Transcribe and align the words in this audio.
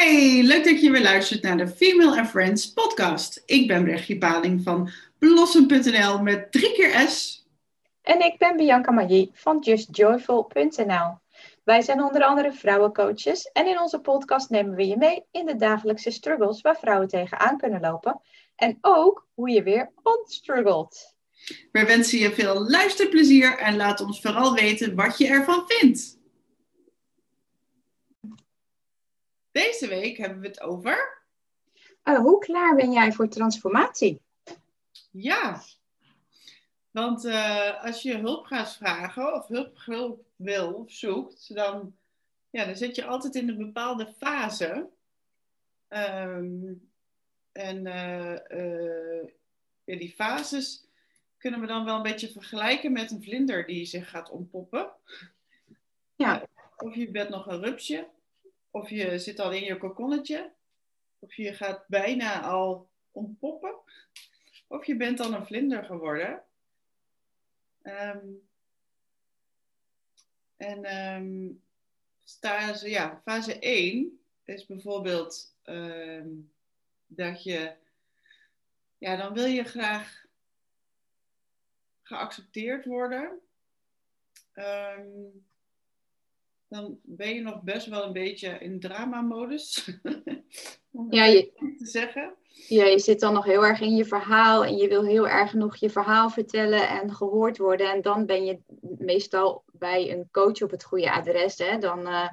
Hey, 0.00 0.42
leuk 0.42 0.64
dat 0.64 0.80
je 0.80 0.90
weer 0.90 1.02
luistert 1.02 1.42
naar 1.42 1.56
de 1.56 1.68
Female 1.68 2.18
and 2.18 2.28
Friends 2.28 2.72
podcast. 2.72 3.42
Ik 3.46 3.66
ben 3.66 3.84
Brechtje 3.84 4.18
Paling 4.18 4.62
van 4.62 4.90
Blossom.nl 5.18 6.22
met 6.22 6.52
drie 6.52 6.72
keer 6.72 7.08
S. 7.08 7.46
En 8.02 8.20
ik 8.20 8.38
ben 8.38 8.56
Bianca 8.56 8.90
Magie 8.90 9.30
van 9.32 9.58
JustJoyful.nl. 9.60 11.18
Wij 11.64 11.82
zijn 11.82 12.02
onder 12.02 12.22
andere 12.22 12.52
vrouwencoaches 12.52 13.50
en 13.52 13.66
in 13.66 13.80
onze 13.80 14.00
podcast 14.00 14.50
nemen 14.50 14.74
we 14.74 14.86
je 14.86 14.96
mee 14.96 15.24
in 15.30 15.46
de 15.46 15.56
dagelijkse 15.56 16.10
struggles 16.10 16.60
waar 16.60 16.78
vrouwen 16.78 17.08
tegenaan 17.08 17.58
kunnen 17.58 17.80
lopen. 17.80 18.20
En 18.56 18.78
ook 18.80 19.26
hoe 19.34 19.50
je 19.50 19.62
weer 19.62 19.90
ontstruggelt. 20.02 21.14
We 21.72 21.84
wensen 21.84 22.18
je 22.18 22.32
veel 22.32 22.70
luisterplezier 22.70 23.58
en 23.58 23.76
laat 23.76 24.00
ons 24.00 24.20
vooral 24.20 24.54
weten 24.54 24.94
wat 24.94 25.18
je 25.18 25.26
ervan 25.26 25.64
vindt. 25.66 26.19
Deze 29.50 29.88
week 29.88 30.16
hebben 30.16 30.40
we 30.40 30.46
het 30.46 30.60
over. 30.60 31.18
Uh, 32.04 32.18
hoe 32.18 32.38
klaar 32.38 32.76
ben 32.76 32.92
jij 32.92 33.12
voor 33.12 33.28
transformatie? 33.28 34.22
Ja, 35.10 35.62
want 36.90 37.24
uh, 37.24 37.84
als 37.84 38.02
je 38.02 38.16
hulp 38.16 38.44
gaat 38.44 38.76
vragen 38.76 39.34
of 39.34 39.46
hulp, 39.46 39.78
hulp 39.84 40.24
wil 40.36 40.72
of 40.72 40.92
zoekt, 40.92 41.54
dan, 41.54 41.96
ja, 42.50 42.64
dan 42.64 42.76
zit 42.76 42.96
je 42.96 43.04
altijd 43.04 43.34
in 43.34 43.48
een 43.48 43.56
bepaalde 43.56 44.14
fase. 44.18 44.88
Um, 45.88 46.90
en 47.52 47.86
uh, 47.86 48.36
ja, 49.84 49.96
die 49.96 50.12
fases 50.12 50.84
kunnen 51.38 51.60
we 51.60 51.66
dan 51.66 51.84
wel 51.84 51.96
een 51.96 52.02
beetje 52.02 52.32
vergelijken 52.32 52.92
met 52.92 53.10
een 53.10 53.22
vlinder 53.22 53.66
die 53.66 53.84
zich 53.84 54.10
gaat 54.10 54.30
ontpoppen. 54.30 54.90
Ja. 56.16 56.42
Of 56.76 56.94
je 56.94 57.10
bent 57.10 57.28
nog 57.28 57.46
een 57.46 57.62
rupsje, 57.62 58.08
of 58.70 58.90
je 58.90 59.18
zit 59.18 59.38
al 59.38 59.52
in 59.52 59.64
je 59.64 59.76
kokonnetje, 59.76 60.52
of 61.18 61.34
je 61.34 61.54
gaat 61.54 61.84
bijna 61.88 62.42
al 62.42 62.90
ontpoppen, 63.12 63.74
of 64.66 64.86
je 64.86 64.96
bent 64.96 65.18
dan 65.18 65.34
een 65.34 65.46
vlinder 65.46 65.84
geworden. 65.84 66.42
Um, 67.82 68.48
en 70.56 70.96
um, 70.96 71.62
fase, 72.24 72.90
ja, 72.90 73.20
fase 73.24 73.58
1 73.58 74.20
is 74.44 74.66
bijvoorbeeld 74.66 75.54
um, 75.64 76.52
dat 77.06 77.42
je, 77.42 77.76
ja, 78.98 79.16
dan 79.16 79.32
wil 79.32 79.44
je 79.44 79.64
graag 79.64 80.24
geaccepteerd 82.02 82.84
worden. 82.84 83.40
Dan 86.70 86.98
ben 87.02 87.34
je 87.34 87.40
nog 87.40 87.62
best 87.62 87.86
wel 87.86 88.04
een 88.04 88.12
beetje 88.12 88.58
in 88.58 88.80
drama-modus. 88.80 89.90
ja, 91.10 91.24
je, 91.24 91.52
te 91.78 91.86
zeggen. 91.86 92.34
Ja, 92.68 92.84
je 92.84 92.98
zit 92.98 93.20
dan 93.20 93.32
nog 93.32 93.44
heel 93.44 93.64
erg 93.64 93.80
in 93.80 93.96
je 93.96 94.04
verhaal 94.04 94.64
en 94.64 94.76
je 94.76 94.88
wil 94.88 95.04
heel 95.04 95.28
erg 95.28 95.54
nog 95.54 95.76
je 95.76 95.90
verhaal 95.90 96.30
vertellen 96.30 96.88
en 96.88 97.14
gehoord 97.14 97.58
worden. 97.58 97.92
En 97.92 98.02
dan 98.02 98.26
ben 98.26 98.44
je 98.44 98.60
meestal 98.98 99.64
bij 99.72 100.10
een 100.10 100.28
coach 100.30 100.62
op 100.62 100.70
het 100.70 100.84
goede 100.84 101.12
adres. 101.12 101.58
Hè? 101.58 101.78
Dan 101.78 102.08
uh, 102.08 102.28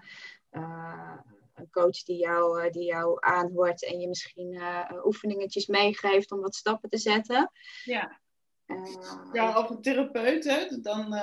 uh, 0.51 1.17
een 1.55 1.69
coach 1.71 2.03
die 2.03 2.17
jou, 2.17 2.65
uh, 2.65 2.71
die 2.71 2.85
jou 2.85 3.17
aanhoort 3.19 3.85
en 3.85 3.99
je 3.99 4.07
misschien 4.07 4.61
oefeningetjes 5.05 5.67
meegeeft 5.67 6.31
om 6.31 6.39
wat 6.39 6.55
stappen 6.55 6.89
te 6.89 6.97
zetten. 6.97 7.51
Ja, 7.83 8.19
ja 9.33 9.59
of 9.59 9.69
een 9.69 9.81
therapeut. 9.81 10.43
Hè? 10.43 10.81
Dan 10.81 11.21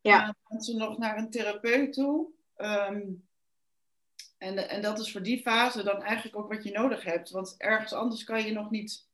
ja. 0.00 0.18
gaan 0.18 0.36
mensen 0.48 0.76
nog 0.76 0.98
naar 0.98 1.18
een 1.18 1.30
therapeut 1.30 1.92
toe. 1.92 2.33
Um, 2.56 3.26
en, 4.38 4.68
en 4.68 4.82
dat 4.82 4.98
is 4.98 5.12
voor 5.12 5.22
die 5.22 5.42
fase 5.42 5.82
dan 5.82 6.02
eigenlijk 6.02 6.36
ook 6.36 6.52
wat 6.52 6.64
je 6.64 6.70
nodig 6.70 7.04
hebt. 7.04 7.30
Want 7.30 7.54
ergens 7.58 7.92
anders 7.92 8.24
kan 8.24 8.42
je 8.42 8.52
nog 8.52 8.70
niet, 8.70 9.08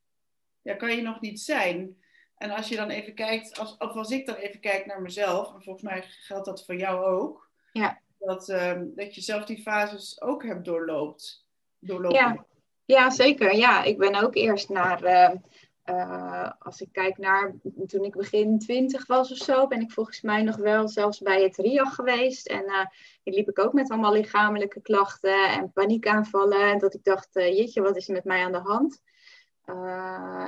ja, 0.63 0.75
kan 0.75 0.97
je 0.97 1.03
nog 1.03 1.21
niet 1.21 1.41
zijn. 1.41 1.99
En 2.37 2.51
als 2.51 2.69
je 2.69 2.77
dan 2.77 2.91
even 2.91 3.15
kijkt, 3.15 3.59
als, 3.59 3.77
of 3.77 3.93
als 3.95 4.11
ik 4.11 4.27
dan 4.27 4.35
even 4.35 4.61
kijk 4.61 4.87
naar 4.87 5.03
mezelf, 5.03 5.55
en 5.55 5.63
volgens 5.63 5.85
mij 5.85 6.03
geldt 6.03 6.47
dat 6.47 6.65
voor 6.65 6.77
jou 6.77 7.05
ook, 7.05 7.51
ja. 7.73 8.01
dat, 8.19 8.49
um, 8.49 8.93
dat 8.95 9.15
je 9.15 9.21
zelf 9.21 9.45
die 9.45 9.63
fases 9.63 10.21
ook 10.21 10.45
hebt 10.45 10.65
doorloopt. 10.65 11.47
doorlopen. 11.79 12.19
Ja. 12.19 12.47
ja, 12.85 13.11
zeker. 13.11 13.55
Ja, 13.55 13.83
ik 13.83 13.99
ben 13.99 14.15
ook 14.15 14.35
eerst 14.35 14.69
naar, 14.69 15.05
uh, 15.05 15.41
uh, 15.85 16.51
als 16.59 16.81
ik 16.81 16.89
kijk 16.93 17.19
naar 17.19 17.55
toen 17.87 18.05
ik 18.05 18.17
begin 18.17 18.59
twintig 18.59 19.07
was 19.07 19.31
of 19.31 19.37
zo, 19.37 19.67
ben 19.67 19.81
ik 19.81 19.91
volgens 19.91 20.21
mij 20.21 20.43
nog 20.43 20.57
wel 20.57 20.89
zelfs 20.89 21.19
bij 21.19 21.43
het 21.43 21.57
RIAG 21.57 21.95
geweest. 21.95 22.47
En 22.47 22.65
uh, 22.65 22.85
liep 23.25 23.49
ik 23.49 23.59
ook 23.59 23.73
met 23.73 23.91
allemaal 23.91 24.13
lichamelijke 24.13 24.81
klachten 24.81 25.49
en 25.51 25.73
paniekaanvallen. 25.73 26.71
En 26.71 26.79
dat 26.79 26.95
ik 26.95 27.05
dacht, 27.05 27.37
uh, 27.37 27.57
jeetje, 27.57 27.83
wat 27.83 27.97
is 27.97 28.09
er 28.09 28.15
met 28.15 28.25
mij 28.25 28.45
aan 28.45 28.53
de 28.53 28.59
hand? 28.59 29.03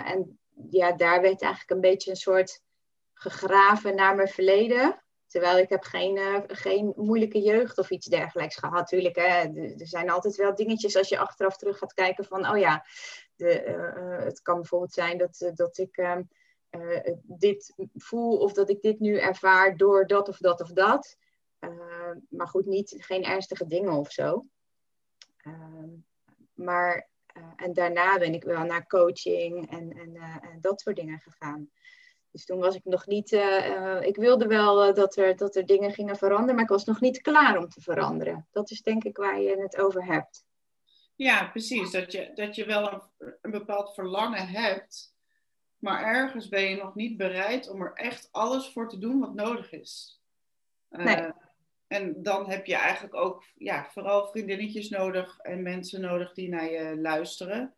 en 0.04 0.38
ja, 0.70 0.93
daar 0.93 1.20
werd 1.20 1.43
eigenlijk 1.43 1.70
een 1.70 1.81
beetje 1.81 2.10
een 2.10 2.16
soort 2.16 2.62
gegraven 3.14 3.94
naar 3.94 4.14
mijn 4.14 4.28
verleden. 4.28 5.03
Terwijl 5.26 5.59
ik 5.59 5.69
heb 5.69 5.82
geen, 5.82 6.44
geen 6.47 6.93
moeilijke 6.97 7.41
jeugd 7.41 7.78
of 7.78 7.91
iets 7.91 8.06
dergelijks 8.06 8.56
gehad. 8.56 8.87
Tuurlijk, 8.87 9.16
hè, 9.16 9.22
er 9.78 9.87
zijn 9.87 10.10
altijd 10.10 10.37
wel 10.37 10.54
dingetjes 10.54 10.97
als 10.97 11.09
je 11.09 11.19
achteraf 11.19 11.56
terug 11.56 11.78
gaat 11.78 11.94
kijken 11.94 12.25
van, 12.25 12.49
oh 12.49 12.59
ja, 12.59 12.84
uh, 13.43 14.25
het 14.25 14.43
kan 14.43 14.57
bijvoorbeeld 14.57 14.93
zijn 14.93 15.19
dat, 15.19 15.41
eh, 15.41 15.51
dat 15.55 15.79
ik 15.79 15.97
ehm, 15.97 16.23
dit 17.23 17.75
voel 17.95 18.39
of 18.39 18.53
dat 18.53 18.71
ik 18.71 18.83
dit 18.83 19.01
nu 19.01 19.19
ervaar 19.19 19.77
door 19.77 20.07
dat 20.07 20.29
of 20.29 20.39
dat 20.39 20.61
of 20.61 20.73
dat. 20.73 21.17
maar 22.29 22.49
goed, 22.49 22.67
niet, 22.67 22.95
geen 22.99 23.25
ernstige 23.25 23.67
dingen 23.67 23.93
of 23.93 24.13
zo. 24.13 24.47
Ehm, 25.37 25.89
maar, 26.55 27.09
en 27.57 27.73
daarna 27.73 28.19
ben 28.19 28.35
ik 28.35 28.45
wel 28.45 28.65
naar 28.65 28.87
coaching 28.87 29.71
en, 29.71 29.93
en, 29.93 30.17
en 30.17 30.61
dat 30.61 30.81
soort 30.81 30.97
dingen 30.97 31.19
gegaan. 31.19 31.71
Dus 32.31 32.45
toen 32.45 32.59
was 32.59 32.75
ik 32.75 32.85
nog 32.85 33.07
niet. 33.07 33.33
Ik 34.01 34.17
wilde 34.17 34.47
wel 34.47 34.95
dat, 34.95 35.17
er, 35.17 35.37
dat 35.37 35.57
er 35.57 35.67
dingen 35.67 35.93
gingen 35.93 36.17
veranderen, 36.17 36.55
maar 36.55 36.65
ik 36.65 36.71
was 36.71 36.85
nog 36.85 37.01
niet 37.01 37.21
klaar 37.21 37.59
om 37.59 37.69
te 37.69 37.81
veranderen. 37.81 38.49
Dat 38.53 38.71
is 38.71 38.83
denk 38.83 39.05
ik 39.05 39.17
waar 39.17 39.41
je 39.41 39.61
het 39.61 39.77
over 39.77 40.05
hebt. 40.05 40.45
Ja, 41.17 41.49
precies. 41.49 41.91
Dat 41.91 42.12
je, 42.12 42.31
dat 42.34 42.55
je 42.55 42.65
wel 42.65 42.93
een, 42.93 43.34
een 43.41 43.50
bepaald 43.50 43.95
verlangen 43.95 44.49
hebt, 44.49 45.15
maar 45.78 46.05
ergens 46.05 46.49
ben 46.49 46.62
je 46.62 46.77
nog 46.77 46.95
niet 46.95 47.17
bereid 47.17 47.69
om 47.69 47.83
er 47.83 47.93
echt 47.93 48.28
alles 48.33 48.69
voor 48.69 48.89
te 48.89 48.99
doen 48.99 49.21
wat 49.21 49.34
nodig 49.34 49.73
is. 49.73 50.21
Uh, 50.91 51.05
nee. 51.05 51.33
En 51.87 52.23
dan 52.23 52.50
heb 52.50 52.67
je 52.67 52.75
eigenlijk 52.75 53.15
ook 53.15 53.45
ja, 53.55 53.89
vooral 53.91 54.27
vriendinnetjes 54.27 54.89
nodig 54.89 55.39
en 55.39 55.62
mensen 55.62 56.00
nodig 56.00 56.33
die 56.33 56.49
naar 56.49 56.71
je 56.71 56.97
luisteren. 56.97 57.75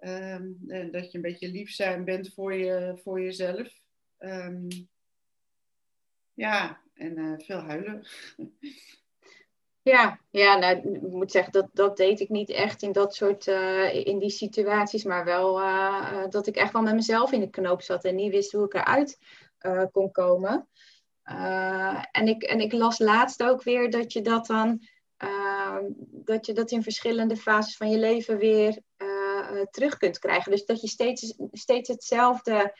Um, 0.00 0.58
en 0.66 0.90
dat 0.90 1.10
je 1.10 1.16
een 1.16 1.22
beetje 1.22 1.50
lief 1.50 1.70
zijn 1.70 2.04
bent 2.04 2.34
voor, 2.34 2.54
je, 2.54 3.00
voor 3.02 3.20
jezelf. 3.20 3.80
Um, 4.18 4.68
ja, 6.34 6.80
en 6.94 7.18
uh, 7.18 7.38
veel 7.38 7.60
huilen. 7.60 8.06
Ja, 9.84 10.18
ja 10.30 10.56
nou, 10.56 10.76
ik 10.76 11.12
moet 11.12 11.30
zeggen, 11.30 11.52
dat, 11.52 11.68
dat 11.72 11.96
deed 11.96 12.20
ik 12.20 12.28
niet 12.28 12.50
echt 12.50 12.82
in 12.82 12.92
dat 12.92 13.14
soort, 13.14 13.46
uh, 13.46 14.06
in 14.06 14.18
die 14.18 14.30
situaties, 14.30 15.04
maar 15.04 15.24
wel 15.24 15.60
uh, 15.60 16.24
dat 16.28 16.46
ik 16.46 16.56
echt 16.56 16.72
wel 16.72 16.82
met 16.82 16.94
mezelf 16.94 17.32
in 17.32 17.40
de 17.40 17.50
knoop 17.50 17.82
zat 17.82 18.04
en 18.04 18.14
niet 18.14 18.30
wist 18.30 18.52
hoe 18.52 18.64
ik 18.64 18.74
eruit 18.74 19.18
kon 19.92 20.10
komen. 20.10 20.68
en, 22.12 22.28
ik, 22.28 22.42
en 22.42 22.60
ik 22.60 22.72
las 22.72 22.98
laatst 22.98 23.42
ook 23.42 23.62
weer 23.62 23.90
dat 23.90 24.12
je 24.12 24.22
dat 24.22 24.46
dan, 24.46 24.80
dat 26.10 26.46
je 26.46 26.52
dat 26.52 26.70
in 26.70 26.82
verschillende 26.82 27.36
fases 27.36 27.76
van 27.76 27.90
je 27.90 27.98
leven 27.98 28.38
weer 28.38 28.78
terug 29.70 29.96
kunt 29.96 30.18
krijgen. 30.18 30.50
Dus 30.50 30.64
dat 30.64 30.80
je 30.80 30.88
steeds, 30.88 31.34
steeds 31.52 31.88
hetzelfde 31.88 32.78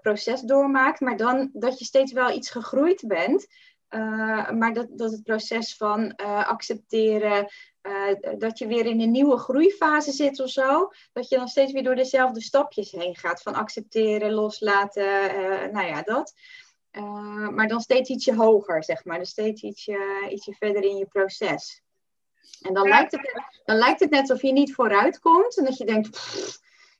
proces 0.00 0.40
doormaakt, 0.40 1.00
maar 1.00 1.16
dan 1.16 1.50
dat 1.52 1.78
je 1.78 1.84
steeds 1.84 2.12
wel 2.12 2.36
iets 2.36 2.50
gegroeid 2.50 3.04
bent. 3.06 3.46
Uh, 3.94 4.50
maar 4.50 4.72
dat, 4.72 4.86
dat 4.90 5.10
het 5.10 5.22
proces 5.22 5.76
van 5.76 6.12
uh, 6.16 6.48
accepteren, 6.48 7.48
uh, 7.82 8.38
dat 8.38 8.58
je 8.58 8.66
weer 8.66 8.86
in 8.86 9.00
een 9.00 9.10
nieuwe 9.10 9.36
groeifase 9.36 10.12
zit 10.12 10.40
of 10.40 10.50
zo, 10.50 10.90
dat 11.12 11.28
je 11.28 11.36
dan 11.36 11.48
steeds 11.48 11.72
weer 11.72 11.82
door 11.82 11.94
dezelfde 11.94 12.40
stapjes 12.40 12.90
heen 12.90 13.16
gaat. 13.16 13.42
Van 13.42 13.54
accepteren, 13.54 14.32
loslaten, 14.32 15.04
nou 15.72 15.86
ja, 15.86 16.02
dat. 16.02 16.34
maar 17.50 17.68
dan 17.68 17.80
steeds 17.80 18.10
ietsje 18.10 18.34
hoger, 18.34 18.84
zeg 18.84 19.04
maar. 19.04 19.18
Dus 19.18 19.30
steeds 19.30 19.62
ietsje, 19.62 20.26
ietsje 20.30 20.52
verder 20.52 20.82
in 20.82 20.96
je 20.96 21.06
proces. 21.06 21.82
En 22.60 22.74
dan, 22.74 22.88
lijkt 22.88 23.12
het, 23.12 23.42
dan 23.64 23.76
lijkt 23.76 24.00
het 24.00 24.10
net 24.10 24.20
alsof 24.20 24.42
je 24.42 24.52
niet 24.52 24.74
vooruit 24.74 25.18
komt 25.18 25.58
en 25.58 25.64
dat 25.64 25.76
je 25.76 25.84
denkt. 25.84 26.18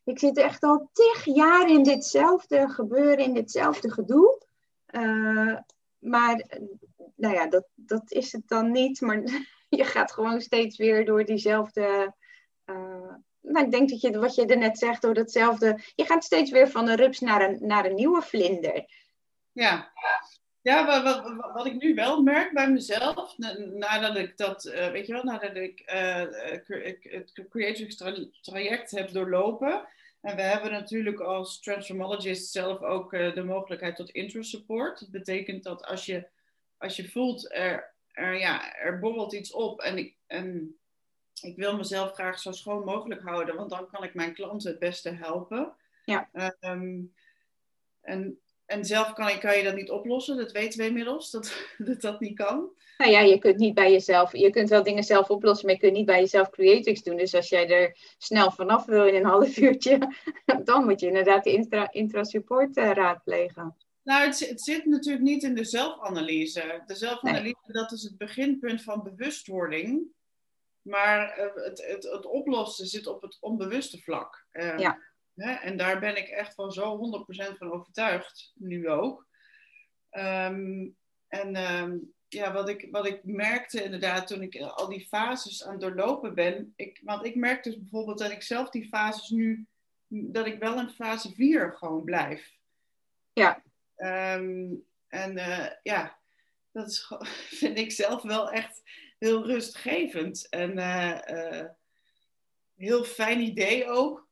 Ik 0.05 0.19
zit 0.19 0.37
echt 0.37 0.63
al 0.63 0.91
tig 0.93 1.25
jaar 1.25 1.71
in 1.71 1.83
ditzelfde 1.83 2.69
gebeuren, 2.69 3.25
in 3.25 3.35
ditzelfde 3.35 3.91
gedoe. 3.91 4.43
Maar 6.05 6.45
nou 7.17 7.35
ja, 7.35 7.47
dat, 7.47 7.67
dat 7.75 8.13
is 8.13 8.33
het 8.33 8.49
dan 8.49 8.71
niet. 8.71 9.01
Maar 9.01 9.23
je 9.69 9.85
gaat 9.85 10.13
gewoon 10.13 10.41
steeds 10.41 10.77
weer 10.77 11.05
door 11.05 11.25
diezelfde. 11.25 12.15
Uh, 12.67 13.15
nou, 13.41 13.65
ik 13.65 13.71
denk 13.71 13.91
dat 13.91 14.01
je, 14.01 14.19
wat 14.19 14.35
je 14.35 14.47
er 14.47 14.59
net 14.59 14.79
zegt, 14.79 15.03
door 15.03 15.15
datzelfde. 15.15 15.81
Je 15.95 16.05
gaat 16.05 16.25
steeds 16.25 16.51
weer 16.51 16.69
van 16.69 16.89
een 16.89 16.97
rups 16.97 17.21
naar 17.21 17.49
een, 17.49 17.59
naar 17.61 17.85
een 17.85 17.95
nieuwe 17.95 18.23
vlinder. 18.23 18.85
Ja. 19.53 19.93
Ja, 20.61 20.87
wat, 20.87 21.03
wat, 21.03 21.53
wat, 21.53 21.67
ik 21.67 21.83
nu 21.83 21.95
wel 21.95 22.23
merk 22.23 22.53
bij 22.53 22.71
mezelf, 22.71 23.39
nadat 23.75 24.17
ik 24.17 24.37
dat, 24.37 24.65
uh, 24.65 24.91
weet 24.91 25.07
je 25.07 25.13
wel, 25.13 25.25
nadat 25.25 25.57
ik 25.57 25.93
uh, 25.95 26.25
het 27.03 27.33
Creatrix 27.49 27.97
traject 28.41 28.91
heb 28.91 29.13
doorlopen. 29.13 29.89
En 30.21 30.37
we 30.37 30.43
hebben 30.43 30.71
natuurlijk 30.71 31.21
als 31.21 31.61
transformologist 31.61 32.53
zelf 32.53 32.83
ook 32.83 33.11
de 33.11 33.45
mogelijkheid 33.45 33.97
tot 33.97 34.11
intra-support. 34.11 35.01
Dat 35.01 35.11
betekent 35.11 35.63
dat 35.63 35.85
als 35.85 36.07
je, 36.07 36.29
als 36.85 36.97
je 36.97 37.11
voelt, 37.11 37.53
er, 37.53 37.95
er, 38.13 38.39
ja, 38.39 38.75
er 38.75 38.99
borrelt 38.99 39.33
iets 39.33 39.53
op 39.53 39.81
en 39.81 39.99
ik, 39.99 40.17
en 40.27 40.77
ik 41.43 41.57
wil 41.57 41.77
mezelf 41.77 42.13
graag 42.13 42.39
zo 42.39 42.53
schoon 42.53 42.85
mogelijk 42.85 43.23
houden, 43.23 43.57
want 43.57 43.71
dan 43.71 43.87
kan 43.87 44.05
ik 44.05 44.15
mijn 44.15 44.35
klanten 44.35 44.71
het 44.71 44.79
beste 44.79 45.11
helpen. 45.11 45.77
Ja. 46.05 46.29
Um, 46.61 47.15
en 48.01 48.39
en 48.67 48.85
zelf 48.85 49.13
kan, 49.13 49.33
je, 49.33 49.39
kan 49.39 49.57
je 49.57 49.63
dat 49.63 49.75
niet 49.75 49.91
oplossen, 49.91 50.37
dat 50.37 50.53
weten 50.53 50.79
we 50.79 50.87
inmiddels, 50.87 51.31
dat, 51.31 51.67
dat 51.79 52.01
dat 52.01 52.21
niet 52.21 52.37
kan. 52.37 52.71
Nou 52.99 53.11
ja, 53.11 53.21
je 53.21 53.39
kunt 53.39 53.57
niet 53.57 53.75
bij 53.75 53.93
jezelf, 53.93 54.37
je 54.37 54.51
kunt 54.51 54.69
wel 54.69 54.83
dingen 54.83 55.05
zelf 55.05 55.31
oplossen, 55.31 55.67
maar 55.67 55.75
je 55.75 55.81
kunt 55.81 55.93
niet 55.93 56.07
bij 56.07 56.21
jezelf 56.21 56.51
creatrix 56.51 57.03
doen. 57.03 57.17
Dus 57.17 57.35
als 57.35 57.49
jij 57.49 57.69
er 57.69 57.97
snel 58.19 58.51
vanaf 58.51 58.85
wil 58.85 59.07
in 59.07 59.15
een 59.15 59.25
half 59.25 59.57
uurtje, 59.67 59.99
dan 60.65 60.85
moet 60.85 61.01
je 61.01 61.07
inderdaad 61.07 61.45
de 61.45 61.53
intra, 61.53 61.93
intra-support 61.93 62.77
uh, 62.77 62.91
raadplegen. 62.93 63.77
Nou, 64.05 64.27
het, 64.27 64.49
het, 64.49 64.63
zit 64.63 64.85
natuurlijk 64.85 65.25
niet 65.25 65.43
in 65.43 65.55
de 65.55 65.65
zelfanalyse. 65.65 66.83
De 66.87 66.95
zelfanalyse, 66.95 67.73
dat 67.73 67.93
is 67.93 68.03
het 68.03 68.17
beginpunt 68.17 68.83
van 68.83 69.03
bewustwording. 69.03 70.03
Maar 70.83 71.39
uh, 71.39 71.65
het, 71.65 71.87
het, 71.87 72.03
het, 72.03 72.27
oplossen 72.27 72.87
zit 72.87 73.07
op 73.07 73.23
het 73.23 73.37
onbewuste 73.41 73.99
vlak. 73.99 74.47
Uh, 74.53 74.79
ja. 74.79 74.99
Hè? 75.35 75.53
En 75.53 75.77
daar 75.77 76.01
ben 76.01 76.17
ik 76.17 76.29
echt 76.29 76.55
van 76.55 76.73
zo 76.73 77.25
100% 77.53 77.57
van 77.57 77.73
overtuigd, 77.73 78.53
nu 78.55 78.89
ook. 78.89 79.27
Um, 80.11 80.97
en 81.29 81.57
um, 81.57 82.15
ja, 82.29 82.53
wat 82.53 82.69
ik, 82.69 82.89
wat 82.91 83.07
ik 83.07 83.25
merkte 83.25 83.83
inderdaad 83.83 84.27
toen 84.27 84.43
ik 84.43 84.61
al 84.61 84.89
die 84.89 85.07
fases 85.07 85.65
aan 85.65 85.73
het 85.73 85.81
doorlopen 85.81 86.35
ben. 86.35 86.73
Ik, 86.77 87.01
want 87.05 87.25
ik 87.25 87.35
merk 87.35 87.63
dus 87.63 87.79
bijvoorbeeld 87.79 88.19
dat 88.19 88.31
ik 88.31 88.43
zelf 88.43 88.71
die 88.71 88.89
fases 88.89 89.29
nu, 89.29 89.67
dat 90.07 90.47
ik 90.47 90.59
wel 90.59 90.79
in 90.79 90.89
fase 90.89 91.35
4 91.35 91.73
gewoon 91.73 92.05
blijf. 92.05 92.53
Ja. 93.33 93.63
Um, 93.97 94.85
en 95.09 95.37
uh, 95.37 95.67
ja, 95.83 96.19
dat 96.73 96.89
is, 96.89 97.13
vind 97.61 97.79
ik 97.79 97.93
zelf 97.93 98.23
wel 98.23 98.51
echt 98.51 98.83
heel 99.19 99.47
rustgevend. 99.47 100.49
En 100.49 100.79
uh, 100.79 101.65
heel 102.75 103.05
fijn 103.05 103.41
idee 103.41 103.89
ook 103.89 104.25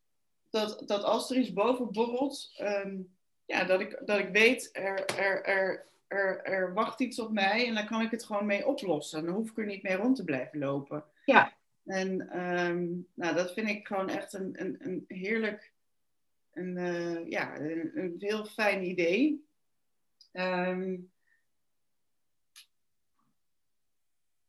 dat, 0.52 0.82
dat 0.86 1.02
als 1.02 1.30
er 1.30 1.36
iets 1.36 1.52
boven 1.52 1.92
borrelt, 1.92 2.52
ehm, 2.56 3.00
ja, 3.44 3.64
dat, 3.64 3.80
ik, 3.80 4.00
dat 4.04 4.18
ik 4.18 4.28
weet, 4.28 4.70
er, 4.72 5.04
er, 5.04 5.44
er, 5.44 5.86
er, 6.06 6.42
er 6.42 6.74
wacht 6.74 7.00
iets 7.00 7.18
op 7.18 7.32
mij 7.32 7.66
en 7.66 7.74
dan 7.74 7.86
kan 7.86 8.00
ik 8.00 8.10
het 8.10 8.24
gewoon 8.24 8.46
mee 8.46 8.66
oplossen. 8.66 9.24
Dan 9.24 9.34
hoef 9.34 9.50
ik 9.50 9.58
er 9.58 9.66
niet 9.66 9.82
mee 9.82 9.96
rond 9.96 10.16
te 10.16 10.24
blijven 10.24 10.58
lopen. 10.58 11.04
Ja. 11.24 11.52
En 11.84 12.40
um, 12.40 13.06
nou, 13.14 13.34
dat 13.34 13.52
vind 13.52 13.68
ik 13.68 13.86
gewoon 13.86 14.08
echt 14.08 14.32
een, 14.32 14.60
een, 14.60 14.76
een 14.78 15.04
heerlijk, 15.08 15.72
een, 16.52 16.76
uh, 16.76 17.28
ja, 17.28 17.56
een, 17.60 17.90
een, 17.94 18.14
heel 18.18 18.44
fijn 18.44 18.84
idee. 18.84 19.46
Um, 20.32 21.10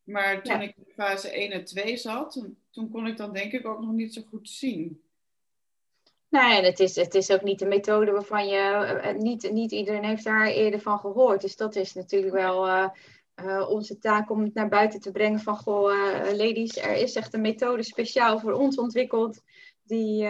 maar 0.03 0.43
toen 0.43 0.53
ja. 0.53 0.61
ik 0.61 0.75
in 0.77 0.93
fase 0.95 1.29
1 1.29 1.51
en 1.51 1.65
2 1.65 1.97
zat, 1.97 2.45
toen, 2.71 2.89
kon 2.91 3.07
ik 3.07 3.17
dan 3.17 3.33
denk 3.33 3.51
ik 3.51 3.67
ook 3.67 3.79
nog 3.79 3.91
niet 3.91 4.13
zo 4.13 4.21
goed 4.29 4.49
zien. 4.49 5.01
Nee, 6.29 6.57
en 6.57 6.63
het 6.63 6.79
is, 6.79 6.95
het 6.95 7.15
is 7.15 7.31
ook 7.31 7.43
niet 7.43 7.61
een 7.61 7.67
methode 7.67 8.11
waarvan 8.11 8.47
je. 8.47 9.01
Uh, 9.03 9.21
niet, 9.21 9.51
niet 9.51 9.71
iedereen 9.71 10.03
heeft 10.03 10.23
daar 10.23 10.47
eerder 10.47 10.79
van 10.79 10.99
gehoord. 10.99 11.41
Dus 11.41 11.55
dat 11.55 11.75
is 11.75 11.93
natuurlijk 11.93 12.33
wel 12.33 12.67
uh, 12.67 12.89
uh, 13.35 13.69
onze 13.69 13.97
taak 13.97 14.31
om 14.31 14.43
het 14.43 14.53
naar 14.53 14.69
buiten 14.69 14.99
te 14.99 15.11
brengen 15.11 15.39
van 15.39 15.57
goh, 15.57 15.93
ladies, 16.31 16.77
er 16.77 16.95
is 16.95 17.15
echt 17.15 17.33
een 17.33 17.41
methode 17.41 17.83
speciaal 17.83 18.39
voor 18.39 18.53
ons 18.53 18.77
ontwikkeld. 18.77 19.41
Die, 19.85 20.29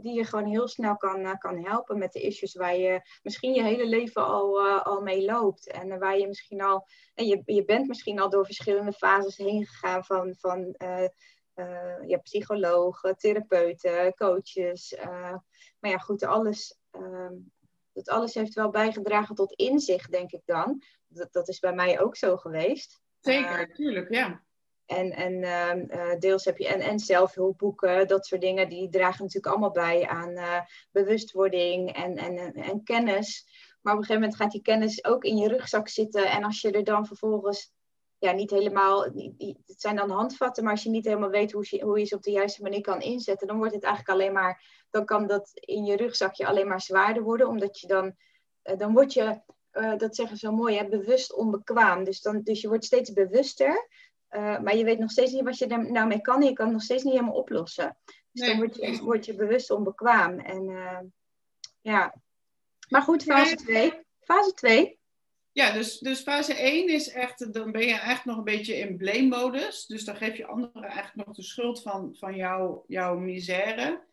die 0.00 0.14
je 0.14 0.24
gewoon 0.24 0.46
heel 0.46 0.68
snel 0.68 0.96
kan, 0.96 1.38
kan 1.38 1.64
helpen 1.64 1.98
met 1.98 2.12
de 2.12 2.20
issues 2.20 2.54
waar 2.54 2.76
je 2.76 3.00
misschien 3.22 3.52
je 3.52 3.62
hele 3.62 3.86
leven 3.86 4.26
al, 4.26 4.68
al 4.68 5.00
mee 5.00 5.24
loopt. 5.24 5.70
En 5.70 5.98
waar 5.98 6.18
je 6.18 6.26
misschien 6.26 6.62
al. 6.62 6.86
En 7.14 7.26
je, 7.26 7.42
je 7.44 7.64
bent 7.64 7.86
misschien 7.86 8.20
al 8.20 8.30
door 8.30 8.44
verschillende 8.44 8.92
fases 8.92 9.36
heen 9.36 9.66
gegaan 9.66 10.04
van. 10.04 10.34
van 10.38 10.74
hebt 12.06 12.22
psychologen, 12.22 13.16
therapeuten, 13.16 14.14
coaches. 14.14 14.96
Maar 15.78 15.90
ja, 15.90 15.98
goed, 15.98 16.22
alles, 16.22 16.78
uh, 16.92 17.30
dat 17.92 18.08
alles 18.08 18.34
heeft 18.34 18.54
wel 18.54 18.70
bijgedragen 18.70 19.34
tot 19.34 19.52
inzicht, 19.52 20.10
denk 20.10 20.32
ik 20.32 20.42
dan. 20.44 20.82
Dat, 21.08 21.32
dat 21.32 21.48
is 21.48 21.58
bij 21.58 21.74
mij 21.74 22.00
ook 22.00 22.16
zo 22.16 22.36
geweest. 22.36 23.00
Zeker, 23.20 23.74
tuurlijk, 23.74 24.10
ja. 24.12 24.44
En, 24.86 25.10
en 25.10 25.42
ehm, 25.42 26.18
deels 26.18 26.44
heb 26.44 26.58
je 26.58 26.68
en, 26.68 26.80
en 26.80 26.98
zelfhulpboeken, 26.98 28.08
dat 28.08 28.26
soort 28.26 28.40
dingen, 28.40 28.68
die 28.68 28.88
dragen 28.88 29.24
natuurlijk 29.24 29.46
allemaal 29.46 29.70
bij 29.70 30.06
aan 30.06 30.64
bewustwording 30.90 31.92
en, 31.92 32.16
en, 32.16 32.54
en 32.54 32.82
kennis. 32.82 33.46
Maar 33.82 33.94
op 33.94 34.00
een 34.00 34.06
gegeven 34.06 34.28
moment 34.28 34.36
gaat 34.36 34.52
die 34.52 34.62
kennis 34.62 35.04
ook 35.04 35.24
in 35.24 35.36
je 35.36 35.48
rugzak 35.48 35.88
zitten. 35.88 36.30
En 36.30 36.44
als 36.44 36.60
je 36.60 36.70
er 36.70 36.84
dan 36.84 37.06
vervolgens 37.06 37.74
ja, 38.18 38.32
niet 38.32 38.50
helemaal, 38.50 39.02
het 39.66 39.80
zijn 39.80 39.96
dan 39.96 40.10
handvatten, 40.10 40.64
maar 40.64 40.72
als 40.72 40.82
je 40.82 40.90
niet 40.90 41.04
helemaal 41.04 41.30
weet 41.30 41.52
hoe 41.52 41.66
je, 41.68 41.82
hoe 41.82 41.98
je 41.98 42.04
ze 42.04 42.14
op 42.14 42.22
de 42.22 42.30
juiste 42.30 42.62
manier 42.62 42.80
kan 42.80 43.00
inzetten, 43.00 43.46
dan 43.46 43.56
wordt 43.56 43.74
het 43.74 43.84
eigenlijk 43.84 44.14
alleen 44.14 44.32
maar, 44.32 44.84
dan 44.90 45.04
kan 45.04 45.26
dat 45.26 45.50
in 45.54 45.84
je 45.84 45.96
rugzakje 45.96 46.46
alleen 46.46 46.68
maar 46.68 46.80
zwaarder 46.80 47.22
worden, 47.22 47.48
omdat 47.48 47.80
je 47.80 47.86
dan, 47.86 48.16
uh, 48.64 48.76
dan 48.76 48.92
word 48.92 49.12
je, 49.12 49.40
dat 49.96 50.16
zeggen 50.16 50.36
ze 50.36 50.46
zo 50.46 50.52
mooi, 50.52 50.76
hè, 50.76 50.88
bewust 50.88 51.34
onbekwaam. 51.34 52.04
Dus, 52.04 52.20
dan, 52.20 52.42
dus 52.42 52.60
je 52.60 52.68
wordt 52.68 52.84
steeds 52.84 53.12
bewuster, 53.12 53.88
uh, 54.30 54.60
maar 54.60 54.76
je 54.76 54.84
weet 54.84 54.98
nog 54.98 55.10
steeds 55.10 55.32
niet 55.32 55.44
wat 55.44 55.58
je 55.58 55.66
er 55.66 55.90
nou 55.90 56.06
mee 56.06 56.20
kan 56.20 56.40
en 56.40 56.48
je 56.48 56.52
kan 56.52 56.64
het 56.64 56.74
nog 56.74 56.84
steeds 56.84 57.02
niet 57.02 57.12
helemaal 57.12 57.34
oplossen. 57.34 57.96
Dus 58.04 58.46
nee. 58.46 58.50
dan 58.50 58.58
word 58.58 58.76
je, 58.76 59.02
word 59.02 59.24
je 59.24 59.34
bewust 59.34 59.70
onbekwaam. 59.70 60.38
En 60.38 61.12
ja, 61.80 62.14
maar 62.88 63.02
goed, 63.02 63.22
fase 63.22 63.54
2. 63.54 63.92
Fase 64.20 64.52
2 64.52 64.98
ja, 65.56 65.72
dus, 65.72 65.98
dus 65.98 66.20
fase 66.20 66.54
1 66.54 66.88
is 66.88 67.08
echt, 67.08 67.52
dan 67.52 67.72
ben 67.72 67.82
je 67.82 67.92
eigenlijk 67.92 68.24
nog 68.24 68.36
een 68.36 68.44
beetje 68.44 68.76
in 68.76 68.96
blame-modus. 68.96 69.86
Dus 69.86 70.04
dan 70.04 70.16
geef 70.16 70.36
je 70.36 70.46
anderen 70.46 70.82
eigenlijk 70.82 71.26
nog 71.26 71.36
de 71.36 71.42
schuld 71.42 71.82
van, 71.82 72.16
van 72.18 72.36
jouw, 72.36 72.84
jouw 72.86 73.18
misère. 73.18 74.04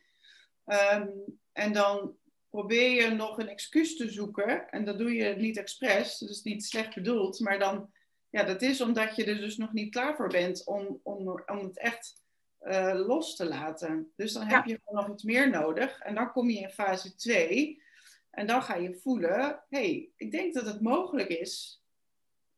Um, 0.65 1.39
en 1.51 1.73
dan 1.73 2.15
probeer 2.49 2.89
je 2.89 3.09
nog 3.09 3.37
een 3.37 3.47
excuus 3.47 3.97
te 3.97 4.09
zoeken. 4.09 4.69
En 4.69 4.85
dat 4.85 4.97
doe 4.97 5.13
je 5.13 5.35
niet 5.35 5.57
expres, 5.57 6.17
dus 6.17 6.41
niet 6.41 6.65
slecht 6.65 6.95
bedoeld. 6.95 7.39
Maar 7.39 7.59
dan, 7.59 7.91
ja, 8.33 8.43
dat 8.43 8.61
is 8.61 8.81
omdat 8.81 9.15
je 9.15 9.25
er 9.25 9.37
dus 9.37 9.57
nog 9.57 9.73
niet 9.73 9.91
klaar 9.91 10.15
voor 10.15 10.27
bent 10.27 10.65
om, 10.65 10.99
om, 11.03 11.43
om 11.45 11.57
het 11.57 11.77
echt 11.77 12.21
uh, 12.61 12.93
los 13.05 13.35
te 13.35 13.45
laten. 13.45 14.11
Dus 14.15 14.33
dan 14.33 14.43
heb 14.43 14.65
je 14.65 14.79
nog 14.85 15.09
iets 15.09 15.23
meer 15.23 15.49
nodig. 15.49 15.99
En 15.99 16.15
dan 16.15 16.31
kom 16.31 16.49
je 16.49 16.59
in 16.59 16.69
fase 16.69 17.15
2. 17.15 17.81
En 18.29 18.47
dan 18.47 18.63
ga 18.63 18.75
je 18.75 18.95
voelen, 18.95 19.63
hey, 19.69 20.09
ik 20.15 20.31
denk 20.31 20.53
dat 20.53 20.65
het 20.65 20.81
mogelijk 20.81 21.29
is 21.29 21.83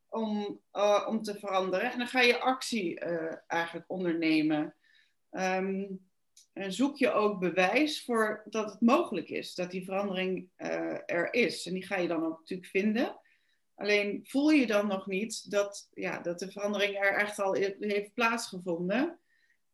om, 0.08 0.60
uh, 0.72 1.06
om 1.08 1.22
te 1.22 1.38
veranderen. 1.38 1.92
En 1.92 1.98
dan 1.98 2.06
ga 2.06 2.20
je 2.20 2.38
actie 2.38 3.00
uh, 3.00 3.32
eigenlijk 3.46 3.90
ondernemen. 3.90 4.74
Um, 5.30 6.04
en 6.52 6.72
zoek 6.72 6.96
je 6.96 7.12
ook 7.12 7.40
bewijs 7.40 8.04
voor 8.04 8.42
dat 8.44 8.70
het 8.70 8.80
mogelijk 8.80 9.28
is, 9.28 9.54
dat 9.54 9.70
die 9.70 9.84
verandering 9.84 10.48
er 11.06 11.34
is. 11.34 11.66
En 11.66 11.72
die 11.72 11.86
ga 11.86 11.96
je 11.96 12.08
dan 12.08 12.24
ook 12.24 12.38
natuurlijk 12.38 12.70
vinden. 12.70 13.16
Alleen 13.76 14.20
voel 14.24 14.50
je 14.50 14.66
dan 14.66 14.86
nog 14.86 15.06
niet 15.06 15.50
dat, 15.50 15.88
ja, 15.94 16.18
dat 16.18 16.38
de 16.38 16.50
verandering 16.50 16.96
er 16.96 17.14
echt 17.14 17.38
al 17.38 17.54
heeft 17.78 18.14
plaatsgevonden. 18.14 19.18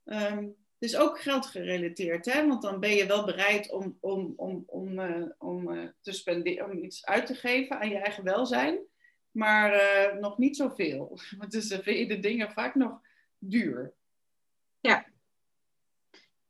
Um, 0.04 0.56
is 0.82 0.96
ook 0.96 1.20
geld 1.20 1.46
gerelateerd, 1.46 2.24
hè? 2.24 2.46
want 2.46 2.62
dan 2.62 2.80
ben 2.80 2.90
je 2.90 3.06
wel 3.06 3.24
bereid 3.24 3.70
om, 3.70 3.96
om, 4.00 4.32
om, 4.36 4.64
om, 4.66 4.98
uh, 4.98 5.26
om, 5.38 5.72
uh, 5.72 5.88
te 6.00 6.12
spenderen, 6.12 6.70
om 6.70 6.78
iets 6.78 7.06
uit 7.06 7.26
te 7.26 7.34
geven 7.34 7.80
aan 7.80 7.88
je 7.88 7.98
eigen 7.98 8.24
welzijn, 8.24 8.78
maar 9.30 9.74
uh, 9.74 10.20
nog 10.20 10.38
niet 10.38 10.56
zoveel. 10.56 11.18
Want 11.38 11.50
dus 11.50 11.66
vind 11.68 11.98
je 11.98 12.06
de 12.06 12.20
dingen 12.20 12.52
vaak 12.52 12.74
nog 12.74 13.00
duur. 13.38 13.92
Ja, 14.80 15.06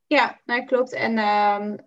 ja 0.07 0.41
nee, 0.45 0.65
klopt. 0.65 0.93
En 0.93 1.19
um, 1.19 1.79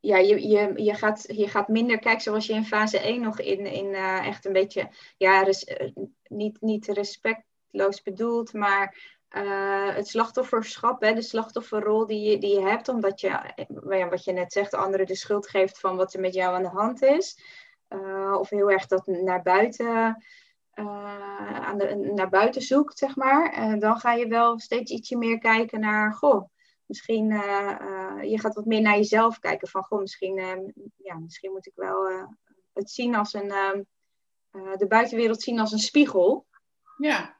ja, 0.00 0.16
je, 0.16 0.48
je, 0.48 0.72
je, 0.82 0.94
gaat, 0.94 1.24
je 1.26 1.48
gaat 1.48 1.68
minder 1.68 1.98
kijken 1.98 2.22
zoals 2.22 2.46
je 2.46 2.52
in 2.52 2.64
fase 2.64 2.98
1 2.98 3.20
nog 3.20 3.40
in, 3.40 3.66
in 3.66 3.94
echt 3.94 4.44
een 4.44 4.52
beetje, 4.52 4.88
ja, 5.16 5.42
res, 5.42 5.66
niet, 6.22 6.60
niet 6.60 6.86
respectloos 6.86 8.02
bedoeld, 8.02 8.52
maar 8.52 9.16
uh, 9.30 9.94
het 9.94 10.08
slachtofferschap, 10.08 11.00
hè, 11.02 11.12
de 11.12 11.22
slachtofferrol 11.22 12.06
die 12.06 12.30
je, 12.30 12.38
die 12.38 12.54
je 12.54 12.68
hebt, 12.68 12.88
omdat 12.88 13.20
je, 13.20 13.28
ja, 13.88 14.08
wat 14.08 14.24
je 14.24 14.32
net 14.32 14.52
zegt, 14.52 14.74
anderen 14.74 15.06
de 15.06 15.16
schuld 15.16 15.48
geeft 15.48 15.80
van 15.80 15.96
wat 15.96 16.14
er 16.14 16.20
met 16.20 16.34
jou 16.34 16.54
aan 16.54 16.62
de 16.62 16.68
hand 16.68 17.02
is. 17.02 17.40
Of 18.38 18.50
heel 18.50 18.70
erg 18.70 18.86
dat 18.86 19.06
naar 19.06 19.42
buiten, 19.42 20.24
aan 20.74 21.78
de, 21.78 22.10
naar 22.14 22.28
buiten 22.28 22.62
zoekt, 22.62 22.98
zeg 22.98 23.16
maar. 23.16 23.78
dan 23.78 23.96
ga 23.96 24.12
je 24.12 24.26
wel 24.26 24.58
steeds 24.58 24.90
ietsje 24.92 25.16
meer 25.16 25.38
kijken 25.38 25.80
naar, 25.80 26.12
goh, 26.12 26.48
misschien, 26.88 27.30
je 28.22 28.38
gaat 28.38 28.54
wat 28.54 28.64
meer 28.64 28.80
naar 28.80 28.96
jezelf 28.96 29.38
kijken 29.38 29.68
van, 29.68 29.84
goh, 29.84 30.00
misschien, 30.00 30.34
ja, 30.96 31.18
misschien 31.18 31.50
moet 31.50 31.66
ik 31.66 31.74
wel 31.74 32.28
het 32.72 32.90
zien 32.90 33.14
als 33.14 33.32
een 33.32 33.86
de 34.76 34.86
buitenwereld 34.88 35.42
zien 35.42 35.60
als 35.60 35.72
een 35.72 35.78
spiegel. 35.78 36.46
Ja. 36.96 37.36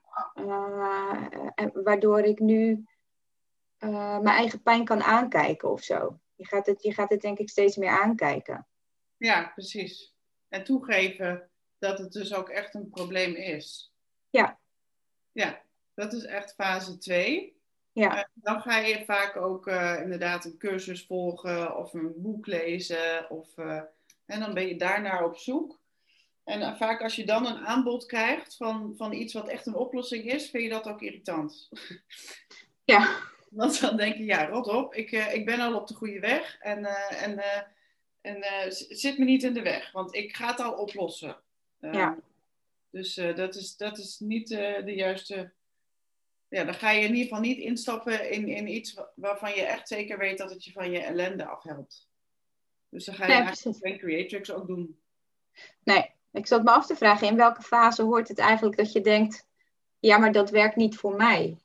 waardoor 1.72 2.20
ik 2.20 2.38
nu 2.38 2.84
mijn 3.78 4.26
eigen 4.26 4.62
pijn 4.62 4.84
kan 4.84 5.02
aankijken 5.02 5.70
of 5.70 5.82
zo. 5.82 6.20
Je 6.34 6.46
gaat, 6.46 6.66
het, 6.66 6.82
je 6.82 6.92
gaat 6.92 7.10
het 7.10 7.20
denk 7.20 7.38
ik 7.38 7.48
steeds 7.48 7.76
meer 7.76 8.00
aankijken. 8.00 8.66
Ja, 9.16 9.48
precies. 9.54 10.14
En 10.48 10.64
toegeven 10.64 11.50
dat 11.78 11.98
het 11.98 12.12
dus 12.12 12.34
ook 12.34 12.48
echt 12.48 12.74
een 12.74 12.88
probleem 12.88 13.34
is. 13.34 13.92
Ja. 14.30 14.60
Ja, 15.32 15.62
dat 15.94 16.12
is 16.12 16.24
echt 16.24 16.54
fase 16.54 16.98
2. 16.98 17.57
Ja. 17.98 18.16
Uh, 18.16 18.24
dan 18.34 18.60
ga 18.60 18.78
je 18.78 19.04
vaak 19.04 19.36
ook 19.36 19.66
uh, 19.66 20.00
inderdaad 20.00 20.44
een 20.44 20.58
cursus 20.58 21.06
volgen 21.06 21.76
of 21.76 21.94
een 21.94 22.12
boek 22.16 22.46
lezen. 22.46 23.30
Of, 23.30 23.56
uh, 23.56 23.80
en 24.26 24.40
dan 24.40 24.54
ben 24.54 24.66
je 24.66 24.76
daarnaar 24.76 25.24
op 25.24 25.36
zoek. 25.36 25.80
En 26.44 26.76
vaak 26.76 27.02
als 27.02 27.16
je 27.16 27.26
dan 27.26 27.46
een 27.46 27.66
aanbod 27.66 28.06
krijgt 28.06 28.56
van, 28.56 28.94
van 28.96 29.12
iets 29.12 29.32
wat 29.32 29.48
echt 29.48 29.66
een 29.66 29.74
oplossing 29.74 30.24
is, 30.24 30.50
vind 30.50 30.62
je 30.62 30.68
dat 30.68 30.88
ook 30.88 31.02
irritant. 31.02 31.68
Ja. 32.84 33.08
Want 33.50 33.80
dan 33.80 33.96
denk 33.96 34.16
je, 34.16 34.24
ja, 34.24 34.46
rot 34.46 34.68
op, 34.68 34.94
ik, 34.94 35.10
ik 35.10 35.44
ben 35.44 35.60
al 35.60 35.74
op 35.74 35.86
de 35.86 35.94
goede 35.94 36.20
weg. 36.20 36.56
En, 36.60 36.84
en, 37.08 37.42
en 38.20 38.44
zit 38.88 39.18
me 39.18 39.24
niet 39.24 39.42
in 39.42 39.54
de 39.54 39.62
weg, 39.62 39.92
want 39.92 40.14
ik 40.14 40.36
ga 40.36 40.46
het 40.46 40.60
al 40.60 40.72
oplossen. 40.72 41.36
ja. 41.80 42.18
Dus 42.90 43.14
dat, 43.14 43.54
is, 43.54 43.76
dat 43.76 43.98
is 43.98 44.18
niet 44.18 44.48
de 44.48 44.92
juiste 44.94 45.52
ja, 46.48 46.64
dan 46.64 46.74
ga 46.74 46.90
je 46.90 47.00
in 47.00 47.14
ieder 47.14 47.22
geval 47.22 47.40
niet 47.40 47.58
instappen 47.58 48.30
in, 48.30 48.48
in 48.48 48.68
iets 48.68 49.00
waarvan 49.14 49.54
je 49.54 49.62
echt 49.62 49.88
zeker 49.88 50.18
weet 50.18 50.38
dat 50.38 50.50
het 50.50 50.64
je 50.64 50.72
van 50.72 50.90
je 50.90 50.98
ellende 50.98 51.46
afhelpt. 51.46 52.08
Dus 52.88 53.04
dan 53.04 53.14
ga 53.14 53.26
je 53.26 53.32
nee, 53.32 53.42
eigenlijk 53.42 53.78
geen 53.80 53.98
Creatrix 53.98 54.50
ook 54.50 54.66
doen. 54.66 55.00
Nee, 55.82 56.10
ik 56.32 56.46
zat 56.46 56.62
me 56.62 56.70
af 56.70 56.86
te 56.86 56.96
vragen, 56.96 57.26
in 57.26 57.36
welke 57.36 57.62
fase 57.62 58.02
hoort 58.02 58.28
het 58.28 58.38
eigenlijk 58.38 58.76
dat 58.76 58.92
je 58.92 59.00
denkt, 59.00 59.46
ja, 59.98 60.18
maar 60.18 60.32
dat 60.32 60.50
werkt 60.50 60.76
niet 60.76 60.96
voor 60.96 61.16
mij? 61.16 61.58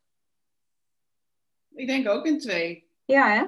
Ik 1.76 1.88
denk 1.88 2.08
ook 2.08 2.26
in 2.26 2.40
twee. 2.40 2.88
Ja, 3.06 3.34
hè? 3.34 3.46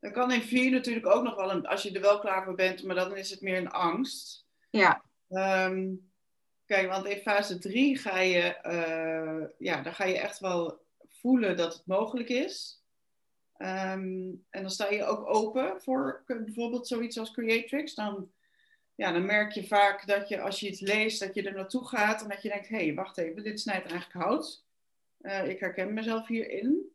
Dan 0.00 0.12
kan 0.12 0.32
in 0.32 0.42
vier 0.42 0.70
natuurlijk 0.70 1.06
ook 1.06 1.22
nog 1.22 1.34
wel, 1.34 1.50
een, 1.50 1.66
als 1.66 1.82
je 1.82 1.92
er 1.92 2.00
wel 2.00 2.18
klaar 2.18 2.44
voor 2.44 2.54
bent, 2.54 2.82
maar 2.82 2.94
dan 2.94 3.16
is 3.16 3.30
het 3.30 3.40
meer 3.40 3.56
een 3.56 3.70
angst. 3.70 4.46
Ja. 4.70 5.04
Um, 5.28 6.07
Kijk, 6.68 6.88
want 6.88 7.06
in 7.06 7.20
fase 7.20 7.58
3 7.58 7.98
ga 7.98 8.18
je, 8.18 8.58
uh, 8.66 9.48
ja, 9.58 9.82
dan 9.82 9.94
ga 9.94 10.04
je 10.04 10.18
echt 10.18 10.38
wel 10.38 10.80
voelen 11.08 11.56
dat 11.56 11.72
het 11.72 11.86
mogelijk 11.86 12.28
is. 12.28 12.82
Um, 13.58 14.44
en 14.50 14.60
dan 14.60 14.70
sta 14.70 14.90
je 14.90 15.04
ook 15.04 15.26
open 15.26 15.80
voor 15.80 16.22
bijvoorbeeld 16.26 16.86
zoiets 16.86 17.18
als 17.18 17.30
Creatrix. 17.30 17.94
Dan, 17.94 18.30
ja, 18.94 19.12
dan 19.12 19.26
merk 19.26 19.52
je 19.52 19.66
vaak 19.66 20.06
dat 20.06 20.28
je 20.28 20.40
als 20.40 20.60
je 20.60 20.68
iets 20.68 20.80
leest, 20.80 21.20
dat 21.20 21.34
je 21.34 21.42
er 21.42 21.54
naartoe 21.54 21.86
gaat 21.86 22.22
en 22.22 22.28
dat 22.28 22.42
je 22.42 22.48
denkt, 22.48 22.68
hé, 22.68 22.84
hey, 22.84 22.94
wacht 22.94 23.18
even, 23.18 23.42
dit 23.42 23.60
snijdt 23.60 23.90
eigenlijk 23.90 24.24
hout. 24.24 24.64
Uh, 25.20 25.48
ik 25.48 25.60
herken 25.60 25.94
mezelf 25.94 26.26
hierin. 26.26 26.92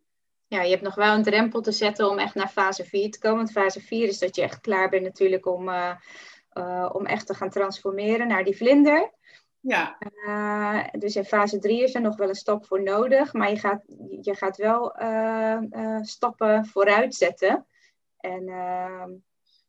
Ja, 0.48 0.62
je 0.62 0.70
hebt 0.70 0.82
nog 0.82 0.96
wel 0.96 1.16
een 1.16 1.24
drempel 1.24 1.62
te 1.62 1.72
zetten 1.72 2.10
om 2.10 2.20
echt 2.20 2.36
naar 2.36 2.50
fase 2.50 2.86
4 2.86 3.12
te 3.12 3.20
komen. 3.20 3.38
Want 3.38 3.52
fase 3.52 3.82
4 3.82 4.08
is 4.08 4.20
dat 4.20 4.36
je 4.36 4.42
echt 4.42 4.62
klaar 4.62 4.90
bent 4.90 5.04
natuurlijk 5.04 5.46
om, 5.46 5.70
uh, 5.70 6.90
om 6.92 7.06
echt 7.06 7.28
te 7.28 7.34
gaan 7.34 7.50
transformeren 7.50 8.28
naar 8.28 8.44
die 8.44 8.58
vlinder. 8.58 9.12
Ja. 9.66 9.98
Uh, 10.00 10.84
dus 11.00 11.16
in 11.16 11.26
fase 11.26 11.60
3 11.60 11.84
is 11.84 11.96
er 11.96 12.02
nog 12.02 12.16
wel 12.16 12.30
een 12.30 12.36
stap 12.36 12.66
voor 12.66 12.84
nodig, 12.84 13.34
maar 13.34 13.50
je 13.50 13.60
gaat, 13.60 13.84
je 14.22 14.36
gaat 14.36 14.58
wel 14.58 15.02
uh, 15.02 15.58
uh, 15.70 16.02
stappen 16.02 16.66
vooruit 16.66 17.16
zetten. 17.16 17.66
En, 18.18 18.48
ehm, 18.48 19.12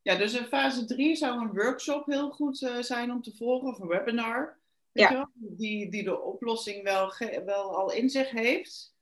ja, 0.03 0.17
dus 0.17 0.35
in 0.35 0.45
fase 0.45 0.85
3 0.85 1.17
zou 1.17 1.41
een 1.41 1.53
workshop 1.53 2.07
heel 2.07 2.31
goed 2.31 2.59
zijn 2.81 3.11
om 3.11 3.23
te 3.23 3.37
volgen, 3.37 3.69
of 3.69 3.79
een 3.79 3.89
webinar. 3.89 4.59
Weet 4.93 5.09
ja. 5.09 5.31
Die, 5.35 5.91
die 5.91 6.05
de 6.05 6.21
oplossing 6.21 6.83
wel, 6.83 7.13
wel 7.45 7.77
al 7.77 7.93
in 7.93 8.11
zich 8.11 8.31
heeft. 8.31 8.95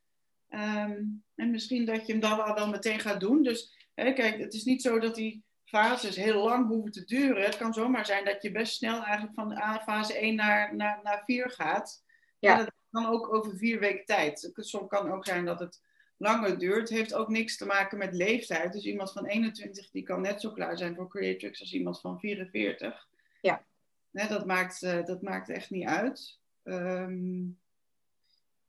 Um, 0.48 1.24
en 1.34 1.50
misschien 1.50 1.84
dat 1.84 2.06
je 2.06 2.12
hem 2.12 2.20
dan 2.20 2.44
al 2.44 2.54
wel 2.54 2.68
meteen 2.68 3.00
gaat 3.00 3.20
doen. 3.20 3.42
Dus 3.42 3.88
hè, 3.94 4.12
kijk, 4.12 4.38
het 4.38 4.54
is 4.54 4.64
niet 4.64 4.82
zo 4.82 4.98
dat 4.98 5.14
die 5.14 5.44
fases 5.72 6.16
heel 6.16 6.44
lang 6.44 6.66
hoeven 6.66 6.92
te 6.92 7.04
duren. 7.04 7.44
Het 7.44 7.56
kan 7.56 7.74
zomaar 7.74 8.06
zijn 8.06 8.24
dat 8.24 8.42
je 8.42 8.50
best 8.50 8.74
snel 8.74 9.02
eigenlijk 9.04 9.34
van 9.34 9.56
fase 9.82 10.18
1 10.18 10.34
naar, 10.34 10.76
naar, 10.76 11.00
naar 11.02 11.22
4 11.24 11.50
gaat. 11.50 12.04
Ja. 12.38 12.56
dat 12.56 12.72
kan 12.90 13.06
ook 13.06 13.34
over 13.34 13.56
vier 13.56 13.78
weken 13.80 14.04
tijd. 14.04 14.50
Soms 14.54 14.88
kan 14.88 15.12
ook 15.12 15.26
zijn 15.26 15.44
dat 15.44 15.60
het 15.60 15.80
langer 16.16 16.58
duurt. 16.58 16.88
Het 16.88 16.98
heeft 16.98 17.14
ook 17.14 17.28
niks 17.28 17.56
te 17.56 17.66
maken 17.66 17.98
met 17.98 18.14
leeftijd. 18.14 18.72
Dus 18.72 18.84
iemand 18.84 19.12
van 19.12 19.26
21 19.26 19.90
die 19.90 20.02
kan 20.02 20.20
net 20.20 20.40
zo 20.40 20.52
klaar 20.52 20.78
zijn 20.78 20.94
voor 20.94 21.08
Creatrix 21.08 21.60
als 21.60 21.72
iemand 21.72 22.00
van 22.00 22.20
44. 22.20 23.08
Ja. 23.40 23.64
Nee, 24.10 24.28
dat, 24.28 24.46
maakt, 24.46 24.82
uh, 24.82 25.04
dat 25.04 25.22
maakt 25.22 25.48
echt 25.48 25.70
niet 25.70 25.86
uit. 25.86 26.38
Um, 26.62 27.60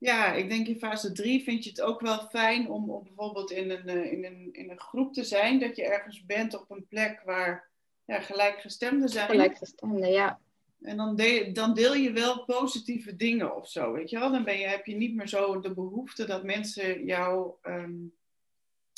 ja, 0.04 0.34
ik 0.34 0.50
denk 0.50 0.68
in 0.68 0.78
fase 0.78 1.12
3 1.12 1.44
vind 1.44 1.64
je 1.64 1.70
het 1.70 1.82
ook 1.82 2.02
wel 2.02 2.20
fijn 2.20 2.70
om, 2.70 2.90
om 2.92 3.04
bijvoorbeeld 3.04 3.52
in 3.52 3.70
een, 3.70 3.88
eh, 3.88 4.12
in, 4.12 4.26
een, 4.26 4.50
in 4.52 4.70
een 4.70 4.80
groep 4.80 5.14
te 5.14 5.24
zijn. 5.24 5.60
Dat 5.60 5.76
je 5.76 5.84
ergens 5.84 6.26
bent 6.26 6.60
op 6.60 6.72
een 6.72 6.88
plek 6.88 7.22
waar 7.26 7.70
ja, 8.06 8.20
gelijkgestemden 8.20 9.10
zijn. 9.10 9.30
Gelijkgestemden, 9.30 10.12
ja. 10.12 10.40
En 10.82 10.98
dan, 10.98 11.16
deel, 11.16 11.54
dan 11.54 11.74
deel 11.74 11.94
je 11.94 12.12
wel 12.12 12.46
positieve 12.46 13.16
dingen 13.16 13.56
of 13.56 13.70
zo, 13.70 13.92
weet 13.92 14.10
je 14.10 14.20
wel. 14.20 14.32
Dan 14.32 14.44
ben 14.44 14.60
je, 14.60 14.68
heb 14.68 14.86
je 14.86 14.96
niet 14.96 15.16
meer 15.16 15.28
zo 15.28 15.60
de 15.60 15.74
behoefte 15.74 16.26
dat 16.26 16.44
mensen 16.44 17.06
jou, 17.06 17.54
um, 17.62 18.14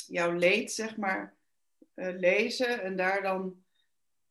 jouw 0.06 0.32
leed, 0.32 0.72
zeg 0.72 0.96
maar, 0.96 1.36
uh, 1.94 2.18
lezen 2.18 2.82
en 2.82 2.96
daar 2.96 3.22
dan 3.22 3.64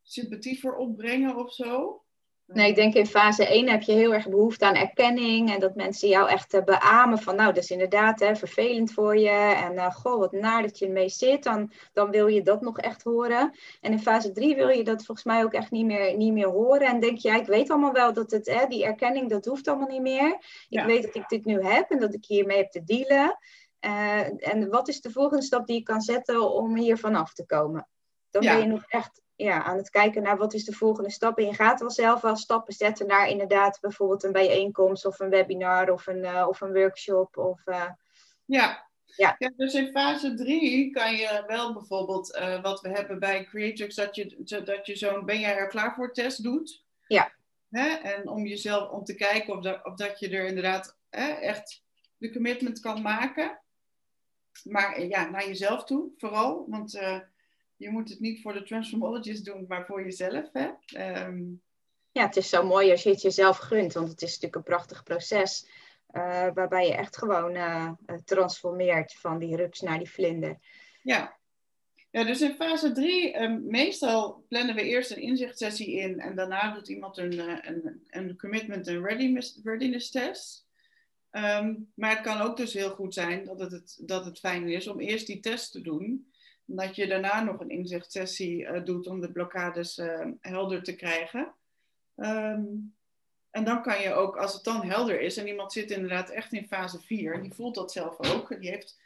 sympathie 0.04 0.60
voor 0.60 0.76
opbrengen 0.76 1.36
of 1.36 1.54
zo. 1.54 2.04
Nee, 2.48 2.70
ik 2.70 2.76
denk 2.76 2.94
in 2.94 3.06
fase 3.06 3.48
1 3.48 3.70
heb 3.70 3.82
je 3.82 3.92
heel 3.92 4.14
erg 4.14 4.30
behoefte 4.30 4.66
aan 4.66 4.76
erkenning. 4.76 5.54
En 5.54 5.60
dat 5.60 5.76
mensen 5.76 6.10
jou 6.10 6.30
echt 6.30 6.54
uh, 6.54 6.64
beamen 6.64 7.18
van, 7.18 7.36
nou, 7.36 7.54
dat 7.54 7.64
is 7.64 7.72
inderdaad 7.72 8.20
hè, 8.20 8.36
vervelend 8.36 8.94
voor 8.94 9.18
je. 9.18 9.30
En 9.30 9.74
uh, 9.74 9.92
goh, 9.92 10.20
wat 10.20 10.32
naar 10.32 10.62
dat 10.62 10.78
je 10.78 10.86
ermee 10.86 11.10
zit. 11.10 11.44
Dan, 11.44 11.72
dan 11.94 12.10
wil 12.10 12.28
je 12.28 12.42
dat 12.42 12.62
nog 12.62 12.80
echt 12.80 13.04
horen. 13.04 13.56
En 13.82 13.92
in 13.92 14.00
fase 14.00 14.32
3 14.32 14.56
wil 14.56 14.70
je 14.70 14.84
dat 14.84 15.06
volgens 15.06 15.26
mij 15.26 15.44
ook 15.44 15.54
echt 15.54 15.72
niet 15.72 15.86
meer, 15.86 16.18
niet 16.18 16.34
meer 16.34 16.48
horen. 16.48 16.88
En 16.88 17.00
denk 17.00 17.18
je, 17.18 17.28
ja, 17.28 17.36
ik 17.36 17.48
weet 17.48 17.70
allemaal 17.70 17.94
wel 17.94 18.14
dat 18.14 18.32
het, 18.32 18.46
hè, 18.48 18.68
die 18.68 18.86
erkenning, 18.86 19.30
dat 19.30 19.46
hoeft 19.46 19.68
allemaal 19.68 19.88
niet 19.88 20.02
meer. 20.02 20.34
Ik 20.34 20.66
ja. 20.70 20.86
weet 20.86 21.04
dat 21.04 21.16
ik 21.16 21.28
dit 21.28 21.46
nu 21.46 21.64
heb 21.64 21.90
en 21.90 22.00
dat 22.00 22.14
ik 22.14 22.26
hiermee 22.26 22.58
heb 22.58 22.72
te 22.72 22.84
dealen. 22.84 23.38
Uh, 23.86 24.50
en 24.50 24.70
wat 24.70 24.88
is 24.88 25.02
de 25.02 25.12
volgende 25.12 25.44
stap 25.44 25.68
die 25.68 25.78
ik 25.78 25.84
kan 25.84 26.02
zetten 26.02 26.52
om 26.52 26.76
hier 26.76 26.98
vanaf 26.98 27.34
te 27.34 27.46
komen? 27.46 27.88
Dan 28.30 28.44
ja. 28.44 28.54
ben 28.54 28.62
je 28.62 28.68
nog 28.68 28.84
echt 28.88 29.22
ja, 29.36 29.64
aan 29.64 29.78
het 29.78 29.90
kijken 29.90 30.24
naar 30.24 30.38
wat 30.38 30.54
is 30.54 30.66
de 30.66 30.72
volgende 30.74 31.12
stap. 31.12 31.38
En 31.38 31.46
je 31.46 31.54
gaat 31.54 31.80
wel 31.80 31.92
zelf 31.92 32.22
wel 32.22 32.36
stappen 32.36 32.74
zetten 32.74 33.08
naar 33.08 33.30
inderdaad 33.30 33.78
bijvoorbeeld 33.82 34.24
een 34.24 34.32
bijeenkomst 34.32 35.06
of 35.06 35.20
een 35.20 35.30
webinar 35.30 35.92
of 35.92 36.08
een, 36.08 36.24
uh, 36.24 36.46
of 36.48 36.62
een 36.62 36.74
workshop. 36.74 37.38
Of, 37.38 37.62
uh, 37.66 37.90
ja. 38.46 38.84
Ja. 39.06 39.36
ja, 39.38 39.52
dus 39.56 39.74
in 39.74 39.92
fase 39.92 40.34
3 40.34 40.92
kan 40.92 41.16
je 41.16 41.44
wel 41.48 41.74
bijvoorbeeld, 41.74 42.36
uh, 42.36 42.62
wat 42.62 42.82
we 42.82 42.90
hebben 42.90 43.20
bij 43.20 43.46
Creatrix, 43.46 43.96
dat 43.96 44.16
je, 44.16 44.62
dat 44.64 44.86
je 44.86 44.96
zo'n 44.96 45.26
ben 45.26 45.40
jij 45.40 45.56
er 45.56 45.68
klaar 45.68 45.94
voor 45.96 46.14
test 46.14 46.44
doet. 46.44 46.84
Ja. 47.08 47.34
Hè? 47.70 47.88
En 47.88 48.30
om 48.30 48.46
jezelf, 48.46 48.90
om 48.90 49.04
te 49.04 49.16
kijken 49.16 49.58
of 49.58 49.64
dat, 49.64 49.86
of 49.86 49.96
dat 49.96 50.20
je 50.20 50.30
er 50.30 50.46
inderdaad 50.46 50.98
hè, 51.10 51.28
echt 51.28 51.84
de 52.18 52.32
commitment 52.32 52.80
kan 52.80 53.02
maken. 53.02 53.60
Maar 54.64 55.02
ja, 55.02 55.30
naar 55.30 55.48
jezelf 55.48 55.84
toe 55.84 56.12
vooral. 56.18 56.66
Want 56.68 57.00
je 57.78 57.90
moet 57.90 58.10
het 58.10 58.20
niet 58.20 58.42
voor 58.42 58.54
de 58.54 58.64
transformologist 58.64 59.46
doen, 59.46 59.66
maar 59.68 59.86
voor 59.86 60.04
jezelf. 60.04 60.50
Hè? 60.54 60.70
Um... 61.26 61.62
Ja, 62.12 62.26
het 62.26 62.36
is 62.36 62.50
zo 62.50 62.66
mooi 62.66 62.92
als 62.92 63.04
je 63.04 63.10
het 63.10 63.22
jezelf 63.22 63.58
gunt, 63.58 63.94
want 63.94 64.10
het 64.10 64.22
is 64.22 64.28
natuurlijk 64.28 64.56
een 64.56 64.64
prachtig 64.64 65.04
proces. 65.04 65.68
Uh, 66.12 66.48
waarbij 66.54 66.88
je 66.88 66.94
echt 66.94 67.18
gewoon 67.18 67.56
uh, 67.56 67.92
transformeert 68.26 69.14
van 69.14 69.40
die 69.40 69.56
rups 69.56 69.82
naar 69.82 69.98
die 69.98 70.10
vlinder. 70.10 70.58
Ja, 71.02 71.38
ja 72.12 72.24
dus 72.24 72.42
in 72.42 72.56
fase 72.56 72.92
3, 72.92 73.42
um, 73.42 73.66
meestal 73.68 74.46
plannen 74.50 74.76
we 74.76 74.82
eerst 74.82 75.12
een 75.12 75.22
inzichtsessie 75.22 75.98
in 75.98 76.20
en 76.20 76.36
daarna 76.36 76.74
doet 76.74 76.90
iemand 76.90 77.18
een, 77.18 77.40
een, 77.68 78.04
een 78.10 78.38
commitment 78.38 78.88
en 78.88 79.06
readiness, 79.06 79.60
readiness 79.64 80.12
test. 80.12 80.68
Um, 81.32 81.92
maar 81.96 82.10
het 82.10 82.22
kan 82.22 82.42
ook 82.42 82.58
dus 82.58 82.74
heel 82.74 82.90
goed 82.90 83.14
zijn 83.14 83.46
dat 83.46 83.72
het, 83.72 84.02
dat 84.06 84.26
het 84.26 84.40
fijn 84.40 84.70
is 84.70 84.88
om 84.88 85.00
eerst 85.00 85.28
die 85.28 85.40
test 85.40 85.72
te 85.72 85.82
doen 85.82 86.28
dat 86.66 86.96
je 86.96 87.08
daarna 87.08 87.44
nog 87.44 87.60
een 87.60 87.70
inzichtsessie 87.70 88.62
uh, 88.62 88.84
doet 88.84 89.08
om 89.08 89.22
de 89.22 89.32
blokkades 89.32 89.98
uh, 89.98 90.28
helder 90.42 90.84
te 90.84 90.96
krijgen. 90.96 91.54
Um, 92.16 92.96
en 93.56 93.64
dan 93.64 93.82
kan 93.82 94.02
je 94.02 94.14
ook, 94.14 94.38
als 94.38 94.54
het 94.54 94.64
dan 94.64 94.86
helder 94.86 95.22
is 95.22 95.38
en 95.38 95.48
iemand 95.48 95.74
zit 95.74 95.92
inderdaad 95.92 96.30
echt 96.30 96.54
in 96.54 96.68
fase 96.68 97.02
4, 97.02 97.42
die 97.42 97.54
voelt 97.54 97.76
dat 97.76 97.92
zelf 97.92 98.20
ook, 98.20 98.62
die 98.62 98.70
heeft, 98.70 99.00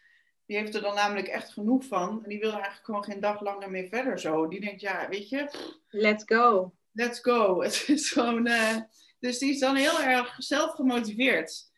die 0.46 0.58
heeft 0.58 0.76
er 0.76 0.82
dan 0.82 0.96
namelijk 0.96 1.28
echt 1.28 1.54
genoeg 1.54 1.86
van 1.86 2.24
en 2.24 2.30
die 2.30 2.40
wil 2.40 2.52
eigenlijk 2.52 2.86
gewoon 2.86 3.04
geen 3.04 3.20
dag 3.20 3.42
langer 3.42 3.72
meer 3.72 3.88
verder 3.88 4.20
zo. 4.20 4.48
Die 4.48 4.62
denkt, 4.62 4.82
ja, 4.82 5.10
weet 5.10 5.30
je. 5.30 5.50
Let's 5.90 6.24
go. 6.26 6.74
Let's 6.92 7.20
go. 7.20 7.58
Het 7.64 7.84
is 7.88 8.12
gewoon, 8.12 8.48
uh, 8.48 8.78
dus 9.20 9.38
die 9.38 9.52
is 9.52 9.60
dan 9.60 9.76
heel 9.76 10.02
erg 10.02 10.36
zelf 10.38 10.72
gemotiveerd. 10.72 11.72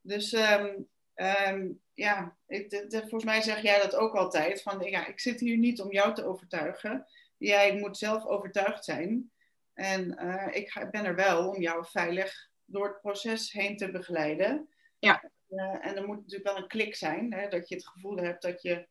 Dus 0.00 0.32
um, 0.32 0.88
um, 1.14 1.80
ja, 1.98 2.36
ik, 2.46 2.70
de, 2.70 2.86
de, 2.86 2.98
volgens 2.98 3.24
mij 3.24 3.42
zeg 3.42 3.62
jij 3.62 3.80
dat 3.80 3.94
ook 3.94 4.14
altijd. 4.14 4.62
Van, 4.62 4.80
ja, 4.80 5.06
ik 5.06 5.20
zit 5.20 5.40
hier 5.40 5.56
niet 5.56 5.80
om 5.80 5.92
jou 5.92 6.14
te 6.14 6.24
overtuigen. 6.24 7.06
Jij 7.36 7.76
moet 7.76 7.98
zelf 7.98 8.26
overtuigd 8.26 8.84
zijn. 8.84 9.30
En 9.74 10.16
eh, 10.16 10.56
ik 10.60 10.86
ben 10.90 11.04
er 11.04 11.14
wel 11.14 11.48
om 11.48 11.60
jou 11.60 11.84
veilig 11.86 12.48
door 12.64 12.86
het 12.86 13.00
proces 13.00 13.52
heen 13.52 13.76
te 13.76 13.90
begeleiden. 13.90 14.68
Ja. 14.98 15.30
Uh, 15.48 15.86
en 15.86 15.96
er 15.96 16.06
moet 16.06 16.16
natuurlijk 16.16 16.50
wel 16.50 16.56
een 16.56 16.68
klik 16.68 16.94
zijn, 16.94 17.32
hè, 17.32 17.48
dat 17.48 17.68
je 17.68 17.74
het 17.74 17.88
gevoel 17.88 18.16
hebt 18.16 18.42
dat 18.42 18.62
je, 18.62 18.86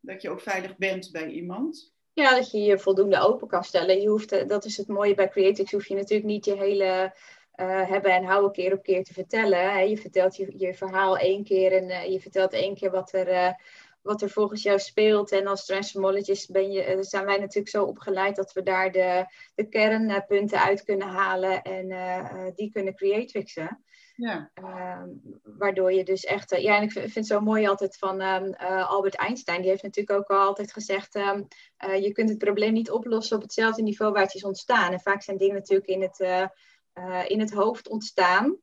dat 0.00 0.22
je 0.22 0.30
ook 0.30 0.40
veilig 0.40 0.76
bent 0.76 1.10
bij 1.10 1.28
iemand. 1.28 1.92
Ja, 2.12 2.34
dat 2.34 2.50
je 2.50 2.58
je 2.58 2.78
voldoende 2.78 3.18
open 3.18 3.48
kan 3.48 3.64
stellen. 3.64 4.00
Je 4.00 4.08
hoeft, 4.08 4.48
dat 4.48 4.64
is 4.64 4.76
het 4.76 4.88
mooie 4.88 5.14
bij 5.14 5.28
Creatix, 5.28 5.72
hoef 5.72 5.86
je 5.86 5.94
natuurlijk 5.94 6.28
niet 6.28 6.44
je 6.44 6.56
hele 6.56 7.16
uh, 7.56 7.88
hebben 7.88 8.12
en 8.12 8.24
houden 8.24 8.52
keer 8.52 8.72
op 8.72 8.82
keer 8.82 9.04
te 9.04 9.12
vertellen. 9.12 9.72
Hè. 9.72 9.80
Je 9.80 9.96
vertelt 9.98 10.36
je, 10.36 10.52
je 10.56 10.74
verhaal 10.74 11.18
één 11.18 11.44
keer 11.44 11.72
en 11.72 12.12
je 12.12 12.20
vertelt 12.20 12.52
één 12.52 12.74
keer 12.74 12.90
wat 12.90 13.12
er, 13.12 13.56
wat 14.04 14.22
er 14.22 14.30
volgens 14.30 14.62
jou 14.62 14.78
speelt. 14.78 15.32
En 15.32 15.46
als 15.46 15.66
transformologist 15.66 16.52
ben 16.52 16.72
je, 16.72 16.82
eh, 16.82 16.96
zijn 17.00 17.24
wij 17.24 17.38
natuurlijk 17.38 17.68
zo 17.68 17.84
opgeleid 17.84 18.36
dat 18.36 18.52
we 18.52 18.62
daar 18.62 18.92
de, 18.92 19.26
de 19.54 19.68
kernpunten 19.68 20.62
uit 20.62 20.84
kunnen 20.84 21.08
halen 21.08 21.62
en 21.62 21.90
eh, 21.90 22.18
eh, 22.18 22.54
die 22.54 22.70
kunnen 22.70 22.94
creatrixen. 22.94 23.84
Ja. 24.16 24.50
Uh, 24.54 25.02
waardoor 25.42 25.92
je 25.92 26.04
dus 26.04 26.24
echt. 26.24 26.60
ja, 26.60 26.76
en 26.76 26.82
ik 26.82 26.92
vind, 26.92 27.14
het 27.14 27.26
zo 27.26 27.40
mooi 27.40 27.66
altijd 27.66 27.96
van 27.96 28.20
um, 28.20 28.54
Albert 28.54 29.14
Einstein. 29.14 29.60
Die 29.60 29.70
heeft 29.70 29.82
natuurlijk 29.82 30.18
ook 30.18 30.38
al 30.38 30.46
altijd 30.46 30.72
gezegd: 30.72 31.14
um, 31.14 31.46
je 32.00 32.12
kunt 32.12 32.28
het 32.28 32.38
probleem 32.38 32.72
niet 32.72 32.90
oplossen 32.90 33.36
op 33.36 33.42
hetzelfde 33.42 33.82
niveau 33.82 34.12
waar 34.12 34.22
het 34.22 34.34
is 34.34 34.44
ontstaan. 34.44 34.92
En 34.92 35.00
vaak 35.00 35.22
zijn 35.22 35.36
dingen 35.36 35.54
natuurlijk 35.54 35.88
in 35.88 36.02
het, 36.02 36.50
in 37.26 37.40
het 37.40 37.52
hoofd 37.52 37.88
ontstaan. 37.88 38.56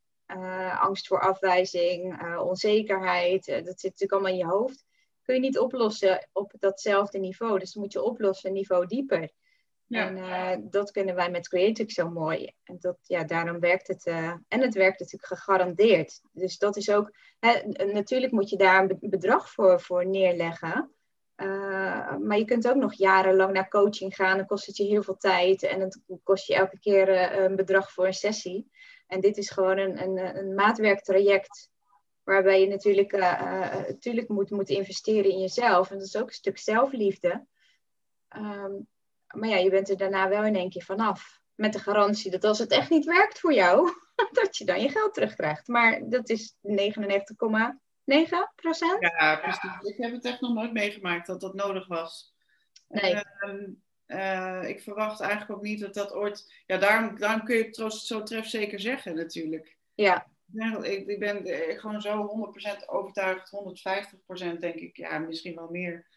angst 0.79 1.07
voor 1.07 1.21
afwijzing, 1.21 2.21
onzekerheid. 2.39 3.45
dat 3.45 3.79
zit 3.79 3.91
natuurlijk 3.91 4.11
allemaal 4.11 4.31
in 4.31 4.38
je 4.38 4.45
hoofd 4.45 4.85
kun 5.31 5.35
je 5.35 5.47
niet 5.47 5.59
oplossen 5.59 6.29
op 6.31 6.53
datzelfde 6.59 7.19
niveau. 7.19 7.59
Dus 7.59 7.73
dan 7.73 7.83
moet 7.83 7.93
je 7.93 8.03
oplossen 8.03 8.50
een 8.50 8.55
niveau 8.55 8.85
dieper. 8.85 9.31
Ja. 9.85 10.07
En 10.07 10.69
dat 10.69 10.91
kunnen 10.91 11.15
wij 11.15 11.31
met 11.31 11.47
Creative 11.47 11.91
zo 11.91 12.09
mooi. 12.09 12.53
En 12.63 12.77
dat, 12.79 12.97
ja, 13.01 13.23
daarom 13.23 13.59
werkt 13.59 13.88
het. 13.88 14.05
En 14.47 14.61
het 14.61 14.73
werkt 14.73 15.00
natuurlijk 15.00 15.33
gegarandeerd. 15.33 16.21
Dus 16.31 16.57
dat 16.57 16.77
is 16.77 16.89
ook. 16.89 17.11
Hè, 17.39 17.61
natuurlijk 17.85 18.31
moet 18.31 18.50
je 18.50 18.57
daar 18.57 18.83
een 18.83 18.97
bedrag 19.00 19.50
voor, 19.50 19.81
voor 19.81 20.07
neerleggen. 20.07 20.91
Uh, 21.41 22.17
maar 22.17 22.38
je 22.38 22.45
kunt 22.45 22.67
ook 22.67 22.75
nog 22.75 22.93
jarenlang 22.93 23.53
naar 23.53 23.69
coaching 23.69 24.15
gaan. 24.15 24.38
Dan 24.38 24.45
kost 24.45 24.65
het 24.65 24.77
je 24.77 24.83
heel 24.83 25.03
veel 25.03 25.17
tijd. 25.17 25.63
En 25.63 25.79
het 25.79 26.01
kost 26.24 26.48
je 26.48 26.55
elke 26.55 26.79
keer 26.79 27.33
een 27.39 27.55
bedrag 27.55 27.91
voor 27.91 28.05
een 28.05 28.13
sessie. 28.13 28.71
En 29.07 29.21
dit 29.21 29.38
is 29.38 29.50
gewoon 29.50 29.77
een, 29.77 30.01
een, 30.01 30.38
een 30.38 30.53
maatwerktraject 30.53 31.71
Waarbij 32.24 32.62
je 32.62 32.67
natuurlijk, 32.67 33.12
natuurlijk 33.12 34.27
moet, 34.27 34.50
moet 34.50 34.69
investeren 34.69 35.31
in 35.31 35.39
jezelf. 35.39 35.91
En 35.91 35.98
dat 35.98 36.07
is 36.07 36.17
ook 36.17 36.27
een 36.27 36.33
stuk 36.33 36.57
zelfliefde. 36.57 37.45
Ehm, 38.27 38.71
maar 39.27 39.50
ja, 39.50 39.57
je 39.57 39.69
bent 39.69 39.89
er 39.89 39.98
daarna 39.98 40.29
wel 40.29 40.43
in 40.43 40.55
één 40.55 40.69
keer 40.69 40.83
vanaf. 40.83 41.39
Met 41.55 41.74
de 41.74 41.79
garantie 41.79 42.31
dat 42.31 42.43
als 42.43 42.60
het 42.60 42.71
echt 42.71 42.89
niet 42.89 43.05
werkt 43.05 43.39
voor 43.39 43.53
jou, 43.53 43.89
dat 44.41 44.57
je 44.57 44.65
dan 44.65 44.81
je 44.81 44.89
geld 44.89 45.13
terugkrijgt. 45.13 45.67
Maar 45.67 46.10
dat 46.10 46.29
is 46.29 46.55
99,9 48.05 48.55
procent. 48.55 49.01
Ja, 49.01 49.36
precies. 49.36 49.79
Ik 49.81 49.98
heb 49.98 50.12
het 50.12 50.25
echt 50.25 50.41
nog 50.41 50.53
nooit 50.53 50.74
meegemaakt 50.74 51.27
dat 51.27 51.41
dat 51.41 51.53
nodig 51.53 51.88
was. 51.88 52.34
Nee. 52.88 53.13
Ehm, 53.13 53.72
uh, 54.08 54.70
ik 54.70 54.81
verwacht 54.81 55.20
eigenlijk 55.20 55.51
ook 55.51 55.62
niet 55.62 55.79
dat 55.79 55.93
dat 55.93 56.13
ooit. 56.13 56.53
Ja, 56.65 56.77
daarom, 56.77 57.20
daarom 57.20 57.43
kun 57.43 57.58
je 57.58 57.63
het 57.63 57.93
zo 57.93 58.24
trefzeker 58.24 58.79
zeggen, 58.79 59.15
natuurlijk. 59.15 59.77
Ja. 59.93 60.27
Ja, 60.53 60.84
ik, 60.84 61.08
ik 61.08 61.20
ben 61.20 61.46
eh, 61.46 61.79
gewoon 61.79 62.01
zo 62.01 62.51
100% 62.84 62.86
overtuigd, 62.86 63.51
150% 64.55 64.60
denk 64.60 64.75
ik, 64.75 64.98
ja, 64.98 65.20
misschien 65.20 65.55
wel 65.55 65.70
meer, 65.70 66.08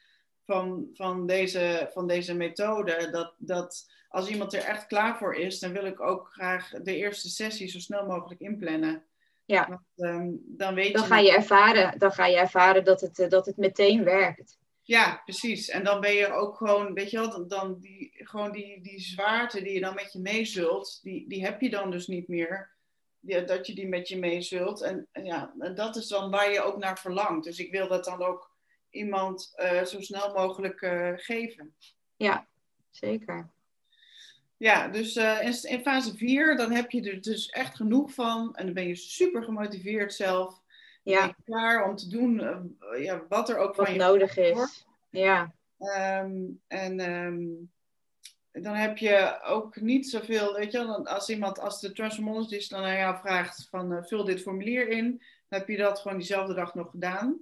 van, 0.44 0.88
van, 0.92 1.26
deze, 1.26 1.88
van 1.92 2.06
deze 2.06 2.34
methode. 2.34 3.10
Dat, 3.10 3.34
dat 3.38 3.92
als 4.08 4.28
iemand 4.28 4.52
er 4.52 4.64
echt 4.64 4.86
klaar 4.86 5.18
voor 5.18 5.34
is, 5.34 5.58
dan 5.58 5.72
wil 5.72 5.84
ik 5.84 6.00
ook 6.00 6.28
graag 6.32 6.70
de 6.70 6.96
eerste 6.96 7.28
sessie 7.28 7.68
zo 7.68 7.78
snel 7.78 8.06
mogelijk 8.06 8.40
inplannen. 8.40 9.04
Ja. 9.44 9.68
Want, 9.68 9.82
ehm, 9.96 10.30
dan 10.40 10.74
weet 10.74 10.92
dan 10.92 11.02
je 11.02 11.08
ga 11.08 11.18
je 11.18 11.32
ervaren, 11.32 11.98
dan 11.98 12.12
ga 12.12 12.26
je 12.26 12.36
ervaren 12.36 12.84
dat 12.84 13.00
het, 13.00 13.18
eh, 13.18 13.28
dat 13.28 13.46
het 13.46 13.56
meteen 13.56 14.04
werkt. 14.04 14.58
Ja, 14.82 15.20
precies. 15.24 15.68
En 15.68 15.84
dan 15.84 16.00
ben 16.00 16.14
je 16.14 16.32
ook 16.32 16.56
gewoon, 16.56 16.94
weet 16.94 17.10
je 17.10 17.18
wel, 17.18 17.30
dan, 17.30 17.48
dan 17.48 17.78
die, 17.80 18.10
gewoon 18.14 18.52
die, 18.52 18.80
die 18.82 19.00
zwaarte 19.00 19.62
die 19.62 19.72
je 19.72 19.80
dan 19.80 19.94
met 19.94 20.12
je 20.12 20.20
meezult, 20.20 20.98
die, 21.02 21.28
die 21.28 21.44
heb 21.44 21.60
je 21.60 21.70
dan 21.70 21.90
dus 21.90 22.06
niet 22.06 22.28
meer 22.28 22.74
ja, 23.26 23.40
dat 23.40 23.66
je 23.66 23.74
die 23.74 23.88
met 23.88 24.08
je 24.08 24.18
mee 24.18 24.42
zult. 24.42 24.82
En, 24.82 25.08
ja, 25.12 25.52
dat 25.74 25.96
is 25.96 26.08
dan 26.08 26.30
waar 26.30 26.52
je 26.52 26.62
ook 26.62 26.78
naar 26.78 26.98
verlangt. 26.98 27.44
Dus 27.44 27.58
ik 27.58 27.70
wil 27.70 27.88
dat 27.88 28.04
dan 28.04 28.22
ook 28.22 28.50
iemand 28.90 29.52
uh, 29.56 29.84
zo 29.84 30.00
snel 30.00 30.32
mogelijk 30.32 30.80
uh, 30.80 31.12
geven. 31.14 31.74
Ja, 32.16 32.46
zeker. 32.90 33.50
Ja, 34.64 34.88
dus 34.88 35.16
uh, 35.16 35.42
in, 35.42 35.70
in, 35.70 35.80
fase 35.80 36.16
4, 36.16 36.56
dan 36.56 36.72
heb 36.72 36.90
je 36.90 37.10
er 37.10 37.20
dus 37.20 37.48
echt 37.48 37.76
genoeg 37.76 38.12
van. 38.14 38.54
En 38.54 38.64
dan 38.64 38.74
ben 38.74 38.86
je 38.86 38.94
super 38.94 39.42
gemotiveerd 39.42 40.14
zelf. 40.14 40.62
Ja. 41.02 41.36
Klaar 41.44 41.88
om 41.88 41.96
te 41.96 42.08
doen 42.08 42.40
ja, 42.98 43.22
wat 43.28 43.48
er 43.48 43.58
ook 43.58 43.74
wat 43.74 43.86
van 43.86 43.94
je 43.94 44.00
nodig 44.00 44.36
is. 44.36 44.86
Ja. 45.10 45.54
Um, 45.78 46.60
en 46.66 47.00
um, 47.10 47.72
dan 48.52 48.74
heb 48.74 48.98
je 48.98 49.40
ook 49.42 49.80
niet 49.80 50.08
zoveel, 50.08 50.54
weet 50.54 50.72
je 50.72 50.78
wel, 50.78 51.06
als 51.06 51.28
iemand, 51.28 51.58
als 51.58 51.80
de 51.80 51.92
transformologist 51.92 52.70
dan 52.70 52.84
aan 52.84 52.96
jou 52.96 53.16
vraagt 53.16 53.66
van 53.70 53.92
uh, 53.92 54.02
vul 54.02 54.24
dit 54.24 54.42
formulier 54.42 54.88
in, 54.88 55.08
dan 55.48 55.58
heb 55.58 55.68
je 55.68 55.76
dat 55.76 55.98
gewoon 55.98 56.18
diezelfde 56.18 56.54
dag 56.54 56.74
nog 56.74 56.90
gedaan. 56.90 57.40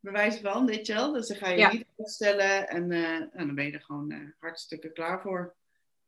Bewijs 0.00 0.36
van, 0.36 0.66
weet 0.66 0.86
je 0.86 0.94
wel, 0.94 1.12
dus 1.12 1.28
dan 1.28 1.36
ga 1.36 1.48
je 1.48 1.68
niet 1.72 1.86
uitstellen 1.98 2.68
en, 2.68 2.92
en, 2.92 3.46
dan 3.46 3.54
ben 3.54 3.66
je 3.66 3.72
er 3.72 3.82
gewoon 3.82 4.34
hartstikke 4.38 4.92
klaar 4.92 5.20
voor. 5.20 5.54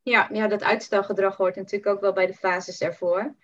Ja, 0.08 0.28
ja, 0.32 0.48
dat 0.48 0.62
uitstelgedrag 0.62 1.36
hoort 1.36 1.56
natuurlijk 1.56 1.86
ook 1.86 2.00
wel 2.00 2.12
bij 2.12 2.26
de 2.26 2.34
fases 2.34 2.80
ervoor. 2.80 3.34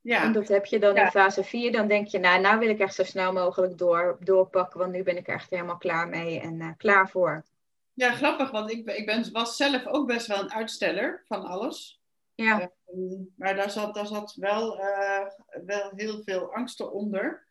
Ja. 0.00 0.22
En 0.22 0.32
dat 0.32 0.48
heb 0.48 0.64
je 0.64 0.78
dan 0.78 0.96
in 0.96 1.10
fase 1.10 1.44
4. 1.44 1.72
Dan 1.72 1.88
denk 1.88 2.06
je, 2.06 2.18
nou, 2.18 2.40
nou 2.40 2.58
wil 2.58 2.68
ik 2.68 2.78
echt 2.78 2.94
zo 2.94 3.04
snel 3.04 3.32
mogelijk 3.32 3.78
door, 3.78 4.16
doorpakken, 4.20 4.78
want 4.78 4.92
nu 4.92 5.02
ben 5.02 5.16
ik 5.16 5.26
echt 5.26 5.50
helemaal 5.50 5.78
klaar 5.78 6.08
mee 6.08 6.40
en 6.40 6.74
klaar 6.76 7.10
voor. 7.10 7.44
Ja, 7.92 8.12
grappig, 8.12 8.50
want 8.50 8.70
ik, 8.70 8.90
ik 8.90 9.06
ben, 9.06 9.32
was 9.32 9.56
zelf 9.56 9.86
ook 9.86 10.06
best 10.06 10.26
wel 10.26 10.40
een 10.40 10.52
uitsteller 10.52 11.22
van 11.26 11.44
alles. 11.44 12.00
Ja. 12.34 12.70
Uh, 12.94 13.18
maar 13.36 13.54
daar 13.54 13.70
zat, 13.70 13.94
daar 13.94 14.06
zat 14.06 14.34
wel, 14.34 14.80
uh, 14.80 15.26
wel 15.66 15.92
heel 15.94 16.22
veel 16.22 16.54
angsten 16.54 16.92
onder, 16.92 17.46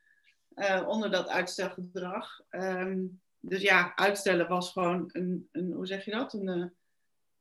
uh, 0.55 0.83
onder 0.87 1.11
dat 1.11 1.27
uitstelgedrag. 1.27 2.41
Um, 2.49 3.21
dus 3.39 3.61
ja, 3.61 3.95
uitstellen 3.95 4.47
was 4.47 4.71
gewoon 4.71 5.09
een, 5.11 5.49
een 5.51 5.71
hoe 5.71 5.87
zeg 5.87 6.05
je 6.05 6.11
dat? 6.11 6.33
Een, 6.33 6.73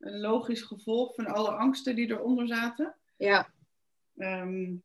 een 0.04 0.20
logisch 0.20 0.62
gevolg 0.62 1.14
van 1.14 1.26
alle 1.26 1.50
angsten 1.50 1.96
die 1.96 2.10
eronder 2.10 2.46
zaten. 2.46 2.94
Ja. 3.16 3.52
Um, 4.16 4.82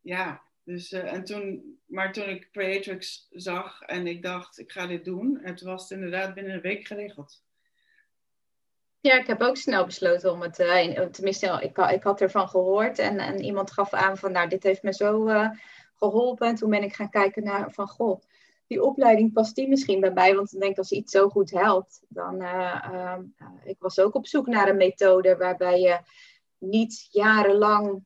ja, 0.00 0.42
dus, 0.64 0.92
uh, 0.92 1.12
en 1.12 1.24
toen, 1.24 1.78
maar 1.86 2.12
toen 2.12 2.28
ik 2.28 2.48
Creatrix 2.52 3.26
zag 3.30 3.80
en 3.80 4.06
ik 4.06 4.22
dacht, 4.22 4.58
ik 4.58 4.72
ga 4.72 4.86
dit 4.86 5.04
doen, 5.04 5.40
en 5.40 5.54
toen 5.54 5.68
was 5.68 5.82
het 5.82 5.90
inderdaad 5.90 6.34
binnen 6.34 6.54
een 6.54 6.60
week 6.60 6.86
geregeld. 6.86 7.42
Ja, 9.00 9.18
ik 9.18 9.26
heb 9.26 9.40
ook 9.40 9.56
snel 9.56 9.84
besloten 9.84 10.32
om 10.32 10.42
het, 10.42 10.58
uh, 10.58 11.00
tenminste, 11.00 11.58
ik, 11.62 11.78
ik 11.78 12.02
had 12.02 12.20
ervan 12.20 12.48
gehoord 12.48 12.98
en, 12.98 13.18
en 13.18 13.42
iemand 13.42 13.70
gaf 13.70 13.92
aan 13.92 14.16
van, 14.16 14.32
nou, 14.32 14.48
dit 14.48 14.62
heeft 14.62 14.82
me 14.82 14.92
zo 14.92 15.28
uh, 15.28 15.50
geholpen. 15.94 16.48
En 16.48 16.54
toen 16.54 16.70
ben 16.70 16.82
ik 16.82 16.94
gaan 16.94 17.10
kijken 17.10 17.44
naar, 17.44 17.72
van, 17.72 17.88
goh, 17.88 18.22
die 18.66 18.82
opleiding 18.82 19.32
past 19.32 19.54
die 19.54 19.68
misschien 19.68 20.00
bij 20.00 20.12
mij? 20.12 20.34
Want 20.34 20.52
ik 20.52 20.60
denk, 20.60 20.78
als 20.78 20.90
iets 20.90 21.12
zo 21.12 21.28
goed 21.28 21.50
helpt, 21.50 22.00
dan, 22.08 22.42
ik 23.64 23.76
was 23.78 23.98
ook 23.98 24.14
op 24.14 24.26
zoek 24.26 24.46
naar 24.46 24.68
een 24.68 24.76
methode 24.76 25.36
waarbij 25.36 25.80
je 25.80 25.98
niet 26.58 27.06
jarenlang 27.10 28.04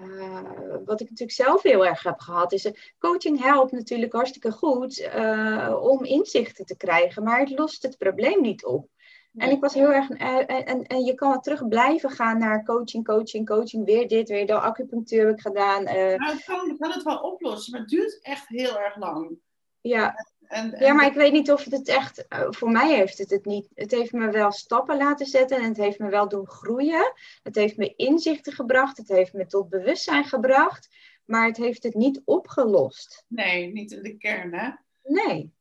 uh, 0.00 0.40
wat 0.84 1.00
ik 1.00 1.10
natuurlijk 1.10 1.38
zelf 1.38 1.62
heel 1.62 1.86
erg 1.86 2.02
heb 2.02 2.18
gehad, 2.18 2.52
is 2.52 2.64
uh, 2.64 2.72
coaching 2.98 3.42
helpt 3.42 3.72
natuurlijk 3.72 4.12
hartstikke 4.12 4.52
goed 4.52 4.98
uh, 4.98 5.78
om 5.80 6.04
inzichten 6.04 6.64
te 6.64 6.76
krijgen, 6.76 7.22
maar 7.22 7.40
het 7.40 7.58
lost 7.58 7.82
het 7.82 7.98
probleem 7.98 8.40
niet 8.40 8.64
op. 8.64 8.88
En 9.36 9.50
ik 9.50 9.60
was 9.60 9.74
heel 9.74 9.92
erg, 9.92 10.10
en, 10.10 10.86
en 10.86 11.04
je 11.04 11.14
kan 11.14 11.40
terug 11.40 11.68
blijven 11.68 12.10
gaan 12.10 12.38
naar 12.38 12.64
coaching, 12.64 13.04
coaching, 13.04 13.46
coaching, 13.46 13.84
weer 13.84 14.08
dit, 14.08 14.28
weer 14.28 14.46
dat, 14.46 14.62
acupunctuur 14.62 15.26
heb 15.26 15.34
ik 15.34 15.40
gedaan. 15.40 15.86
Het 15.86 16.44
kan, 16.44 16.76
kan 16.78 16.90
het 16.90 17.02
wel 17.02 17.18
oplossen, 17.18 17.72
maar 17.72 17.80
het 17.80 17.90
duurt 17.90 18.18
echt 18.22 18.48
heel 18.48 18.78
erg 18.78 18.96
lang. 18.96 19.38
Ja, 19.80 20.26
en, 20.48 20.72
en... 20.72 20.84
Ja, 20.84 20.92
maar 20.92 21.06
ik 21.06 21.12
weet 21.12 21.32
niet 21.32 21.50
of 21.50 21.64
het 21.64 21.72
het 21.72 21.88
echt, 21.88 22.26
uh, 22.28 22.46
voor 22.50 22.70
mij 22.70 22.96
heeft 22.96 23.18
het 23.18 23.30
het 23.30 23.44
niet. 23.44 23.68
Het 23.74 23.90
heeft 23.90 24.12
me 24.12 24.30
wel 24.30 24.52
stappen 24.52 24.96
laten 24.96 25.26
zetten 25.26 25.56
en 25.56 25.68
het 25.68 25.76
heeft 25.76 25.98
me 25.98 26.08
wel 26.08 26.28
doen 26.28 26.48
groeien. 26.48 27.12
Het 27.42 27.54
heeft 27.54 27.76
me 27.76 27.94
inzichten 27.96 28.52
gebracht, 28.52 28.96
het 28.96 29.08
heeft 29.08 29.32
me 29.32 29.46
tot 29.46 29.68
bewustzijn 29.68 30.24
gebracht, 30.24 30.88
maar 31.24 31.46
het 31.46 31.56
heeft 31.56 31.82
het 31.82 31.94
niet 31.94 32.22
opgelost. 32.24 33.24
Nee, 33.28 33.72
niet 33.72 33.92
in 33.92 34.02
de 34.02 34.16
kern, 34.16 34.54
hè? 34.54 34.70
Nee. 35.02 35.56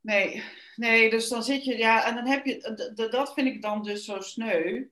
Nee, 0.00 0.42
nee, 0.76 1.10
dus 1.10 1.28
dan 1.28 1.42
zit 1.42 1.64
je, 1.64 1.76
ja, 1.76 2.06
en 2.06 2.14
dan 2.14 2.26
heb 2.26 2.46
je, 2.46 3.08
dat 3.10 3.32
vind 3.32 3.46
ik 3.46 3.62
dan 3.62 3.82
dus 3.82 4.04
zo 4.04 4.20
sneu. 4.20 4.84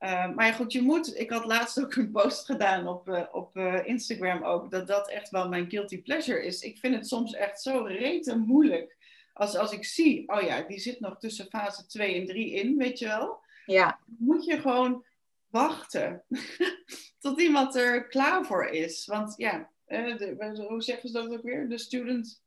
Uh, 0.00 0.34
maar 0.34 0.46
ja, 0.46 0.52
goed, 0.52 0.72
je 0.72 0.82
moet. 0.82 1.18
Ik 1.18 1.30
had 1.30 1.44
laatst 1.44 1.80
ook 1.80 1.94
een 1.94 2.10
post 2.10 2.44
gedaan 2.44 2.88
op, 2.88 3.08
uh, 3.08 3.22
op 3.32 3.56
uh, 3.56 3.86
Instagram 3.86 4.42
ook. 4.44 4.70
Dat 4.70 4.86
dat 4.86 5.10
echt 5.10 5.30
wel 5.30 5.48
mijn 5.48 5.70
guilty 5.70 6.02
pleasure 6.02 6.44
is. 6.44 6.60
Ik 6.62 6.78
vind 6.78 6.94
het 6.94 7.08
soms 7.08 7.34
echt 7.34 7.62
zo 7.62 7.82
rete 7.82 8.38
moeilijk. 8.38 8.96
Als, 9.32 9.56
als 9.56 9.72
ik 9.72 9.84
zie, 9.84 10.28
oh 10.28 10.42
ja, 10.42 10.62
die 10.62 10.78
zit 10.78 11.00
nog 11.00 11.18
tussen 11.18 11.46
fase 11.46 11.86
2 11.86 12.20
en 12.20 12.26
3 12.26 12.52
in, 12.52 12.76
weet 12.76 12.98
je 12.98 13.06
wel. 13.06 13.40
Ja. 13.66 14.00
Moet 14.04 14.44
je 14.44 14.60
gewoon 14.60 15.04
wachten 15.48 16.24
tot 17.18 17.40
iemand 17.40 17.74
er 17.74 18.08
klaar 18.08 18.44
voor 18.44 18.66
is. 18.66 19.06
Want 19.06 19.34
ja, 19.36 19.70
de, 19.86 20.64
hoe 20.68 20.82
zeggen 20.82 21.08
ze 21.08 21.14
dat 21.14 21.32
ook 21.32 21.42
weer? 21.42 21.68
De 21.68 21.78
student 21.78 22.42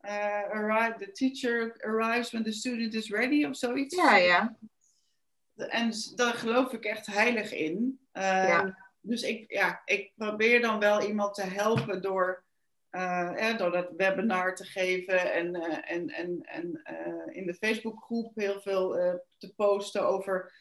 uh, 0.00 0.50
arrive, 0.50 0.98
the 0.98 1.12
teacher 1.12 1.76
arrives 1.84 2.30
when 2.30 2.44
the 2.44 2.52
student 2.52 2.94
is 2.94 3.10
ready 3.10 3.44
of 3.44 3.56
zoiets. 3.56 3.96
Ja, 3.96 4.16
ja. 4.16 4.56
En 5.68 5.92
daar 6.14 6.34
geloof 6.34 6.72
ik 6.72 6.84
echt 6.84 7.06
heilig 7.06 7.52
in. 7.52 8.00
Uh, 8.12 8.64
Dus 9.04 9.22
ik, 9.22 9.52
ja, 9.52 9.82
ik 9.84 10.12
probeer 10.16 10.60
dan 10.60 10.78
wel 10.78 11.02
iemand 11.02 11.34
te 11.34 11.42
helpen 11.42 12.02
door, 12.02 12.44
uh, 12.90 13.56
door 13.56 13.70
dat 13.70 13.88
webinar 13.96 14.54
te 14.54 14.64
geven 14.64 15.32
en, 15.32 15.56
uh, 15.56 15.90
en, 15.90 16.08
en, 16.08 16.40
en 16.42 16.82
in 17.34 17.46
de 17.46 17.54
Facebookgroep 17.54 18.34
heel 18.34 18.60
veel 18.60 18.90
te 19.38 19.54
posten 19.54 20.06
over 20.06 20.52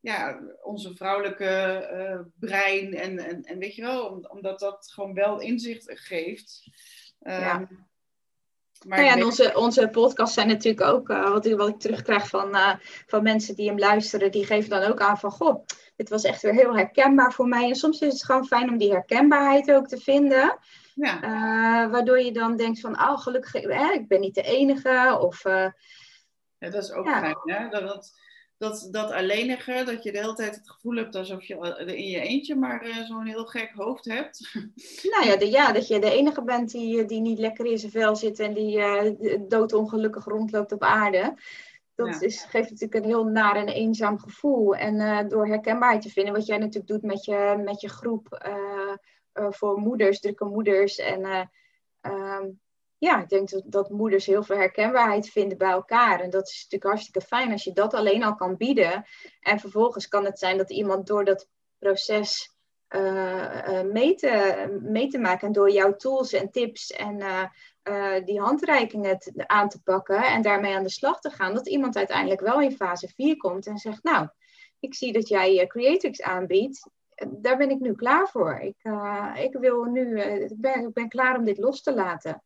ja, 0.00 0.40
onze 0.62 0.94
vrouwelijke 0.94 2.30
brein. 2.38 2.94
En, 2.94 3.18
en, 3.18 3.42
en 3.42 3.58
weet 3.58 3.74
je 3.74 3.82
wel, 3.82 4.26
omdat 4.28 4.58
dat 4.58 4.92
gewoon 4.92 5.14
wel 5.14 5.40
inzicht 5.40 5.90
geeft. 6.00 6.68
Ja. 7.18 7.68
Maar 8.86 8.98
nou 8.98 9.10
ja, 9.10 9.16
en 9.16 9.24
onze, 9.24 9.52
onze 9.56 9.88
podcasts 9.88 10.34
zijn 10.34 10.48
natuurlijk 10.48 10.86
ook, 10.86 11.08
uh, 11.08 11.30
wat, 11.30 11.46
wat 11.46 11.68
ik 11.68 11.78
terugkrijg 11.78 12.28
van, 12.28 12.48
uh, 12.48 12.74
van 13.06 13.22
mensen 13.22 13.54
die 13.54 13.68
hem 13.68 13.78
luisteren, 13.78 14.30
die 14.30 14.46
geven 14.46 14.70
dan 14.70 14.82
ook 14.82 15.00
aan 15.00 15.18
van, 15.18 15.30
goh, 15.30 15.64
dit 15.96 16.08
was 16.08 16.24
echt 16.24 16.42
weer 16.42 16.52
heel 16.52 16.76
herkenbaar 16.76 17.32
voor 17.32 17.48
mij. 17.48 17.68
En 17.68 17.74
soms 17.74 18.00
is 18.00 18.12
het 18.12 18.24
gewoon 18.24 18.46
fijn 18.46 18.68
om 18.68 18.78
die 18.78 18.90
herkenbaarheid 18.92 19.72
ook 19.72 19.88
te 19.88 19.98
vinden. 19.98 20.58
Ja. 20.94 21.22
Uh, 21.22 21.90
waardoor 21.90 22.20
je 22.20 22.32
dan 22.32 22.56
denkt 22.56 22.80
van, 22.80 23.00
oh, 23.00 23.18
gelukkig, 23.18 23.52
hè, 23.52 23.92
ik 23.92 24.08
ben 24.08 24.20
niet 24.20 24.34
de 24.34 24.42
enige. 24.42 25.18
Of, 25.20 25.42
ja, 25.42 26.70
dat 26.70 26.82
is 26.82 26.92
ook 26.92 27.08
fijn, 27.08 27.36
hè? 27.44 27.68
Dat, 27.68 27.82
dat, 27.82 28.12
dat, 28.58 28.88
dat 28.90 29.10
alleenige, 29.10 29.82
dat 29.84 30.02
je 30.02 30.12
de 30.12 30.18
hele 30.18 30.34
tijd 30.34 30.54
het 30.54 30.70
gevoel 30.70 30.96
hebt 30.96 31.14
alsof 31.14 31.44
je 31.44 31.84
in 31.86 32.08
je 32.08 32.20
eentje 32.20 32.54
maar 32.54 32.86
uh, 32.86 33.04
zo'n 33.04 33.26
heel 33.26 33.44
gek 33.44 33.72
hoofd 33.74 34.04
hebt. 34.04 34.40
Nou 35.12 35.26
ja, 35.26 35.36
de, 35.36 35.50
ja, 35.50 35.72
dat 35.72 35.88
je 35.88 35.98
de 35.98 36.10
enige 36.10 36.42
bent 36.42 36.70
die, 36.70 37.00
eh, 37.00 37.08
die 37.08 37.20
niet 37.20 37.38
lekker 37.38 37.66
in 37.66 37.78
zijn 37.78 37.92
vel 37.92 38.16
zit 38.16 38.38
en 38.38 38.54
die 38.54 38.76
uh, 38.76 39.38
doodongelukkig 39.48 40.24
rondloopt 40.24 40.72
op 40.72 40.82
aarde. 40.82 41.34
Dat 41.94 42.22
is, 42.22 42.44
geeft 42.44 42.70
natuurlijk 42.70 43.04
een 43.04 43.10
heel 43.10 43.24
naar 43.24 43.56
en 43.56 43.68
eenzaam 43.68 44.18
gevoel. 44.18 44.76
En 44.76 44.94
uh, 44.94 45.28
door 45.28 45.46
herkenbaarheid 45.46 46.02
te 46.02 46.10
vinden, 46.10 46.32
wat 46.32 46.46
jij 46.46 46.58
natuurlijk 46.58 46.86
doet 46.86 47.02
met 47.02 47.24
je, 47.24 47.62
met 47.64 47.80
je 47.80 47.88
groep 47.88 48.48
voor 49.32 49.78
moeders, 49.78 50.20
drukke 50.20 50.44
moeders. 50.44 50.96
En 50.96 51.50
um, 52.00 52.60
ja, 53.04 53.22
ik 53.22 53.28
denk 53.28 53.50
dat, 53.50 53.62
dat, 53.66 53.90
moeders 53.90 54.26
heel 54.26 54.42
veel 54.42 54.56
herkenbaarheid 54.56 55.28
vinden 55.28 55.58
bij 55.58 55.70
elkaar. 55.70 56.20
En 56.20 56.30
dat 56.30 56.48
is 56.48 56.62
natuurlijk 56.62 56.90
hartstikke 56.90 57.26
fijn 57.26 57.52
als 57.52 57.64
je 57.64 57.72
dat 57.72 57.94
alleen 57.94 58.24
al 58.24 58.34
kan 58.34 58.56
bieden. 58.56 59.04
En 59.40 59.60
vervolgens 59.60 60.08
kan 60.08 60.24
het 60.24 60.38
zijn 60.38 60.56
dat 60.56 60.70
iemand 60.70 61.06
door 61.06 61.24
dat 61.24 61.48
proces 61.78 62.56
uh, 62.88 63.82
mee, 63.82 64.14
te, 64.14 64.78
mee 64.82 65.08
te 65.08 65.18
maken 65.18 65.46
en 65.46 65.52
door 65.52 65.70
jouw 65.70 65.96
tools 65.96 66.32
en 66.32 66.50
tips 66.50 66.90
en 66.90 67.20
uh, 67.84 68.24
die 68.24 68.40
handreikingen 68.40 69.18
aan 69.46 69.68
te 69.68 69.82
pakken 69.82 70.22
en 70.22 70.42
daarmee 70.42 70.74
aan 70.74 70.82
de 70.82 70.90
slag 70.90 71.20
te 71.20 71.30
gaan, 71.30 71.54
dat 71.54 71.68
iemand 71.68 71.96
uiteindelijk 71.96 72.40
wel 72.40 72.60
in 72.60 72.76
fase 72.76 73.08
4 73.08 73.36
komt 73.36 73.66
en 73.66 73.78
zegt, 73.78 74.02
nou, 74.02 74.28
ik 74.80 74.94
zie 74.94 75.12
dat 75.12 75.28
jij 75.28 75.66
Creatrix 75.66 76.22
aanbiedt. 76.22 76.90
Daar 77.28 77.56
ben 77.56 77.70
ik 77.70 77.80
nu 77.80 77.94
klaar 77.94 78.28
voor. 78.28 78.58
Ik, 78.58 78.76
ik, 79.34 79.56
wil 79.60 79.84
nu, 79.84 80.20
ik, 80.20 80.60
ben, 80.60 80.86
ik 80.86 80.92
ben 80.92 81.08
klaar 81.08 81.38
om 81.38 81.44
dit 81.44 81.58
los 81.58 81.82
te 81.82 81.94
laten. 81.94 82.42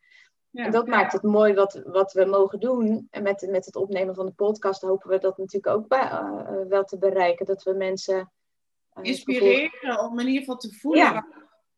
Ja, 0.51 0.65
en 0.65 0.71
dat 0.71 0.87
maakt 0.87 1.13
het 1.13 1.23
mooi 1.23 1.55
wat, 1.55 1.83
wat 1.85 2.13
we 2.13 2.25
mogen 2.25 2.61
doen. 2.61 3.07
En 3.11 3.23
met, 3.23 3.47
met 3.51 3.65
het 3.65 3.77
opnemen 3.77 4.15
van 4.15 4.27
de 4.27 4.33
podcast 4.33 4.83
hopen 4.83 5.11
we 5.11 5.19
dat 5.19 5.39
natuurlijk 5.39 5.77
ook 5.77 5.89
bij, 5.89 6.11
uh, 6.11 6.67
wel 6.69 6.85
te 6.85 6.99
bereiken. 6.99 7.47
Dat 7.47 7.63
we 7.63 7.73
mensen... 7.73 8.33
Uh, 8.95 9.05
Inspireren 9.05 10.01
om 10.01 10.19
in 10.19 10.27
ieder 10.27 10.41
geval 10.41 10.57
te 10.57 10.73
voelen. 10.73 11.03
Ja. 11.03 11.27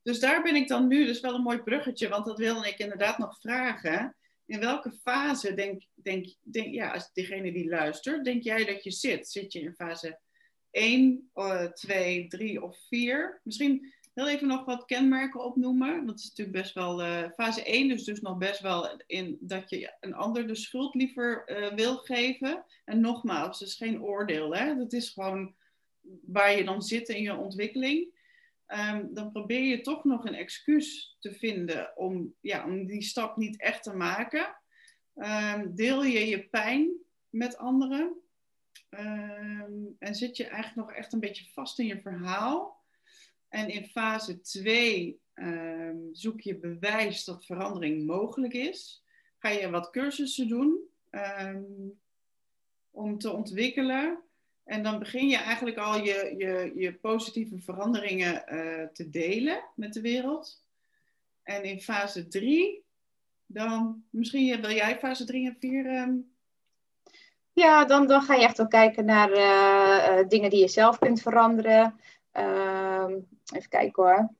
Dus 0.02 0.20
daar 0.20 0.42
ben 0.42 0.54
ik 0.54 0.68
dan 0.68 0.86
nu, 0.86 1.06
dus 1.06 1.20
wel 1.20 1.34
een 1.34 1.42
mooi 1.42 1.62
bruggetje. 1.62 2.08
Want 2.08 2.24
dat 2.24 2.38
wilde 2.38 2.68
ik 2.68 2.78
inderdaad 2.78 3.18
nog 3.18 3.40
vragen. 3.40 4.16
In 4.46 4.60
welke 4.60 4.92
fase 5.02 5.54
denk, 5.54 5.82
denk, 5.94 6.34
denk 6.40 6.74
ja, 6.74 6.92
als 6.92 7.12
degene 7.12 7.52
die 7.52 7.68
luistert, 7.68 8.24
denk 8.24 8.42
jij 8.42 8.64
dat 8.64 8.84
je 8.84 8.90
zit? 8.90 9.28
Zit 9.28 9.52
je 9.52 9.60
in 9.60 9.74
fase 9.74 10.20
1, 10.70 11.30
2, 11.74 12.28
3 12.28 12.62
of 12.62 12.78
4? 12.88 13.40
Misschien 13.44 13.92
heel 14.20 14.28
even 14.28 14.48
nog 14.48 14.64
wat 14.64 14.84
kenmerken 14.84 15.44
opnoemen. 15.44 16.06
Dat 16.06 16.18
is 16.18 16.28
natuurlijk 16.28 16.56
best 16.56 16.74
wel 16.74 17.02
uh, 17.02 17.28
fase 17.36 17.64
1, 17.64 17.88
dus 17.88 18.04
dus 18.04 18.20
nog 18.20 18.38
best 18.38 18.60
wel 18.60 19.00
in 19.06 19.36
dat 19.40 19.70
je 19.70 19.92
een 20.00 20.14
ander 20.14 20.46
de 20.46 20.54
schuld 20.54 20.94
liever 20.94 21.44
uh, 21.46 21.74
wil 21.74 21.96
geven. 21.96 22.64
En 22.84 23.00
nogmaals, 23.00 23.58
het 23.58 23.68
is 23.68 23.74
geen 23.74 24.02
oordeel. 24.02 24.54
Hè? 24.54 24.76
Dat 24.76 24.92
is 24.92 25.08
gewoon 25.08 25.54
waar 26.26 26.56
je 26.56 26.64
dan 26.64 26.82
zit 26.82 27.08
in 27.08 27.22
je 27.22 27.36
ontwikkeling. 27.36 28.18
Um, 28.66 29.14
dan 29.14 29.32
probeer 29.32 29.62
je 29.62 29.80
toch 29.80 30.04
nog 30.04 30.24
een 30.24 30.34
excuus 30.34 31.16
te 31.20 31.32
vinden 31.32 31.96
om, 31.96 32.34
ja, 32.40 32.64
om 32.64 32.86
die 32.86 33.02
stap 33.02 33.36
niet 33.36 33.60
echt 33.60 33.82
te 33.82 33.94
maken. 33.96 34.56
Um, 35.14 35.74
deel 35.74 36.04
je 36.04 36.26
je 36.26 36.48
pijn 36.48 36.90
met 37.30 37.56
anderen. 37.56 38.16
Um, 38.90 39.96
en 39.98 40.14
zit 40.14 40.36
je 40.36 40.44
eigenlijk 40.44 40.88
nog 40.88 40.96
echt 40.96 41.12
een 41.12 41.20
beetje 41.20 41.50
vast 41.52 41.78
in 41.78 41.86
je 41.86 42.00
verhaal. 42.00 42.79
En 43.50 43.68
in 43.68 43.84
fase 43.84 44.40
2 44.40 45.20
ehm, 45.34 45.96
zoek 46.12 46.40
je 46.40 46.56
bewijs 46.56 47.24
dat 47.24 47.44
verandering 47.44 48.06
mogelijk 48.06 48.52
is. 48.52 49.04
Ga 49.38 49.48
je 49.48 49.70
wat 49.70 49.90
cursussen 49.90 50.48
doen 50.48 50.78
ehm, 51.10 51.62
om 52.90 53.18
te 53.18 53.30
ontwikkelen. 53.30 54.18
En 54.64 54.82
dan 54.82 54.98
begin 54.98 55.28
je 55.28 55.36
eigenlijk 55.36 55.76
al 55.76 55.96
je, 55.96 56.34
je, 56.38 56.72
je 56.74 56.94
positieve 56.94 57.58
veranderingen 57.58 58.32
uh, 58.34 58.86
te 58.86 59.10
delen 59.10 59.64
met 59.74 59.92
de 59.92 60.00
wereld. 60.00 60.64
En 61.42 61.64
in 61.64 61.80
fase 61.80 62.28
3, 62.28 62.84
dan 63.46 64.04
misschien 64.10 64.60
wil 64.60 64.70
jij 64.70 64.98
fase 64.98 65.24
3 65.24 65.46
en 65.46 65.56
4. 65.58 65.86
Um... 65.86 65.92
Ehm, 65.92 66.16
ja, 67.52 67.84
dan, 67.84 68.06
dan 68.06 68.22
ga 68.22 68.34
je 68.34 68.42
echt 68.42 68.56
wel 68.56 68.68
kijken 68.68 69.04
naar 69.04 69.30
uh, 69.30 70.28
dingen 70.28 70.50
die 70.50 70.60
je 70.60 70.68
zelf 70.68 70.98
kunt 70.98 71.22
veranderen. 71.22 72.00
Even 73.52 73.68
kijken 73.68 74.02
hoor. 74.02 74.30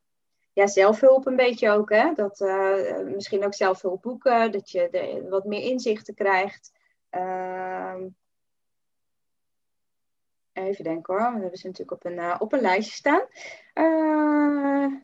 Ja, 0.53 0.67
zelfhulp 0.67 1.27
een 1.27 1.37
beetje 1.37 1.71
ook. 1.71 1.91
Hè? 1.91 2.13
Dat, 2.13 2.41
uh, 2.41 2.99
misschien 3.05 3.45
ook 3.45 3.55
zelfhulp 3.55 4.03
boeken, 4.03 4.53
dat 4.53 4.71
je 4.71 5.27
wat 5.29 5.45
meer 5.45 5.63
inzichten 5.63 6.15
krijgt. 6.15 6.73
Uh, 7.11 7.97
even 10.53 10.85
denken 10.85 11.15
hoor, 11.15 11.35
we 11.35 11.41
hebben 11.41 11.59
ze 11.59 11.67
natuurlijk 11.67 12.05
op 12.05 12.05
een, 12.05 12.19
uh, 12.19 12.37
op 12.39 12.53
een 12.53 12.61
lijstje 12.61 12.95
staan. 12.95 13.23
Uh, 13.75 15.01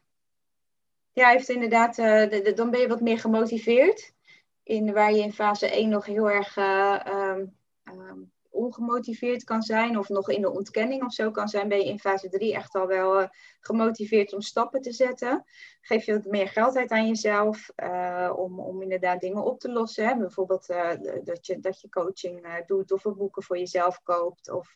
ja, 1.13 1.29
heeft 1.29 1.49
inderdaad, 1.49 1.95
de, 1.95 2.41
de, 2.45 2.53
dan 2.53 2.71
ben 2.71 2.81
je 2.81 2.89
wat 2.89 3.01
meer 3.01 3.19
gemotiveerd. 3.19 4.15
In, 4.63 4.93
waar 4.93 5.13
je 5.13 5.23
in 5.23 5.33
fase 5.33 5.71
1 5.71 5.89
nog 5.89 6.05
heel 6.05 6.31
erg 6.31 6.57
um, 6.57 7.57
um, 7.85 8.33
ongemotiveerd 8.57 9.45
kan 9.45 9.63
zijn 9.63 9.99
of 9.99 10.09
nog 10.09 10.31
in 10.31 10.41
de 10.41 10.51
ontkenning 10.51 11.05
of 11.05 11.13
zo 11.13 11.31
kan 11.31 11.49
zijn, 11.49 11.69
ben 11.69 11.79
je 11.79 11.85
in 11.85 11.99
fase 11.99 12.29
3 12.29 12.55
echt 12.55 12.75
al 12.75 12.87
wel 12.87 13.21
uh, 13.21 13.29
gemotiveerd 13.61 14.33
om 14.33 14.41
stappen 14.41 14.81
te 14.81 14.93
zetten. 14.93 15.45
Geef 15.81 16.05
je 16.05 16.13
wat 16.13 16.25
meer 16.25 16.49
geld 16.49 16.77
uit 16.77 16.91
aan 16.91 17.07
jezelf 17.07 17.71
uh, 17.77 18.33
om, 18.37 18.61
om 18.61 18.83
inderdaad 18.83 19.21
dingen 19.21 19.45
op 19.45 19.61
te 19.61 19.73
lossen. 19.73 20.07
Hè? 20.07 20.17
Bijvoorbeeld 20.17 20.71
uh, 20.71 20.91
dat, 21.25 21.47
je, 21.47 21.61
dat 21.61 21.81
je 21.81 21.89
coaching 21.89 22.63
doet 22.67 22.93
of 22.93 23.05
een 23.05 23.17
boeken 23.17 23.43
voor 23.43 23.59
jezelf 23.59 24.03
koopt 24.03 24.51
of 24.51 24.73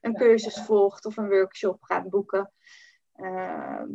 een 0.00 0.14
cursus 0.14 0.62
volgt 0.64 1.06
of 1.06 1.16
een 1.16 1.28
workshop 1.28 1.82
gaat 1.82 2.08
boeken. 2.08 2.52
Ehm, 3.14 3.88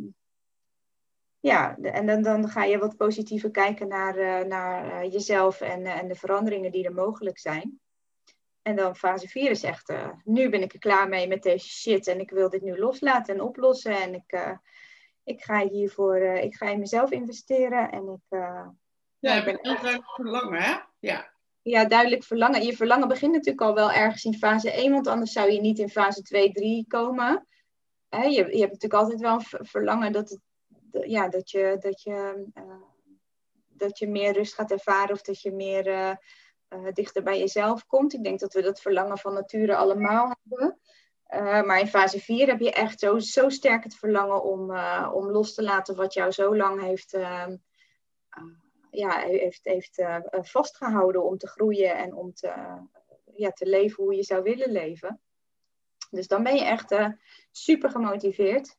ja, 1.40 1.76
en 1.76 2.06
dan, 2.06 2.22
dan 2.22 2.48
ga 2.48 2.64
je 2.64 2.78
wat 2.78 2.96
positiever 2.96 3.50
kijken 3.50 3.88
naar, 3.88 4.46
naar 4.46 5.06
jezelf 5.06 5.60
en, 5.60 5.86
en 5.86 6.08
de 6.08 6.14
veranderingen 6.14 6.72
die 6.72 6.84
er 6.84 6.94
mogelijk 6.94 7.38
zijn. 7.38 7.80
En 8.62 8.76
dan 8.76 8.96
fase 8.96 9.28
4 9.28 9.50
is 9.50 9.62
echt, 9.62 9.90
uh, 9.90 10.08
nu 10.24 10.48
ben 10.48 10.62
ik 10.62 10.72
er 10.72 10.78
klaar 10.78 11.08
mee 11.08 11.28
met 11.28 11.42
deze 11.42 11.68
shit 11.68 12.06
en 12.06 12.20
ik 12.20 12.30
wil 12.30 12.50
dit 12.50 12.62
nu 12.62 12.78
loslaten 12.78 13.34
en 13.34 13.40
oplossen. 13.40 14.02
En 14.02 14.14
ik, 14.14 14.32
uh, 14.32 14.56
ik 15.24 15.42
ga 15.42 15.68
hiervoor, 15.68 16.18
uh, 16.18 16.42
ik 16.42 16.54
ga 16.54 16.66
in 16.68 16.78
mezelf 16.78 17.10
investeren 17.10 17.90
en 17.90 18.08
ik... 18.08 18.38
ja, 19.18 19.34
je 19.34 19.44
bent 19.44 19.58
heel 19.62 19.74
duidelijk 19.74 20.10
verlangen, 20.10 20.62
hè? 20.62 20.76
Ja. 20.98 21.36
Ja, 21.62 21.84
duidelijk 21.84 22.24
verlangen. 22.24 22.62
Je 22.62 22.76
verlangen 22.76 23.08
begint 23.08 23.32
natuurlijk 23.32 23.60
al 23.60 23.74
wel 23.74 23.92
ergens 23.92 24.24
in 24.24 24.34
fase 24.34 24.70
1, 24.70 24.92
want 24.92 25.06
anders 25.06 25.32
zou 25.32 25.50
je 25.50 25.60
niet 25.60 25.78
in 25.78 25.88
fase 25.88 26.22
2, 26.22 26.52
3 26.52 26.84
komen. 26.88 27.46
Hè, 28.08 28.22
je, 28.22 28.30
je 28.30 28.60
hebt 28.60 28.72
natuurlijk 28.72 28.94
altijd 28.94 29.20
wel 29.20 29.34
een 29.34 29.66
verlangen 29.66 30.12
dat, 30.12 30.28
het, 30.28 30.40
ja, 31.10 31.28
dat, 31.28 31.50
je, 31.50 31.76
dat, 31.80 32.02
je, 32.02 32.46
dat 33.68 33.98
je 33.98 34.08
meer 34.08 34.32
rust 34.32 34.54
gaat 34.54 34.70
ervaren 34.70 35.14
of 35.14 35.22
dat 35.22 35.40
je 35.40 35.52
meer 35.52 36.18
uh, 36.70 36.92
dichter 36.92 37.22
bij 37.22 37.38
jezelf 37.38 37.86
komt. 37.86 38.14
Ik 38.14 38.24
denk 38.24 38.40
dat 38.40 38.52
we 38.52 38.62
dat 38.62 38.80
verlangen 38.80 39.18
van 39.18 39.34
nature 39.34 39.76
allemaal 39.76 40.36
hebben. 40.42 40.78
Uh, 41.34 41.62
maar 41.62 41.80
in 41.80 41.88
fase 41.88 42.20
4 42.20 42.46
heb 42.46 42.60
je 42.60 42.72
echt 42.72 42.98
zo, 42.98 43.18
zo 43.18 43.48
sterk 43.48 43.84
het 43.84 43.94
verlangen 43.94 44.42
om, 44.42 44.70
uh, 44.70 45.10
om 45.14 45.30
los 45.30 45.54
te 45.54 45.62
laten 45.62 45.96
wat 45.96 46.14
jou 46.14 46.30
zo 46.30 46.56
lang 46.56 46.80
heeft, 46.80 47.14
ehm, 47.14 47.56
ja, 48.90 49.18
heeft, 49.18 49.64
heeft 49.64 50.02
vastgehouden 50.30 51.24
om 51.24 51.38
te 51.38 51.46
groeien 51.48 51.96
en 51.96 52.14
om 52.14 52.34
te, 52.34 52.52
ja, 53.34 53.50
te 53.50 53.66
leven 53.66 54.04
hoe 54.04 54.14
je 54.14 54.22
zou 54.22 54.42
willen 54.42 54.70
leven. 54.70 55.20
Dus 56.10 56.26
dan 56.26 56.42
ben 56.42 56.54
je 56.54 56.64
echt 56.64 56.96
super 57.50 57.90
gemotiveerd. 57.90 58.76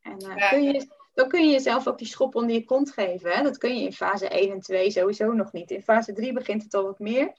En 0.00 0.18
kun 0.50 0.62
je, 0.62 0.86
dan 1.14 1.28
kun 1.28 1.46
je 1.46 1.52
jezelf 1.52 1.86
ook 1.86 1.98
die 1.98 2.06
schop 2.06 2.34
onder 2.34 2.54
je 2.54 2.64
kont 2.64 2.92
geven. 2.92 3.30
Hè? 3.30 3.42
Dat 3.42 3.58
kun 3.58 3.76
je 3.76 3.84
in 3.84 3.92
fase 3.92 4.28
1 4.28 4.50
en 4.50 4.60
2 4.60 4.90
sowieso 4.90 5.32
nog 5.32 5.52
niet. 5.52 5.70
In 5.70 5.82
fase 5.82 6.12
3 6.12 6.32
begint 6.32 6.62
het 6.62 6.74
al 6.74 6.84
wat 6.84 6.98
meer. 6.98 7.32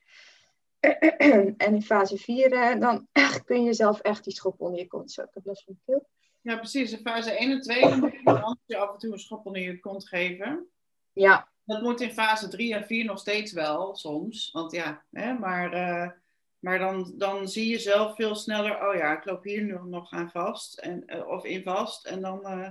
en 1.58 1.74
in 1.74 1.82
fase 1.82 2.18
4 2.18 2.52
uh, 2.52 2.80
dan 2.80 3.08
kun 3.46 3.60
je 3.60 3.64
jezelf 3.64 4.00
echt 4.00 4.24
die 4.24 4.34
schop 4.34 4.62
onder 4.62 4.80
je 4.80 4.88
kont. 4.88 5.12
Zo, 5.12 5.22
ik 5.22 5.30
heb 5.34 5.46
last 5.46 5.64
van 5.64 5.80
keel. 5.86 6.08
Ja, 6.42 6.58
precies. 6.58 6.92
In 6.92 7.00
fase 7.00 7.32
1 7.32 7.52
en 7.52 7.62
2 7.62 7.82
dan 7.82 8.40
moet 8.40 8.58
je 8.66 8.78
af 8.78 8.94
en 8.94 9.00
toe 9.00 9.12
een 9.12 9.20
schop 9.20 9.46
onder 9.46 9.62
je 9.62 9.80
kont 9.80 10.08
geven. 10.08 10.68
Ja. 11.14 11.52
Dat 11.66 11.82
moet 11.82 12.02
in 12.02 12.12
fase 12.12 12.48
3 12.48 12.74
en 12.74 12.86
4 12.86 13.06
nog 13.06 13.20
steeds 13.20 13.52
wel, 13.52 13.96
soms. 13.96 14.52
Want 14.52 14.72
ja, 14.72 15.04
hè, 15.12 15.34
maar, 15.34 15.74
uh, 15.74 16.12
maar 16.60 16.80
dan, 16.80 17.14
dan 17.16 17.48
zie 17.48 17.70
je 17.70 17.80
zelf 17.80 18.16
veel 18.16 18.36
sneller, 18.36 18.88
oh 18.88 18.96
ja, 18.96 19.18
ik 19.18 19.26
loop 19.26 19.44
hier 19.44 19.64
nu 19.64 19.80
nog 19.84 20.12
aan 20.12 20.30
vast. 20.30 20.78
En, 20.78 21.04
uh, 21.06 21.28
of 21.28 21.46
in 21.46 21.64
vast. 21.64 22.06
En 22.06 22.22
dan, 22.22 22.40
uh, 22.44 22.70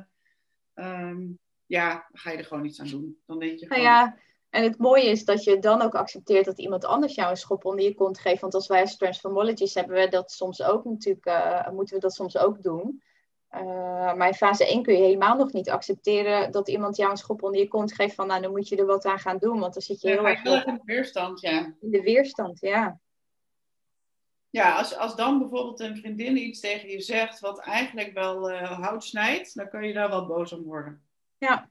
um, 0.75 1.39
ja, 1.67 2.09
ga 2.13 2.31
je 2.31 2.39
er 2.39 2.45
gewoon 2.45 2.65
iets 2.65 2.81
aan 2.81 2.89
doen. 2.89 3.19
Dan 3.27 3.39
denk 3.39 3.59
je 3.59 3.67
gewoon... 3.67 3.83
Nou 3.83 3.95
ja, 3.95 4.17
en 4.51 4.63
het 4.63 4.79
mooie 4.79 5.11
is 5.11 5.25
dat 5.25 5.45
je 5.45 5.59
dan 5.59 5.83
ook 5.83 5.95
accepteert 5.95 6.45
dat 6.45 6.59
iemand 6.59 6.85
anders 6.85 7.15
jou 7.15 7.31
een 7.31 7.37
schop 7.37 7.65
onder 7.65 7.85
je 7.85 7.95
kont 7.95 8.19
geeft. 8.19 8.41
Want 8.41 8.55
als 8.55 8.67
wij 8.67 8.81
als 8.81 8.97
transformologists 8.97 9.75
hebben 9.75 9.97
we 9.97 10.09
dat 10.09 10.31
soms 10.31 10.63
ook 10.63 10.85
natuurlijk, 10.85 11.71
moeten 11.73 11.95
we 11.95 12.01
dat 12.01 12.15
soms 12.15 12.37
ook 12.37 12.63
doen. 12.63 13.03
Uh, 13.55 14.15
maar 14.15 14.27
in 14.27 14.35
fase 14.35 14.67
1 14.67 14.83
kun 14.83 14.95
je 14.95 15.03
helemaal 15.03 15.37
nog 15.37 15.53
niet 15.53 15.71
accepteren 15.71 16.51
dat 16.51 16.69
iemand 16.69 16.97
jou 16.97 17.11
een 17.11 17.17
schop 17.17 17.43
onder 17.43 17.61
je 17.61 17.69
kont 17.69 17.95
geeft 17.95 18.15
van 18.15 18.27
nou 18.27 18.43
dan 18.43 18.51
moet 18.51 18.69
je 18.69 18.77
er 18.77 18.87
wat 18.87 19.05
aan 19.05 19.19
gaan 19.19 19.39
doen, 19.39 19.59
want 19.59 19.73
dan 19.73 19.83
zit 19.83 20.01
je 20.01 20.09
ja, 20.09 20.15
heel 20.15 20.27
erg 20.29 20.45
in 20.45 20.75
de 20.75 20.81
weerstand, 20.85 21.41
ja. 21.41 21.75
In 21.81 21.91
de 21.91 22.01
weerstand, 22.01 22.61
ja. 22.61 23.01
Ja, 24.53 24.79
als, 24.79 24.97
als 24.97 25.17
dan 25.17 25.39
bijvoorbeeld 25.39 25.81
een 25.81 25.97
vriendin 25.97 26.37
iets 26.37 26.61
tegen 26.61 26.89
je 26.89 27.01
zegt 27.01 27.41
wat 27.41 27.59
eigenlijk 27.59 28.13
wel 28.13 28.51
uh, 28.51 28.81
hout 28.81 29.05
snijdt, 29.05 29.55
dan 29.55 29.69
kun 29.69 29.87
je 29.87 29.93
daar 29.93 30.09
wel 30.09 30.27
boos 30.27 30.53
om 30.53 30.63
worden. 30.63 31.03
Ja, 31.39 31.71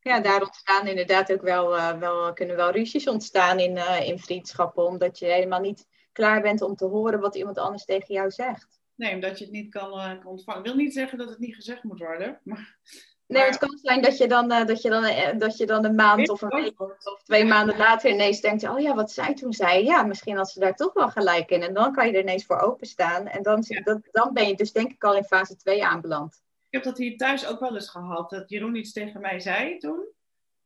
ja 0.00 0.20
daar 0.20 0.42
ontstaan 0.42 0.86
inderdaad 0.86 1.32
ook 1.32 1.42
wel, 1.42 1.76
uh, 1.76 1.98
wel 1.98 2.32
kunnen 2.32 2.56
wel 2.56 2.70
ruzies 2.70 3.08
ontstaan 3.08 3.58
in, 3.58 3.76
in 4.06 4.18
vriendschappen, 4.18 4.84
omdat 4.84 5.18
je 5.18 5.26
helemaal 5.26 5.60
niet 5.60 5.86
klaar 6.12 6.42
bent 6.42 6.62
om 6.62 6.74
te 6.74 6.84
horen 6.84 7.20
wat 7.20 7.34
iemand 7.34 7.58
anders 7.58 7.84
tegen 7.84 8.14
jou 8.14 8.30
zegt. 8.30 8.80
Nee, 8.94 9.14
omdat 9.14 9.38
je 9.38 9.44
het 9.44 9.52
niet 9.52 9.70
kan, 9.70 9.90
kan 9.90 10.26
ontvangen. 10.26 10.60
Ik 10.60 10.66
wil 10.66 10.76
niet 10.76 10.92
zeggen 10.92 11.18
dat 11.18 11.28
het 11.28 11.38
niet 11.38 11.54
gezegd 11.54 11.82
moet 11.82 11.98
worden. 11.98 12.40
Maar, 12.42 12.78
nee, 13.26 13.42
maar... 13.42 13.50
het 13.50 13.58
kan 13.58 13.78
zijn 13.82 14.02
dat 14.02 14.18
je 14.18 14.28
dan, 14.28 14.52
uh, 14.52 14.66
dat 14.66 14.82
je 14.82 14.90
dan, 14.90 15.04
uh, 15.04 15.38
dat 15.38 15.56
je 15.56 15.66
dan 15.66 15.84
een 15.84 15.94
maand 15.94 16.28
of 16.28 16.42
een 16.42 16.48
week 16.48 16.80
of 16.80 17.22
twee 17.22 17.44
maanden 17.44 17.76
later 17.76 18.10
ineens 18.10 18.40
denkt: 18.40 18.68
oh 18.68 18.80
ja, 18.80 18.94
wat 18.94 19.10
zij 19.10 19.34
toen 19.34 19.52
zei. 19.52 19.84
Ja, 19.84 20.02
misschien 20.02 20.36
had 20.36 20.50
ze 20.50 20.60
daar 20.60 20.74
toch 20.74 20.92
wel 20.92 21.08
gelijk 21.08 21.50
in. 21.50 21.62
En 21.62 21.74
dan 21.74 21.92
kan 21.92 22.06
je 22.06 22.12
er 22.12 22.20
ineens 22.20 22.46
voor 22.46 22.58
openstaan. 22.58 23.26
En 23.26 23.42
dan, 23.42 23.64
ja. 23.66 23.80
dat, 23.80 23.98
dan 24.10 24.32
ben 24.32 24.48
je 24.48 24.56
dus 24.56 24.72
denk 24.72 24.92
ik 24.92 25.04
al 25.04 25.16
in 25.16 25.24
fase 25.24 25.56
2 25.56 25.84
aanbeland. 25.84 26.42
Ik 26.68 26.82
heb 26.82 26.82
dat 26.82 26.98
hier 26.98 27.16
thuis 27.16 27.46
ook 27.46 27.60
wel 27.60 27.74
eens 27.74 27.88
gehad. 27.90 28.30
Dat 28.30 28.50
Jeroen 28.50 28.74
iets 28.74 28.92
tegen 28.92 29.20
mij 29.20 29.40
zei 29.40 29.78
toen. 29.78 30.04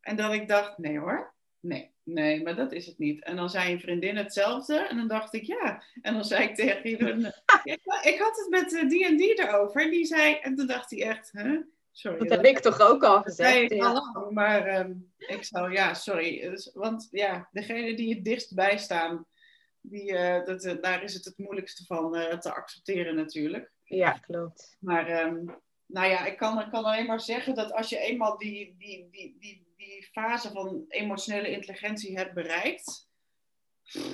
En 0.00 0.16
dat 0.16 0.32
ik 0.32 0.48
dacht: 0.48 0.78
nee 0.78 0.98
hoor. 0.98 1.36
Nee, 1.60 1.90
nee, 2.02 2.42
maar 2.42 2.56
dat 2.56 2.72
is 2.72 2.86
het 2.86 2.98
niet. 2.98 3.24
En 3.24 3.36
dan 3.36 3.50
zei 3.50 3.72
een 3.72 3.80
vriendin 3.80 4.16
hetzelfde. 4.16 4.76
En 4.76 4.96
dan 4.96 5.08
dacht 5.08 5.34
ik, 5.34 5.42
ja. 5.42 5.82
En 6.02 6.14
dan 6.14 6.24
zei 6.24 6.44
ik 6.44 6.54
tegen 6.54 6.90
Jeroen, 6.90 7.20
ik 8.12 8.18
had 8.18 8.36
het 8.36 8.46
met 8.48 8.72
uh, 8.72 8.88
die 8.88 9.04
en 9.04 9.16
die 9.16 9.42
erover. 9.42 9.82
En 9.82 9.90
die 9.90 10.04
zei, 10.04 10.34
en 10.34 10.54
toen 10.54 10.66
dacht 10.66 10.90
hij 10.90 11.02
echt, 11.02 11.30
huh? 11.32 11.60
Sorry. 11.98 12.18
Dat 12.18 12.30
heb 12.30 12.44
ik 12.44 12.58
toch 12.58 12.80
ook 12.80 13.02
al 13.02 13.22
gezegd. 13.22 13.70
Nee, 13.70 13.78
ja. 13.78 14.02
maar 14.30 14.78
um, 14.80 15.12
ik 15.16 15.44
zou, 15.44 15.72
ja, 15.72 15.94
sorry. 15.94 16.40
Dus, 16.40 16.70
want 16.74 17.08
ja, 17.10 17.48
degene 17.52 17.96
die 17.96 18.14
het 18.14 18.24
dichtst 18.24 18.54
bij 18.54 18.78
staan, 18.78 19.26
die, 19.80 20.12
uh, 20.12 20.44
dat, 20.44 20.64
uh, 20.64 20.80
daar 20.80 21.02
is 21.02 21.14
het 21.14 21.24
het 21.24 21.38
moeilijkste 21.38 21.84
van 21.84 22.12
te 22.40 22.54
accepteren 22.54 23.14
natuurlijk. 23.14 23.72
Ja, 23.82 24.12
klopt. 24.12 24.76
Maar 24.80 25.26
um, 25.26 25.60
nou 25.86 26.08
ja, 26.08 26.26
ik 26.26 26.36
kan, 26.36 26.60
ik 26.60 26.70
kan 26.70 26.84
alleen 26.84 27.06
maar 27.06 27.20
zeggen 27.20 27.54
dat 27.54 27.72
als 27.72 27.88
je 27.88 27.98
eenmaal 27.98 28.38
die, 28.38 28.76
die, 28.78 29.08
die, 29.10 29.36
die, 29.38 29.72
die 29.76 30.08
fase 30.12 30.50
van 30.50 30.84
emotionele 30.88 31.50
intelligentie 31.50 32.18
hebt 32.18 32.34
bereikt, 32.34 33.08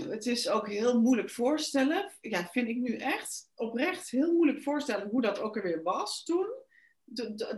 het 0.08 0.26
is 0.26 0.48
ook 0.48 0.68
heel 0.68 1.00
moeilijk 1.00 1.30
voorstellen. 1.30 2.12
Ja, 2.20 2.48
vind 2.52 2.68
ik 2.68 2.76
nu 2.76 2.96
echt 2.96 3.50
oprecht 3.54 4.10
heel 4.10 4.32
moeilijk 4.32 4.62
voorstellen 4.62 5.08
hoe 5.08 5.22
dat 5.22 5.40
ook 5.40 5.56
alweer 5.56 5.82
was 5.82 6.24
toen. 6.24 6.62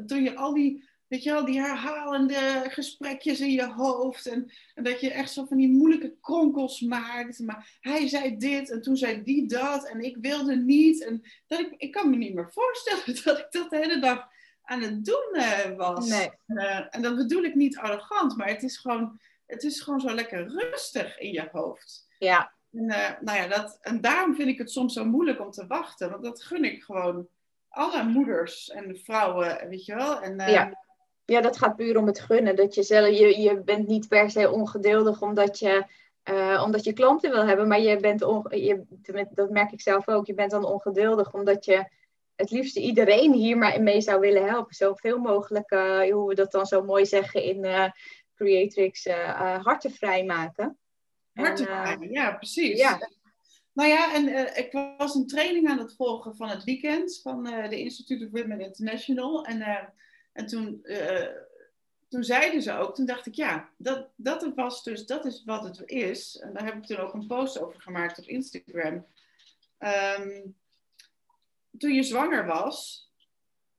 Toen 0.07 0.23
je 0.23 0.37
al 0.37 0.55
die, 0.55 0.89
weet 1.07 1.23
je 1.23 1.31
wel, 1.31 1.45
die 1.45 1.61
herhalende 1.61 2.65
gesprekjes 2.69 3.41
in 3.41 3.51
je 3.51 3.67
hoofd. 3.67 4.27
En, 4.27 4.53
en 4.75 4.85
dat 4.85 5.01
je 5.01 5.11
echt 5.11 5.33
zo 5.33 5.45
van 5.45 5.57
die 5.57 5.71
moeilijke 5.71 6.17
kronkels 6.21 6.81
maakt. 6.81 7.39
Maar 7.39 7.79
hij 7.81 8.09
zei 8.09 8.37
dit 8.37 8.71
en 8.71 8.83
toen 8.83 8.97
zei 8.97 9.23
die 9.23 9.47
dat 9.47 9.89
en 9.89 10.01
ik 10.01 10.17
wilde 10.21 10.57
niet. 10.57 11.05
En 11.05 11.23
dat 11.47 11.61
ik, 11.61 11.75
ik 11.77 11.93
kan 11.93 12.11
me 12.11 12.17
niet 12.17 12.35
meer 12.35 12.53
voorstellen 12.53 13.05
dat 13.25 13.39
ik 13.39 13.47
dat 13.51 13.71
de 13.71 13.77
hele 13.77 13.99
dag 13.99 14.29
aan 14.67 14.83
het 14.83 15.05
doen 15.05 15.33
uh, 15.33 15.77
was. 15.77 16.09
Nee. 16.09 16.31
Uh, 16.47 16.95
en 16.95 17.03
dat 17.03 17.17
bedoel 17.17 17.43
ik 17.43 17.55
niet 17.55 17.79
arrogant, 17.79 18.37
maar 18.37 18.49
het 18.49 18.63
is 18.63 18.77
gewoon, 18.77 19.21
het 19.47 19.63
is 19.63 19.81
gewoon 19.81 20.01
zo 20.01 20.15
lekker 20.15 20.49
rustig 20.49 21.19
in 21.19 21.33
je 21.33 21.49
hoofd. 21.53 22.07
Ja. 22.19 22.55
En, 22.73 22.85
uh, 22.85 23.11
nou 23.21 23.39
ja, 23.39 23.49
dat, 23.49 23.79
en 23.81 24.01
daarom 24.01 24.35
vind 24.35 24.49
ik 24.49 24.59
het 24.59 24.71
soms 24.71 24.93
zo 24.93 25.05
moeilijk 25.05 25.41
om 25.41 25.51
te 25.51 25.67
wachten, 25.67 26.11
want 26.11 26.25
dat 26.25 26.43
gun 26.43 26.65
ik 26.65 26.83
gewoon 26.83 27.29
alle 27.77 28.05
moeders 28.05 28.71
en 28.71 28.97
vrouwen, 29.05 29.69
weet 29.69 29.85
je 29.85 29.95
wel. 29.95 30.21
En, 30.21 30.51
ja. 30.51 30.83
ja, 31.25 31.41
dat 31.41 31.59
gaat 31.59 31.77
puur 31.77 31.99
om 31.99 32.07
het 32.07 32.21
gunnen. 32.21 32.57
Dat 32.57 32.75
je 32.75 32.83
zelf, 32.83 33.09
je, 33.09 33.41
je 33.41 33.63
bent 33.63 33.87
niet 33.87 34.09
per 34.09 34.31
se 34.31 34.51
ongeduldig 34.51 35.23
omdat 35.23 35.59
je, 35.59 35.85
omdat 36.65 36.85
je 36.85 36.93
klanten 36.93 37.31
wil 37.31 37.47
hebben, 37.47 37.69
maar 37.69 37.81
je 37.81 37.97
bent, 37.97 38.23
on, 38.23 38.47
je, 38.51 38.85
dat 39.31 39.51
merk 39.51 39.73
ik 39.73 39.81
zelf 39.81 40.09
ook, 40.09 40.27
je 40.27 40.35
bent 40.35 40.51
dan 40.51 40.65
ongeduldig 40.65 41.33
omdat 41.33 41.65
je 41.65 41.89
het 42.37 42.51
liefste 42.51 42.81
iedereen 42.81 43.33
hier 43.33 43.59
maar 43.59 43.83
mee 43.83 44.01
zou 44.01 44.21
willen 44.21 44.47
helpen. 44.47 44.75
Zoveel 44.75 45.19
mogelijk, 45.19 45.71
uh, 45.71 46.13
hoe 46.13 46.29
we 46.29 46.35
dat 46.35 46.53
dan 46.53 46.67
zo 46.67 46.85
mooi 46.85 47.07
zeggen 47.07 47.43
in 47.43 47.65
uh, 47.65 47.89
Creatrix, 48.35 49.05
harten 49.63 49.91
vrijmaken. 49.91 50.79
Harten 51.33 51.67
vrij, 51.67 51.97
ja, 52.11 52.33
precies. 52.33 52.79
Ja. 52.79 53.09
Nou 53.77 53.89
ja, 53.89 54.15
en 54.15 54.57
ik 54.57 54.95
was 54.97 55.15
een 55.15 55.27
training 55.27 55.69
aan 55.69 55.79
het 55.79 55.95
volgen 55.97 56.37
van 56.37 56.49
het 56.49 56.65
weekend 56.65 57.21
van 57.23 57.45
de 57.45 57.79
Institute 57.79 58.25
of 58.25 58.31
Women 58.31 58.61
International. 58.61 59.45
En, 59.45 59.93
en 60.33 60.47
toen, 60.47 60.87
toen 62.09 62.25
zeiden 62.25 62.63
ze 62.63 62.73
ook, 62.73 62.95
toen 62.95 63.07
dacht 63.07 63.27
ik, 63.27 63.35
ja, 63.35 63.69
dat, 63.77 64.09
dat 64.17 64.53
was 64.55 64.83
dus, 64.83 65.07
dat 65.07 65.25
is 65.25 65.45
wat 65.45 65.65
het 65.65 65.83
is. 65.85 66.37
En 66.37 66.53
daar 66.53 66.65
heb 66.65 66.75
ik 66.75 66.85
toen 66.85 66.97
ook 66.97 67.15
een 67.15 67.27
post 67.27 67.61
over 67.61 67.81
gemaakt 67.81 68.19
op 68.19 68.25
Instagram. 68.25 69.07
Um, 69.79 70.57
toen 71.79 71.93
je 71.93 72.03
zwanger 72.03 72.47
was, 72.47 73.11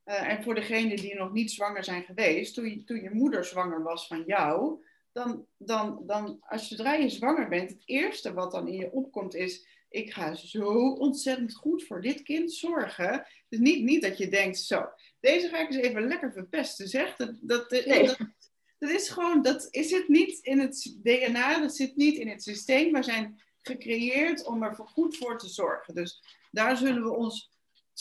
en 0.03 0.43
voor 0.43 0.55
degenen 0.55 0.95
die 0.95 1.15
nog 1.15 1.31
niet 1.31 1.51
zwanger 1.51 1.83
zijn 1.83 2.03
geweest, 2.03 2.53
toen 2.53 2.69
je, 2.69 2.83
toen 2.83 3.01
je 3.01 3.10
moeder 3.10 3.45
zwanger 3.45 3.83
was 3.83 4.07
van 4.07 4.23
jou, 4.25 4.83
dan, 5.12 5.45
dan, 5.57 6.03
dan 6.05 6.38
als 6.41 6.67
zodra 6.67 6.93
je 6.93 7.10
zwanger 7.10 7.49
bent, 7.49 7.69
het 7.69 7.81
eerste 7.86 8.33
wat 8.33 8.51
dan 8.51 8.67
in 8.67 8.77
je 8.77 8.91
opkomt 8.91 9.36
is, 9.36 9.75
ik 9.89 10.13
ga 10.13 10.36
zo 10.36 10.91
ontzettend 10.91 11.56
goed 11.56 11.84
voor 11.84 12.02
dit 12.02 12.21
kind 12.21 12.54
zorgen. 12.54 13.28
Dus 13.50 13.60
niet, 13.60 13.84
niet 13.84 14.02
dat 14.02 14.17
je 14.17 14.28
denkt, 14.28 14.60
zo, 14.60 14.89
deze 15.19 15.47
ga 15.47 15.60
ik 15.60 15.67
eens 15.67 15.86
even 15.86 16.08
lekker 16.08 16.32
verpesten, 16.32 16.88
zeg. 16.88 17.15
Dat, 17.15 17.38
dat, 17.41 17.69
nee. 17.69 18.06
dat, 18.06 18.17
dat 18.78 18.89
is 18.89 19.10
gewoon, 19.10 19.41
dat 19.41 19.67
is 19.69 19.91
het 19.91 20.08
niet 20.08 20.39
in 20.39 20.60
het 20.60 20.97
DNA, 21.04 21.60
dat 21.60 21.76
zit 21.76 21.95
niet 21.95 22.17
in 22.17 22.30
het 22.30 22.43
systeem. 22.43 22.93
We 22.93 23.04
zijn 23.04 23.41
gecreëerd 23.62 24.45
om 24.45 24.63
er 24.63 24.76
goed 24.76 25.17
voor 25.17 25.38
te 25.38 25.50
zorgen. 25.50 25.95
Dus 25.95 26.23
daar 26.52 26.78
zullen 26.78 27.04
we 27.04 27.15
ons 27.15 27.52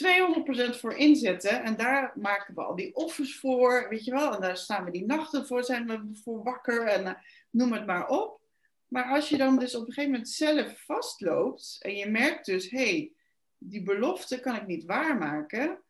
200% 0.04 0.78
voor 0.78 0.94
inzetten. 0.94 1.62
En 1.62 1.76
daar 1.76 2.12
maken 2.14 2.54
we 2.54 2.62
al 2.62 2.76
die 2.76 2.94
offers 2.94 3.38
voor, 3.38 3.86
weet 3.88 4.04
je 4.04 4.10
wel. 4.10 4.34
En 4.34 4.40
daar 4.40 4.56
staan 4.56 4.84
we 4.84 4.90
die 4.90 5.06
nachten 5.06 5.46
voor, 5.46 5.64
zijn 5.64 5.86
we 5.86 6.20
voor 6.22 6.42
wakker 6.42 6.86
en 6.86 7.04
uh, 7.04 7.12
noem 7.50 7.72
het 7.72 7.86
maar 7.86 8.08
op. 8.08 8.40
Maar 8.88 9.04
als 9.04 9.28
je 9.28 9.36
dan 9.36 9.58
dus 9.58 9.74
op 9.74 9.80
een 9.80 9.92
gegeven 9.92 10.10
moment 10.10 10.28
zelf 10.28 10.84
vastloopt 10.84 11.76
en 11.80 11.96
je 11.96 12.10
merkt 12.10 12.46
dus, 12.46 12.70
hé, 12.70 12.78
hey, 12.78 13.12
die 13.58 13.82
belofte 13.82 14.40
kan 14.40 14.56
ik 14.56 14.66
niet 14.66 14.84
waarmaken. 14.84 15.82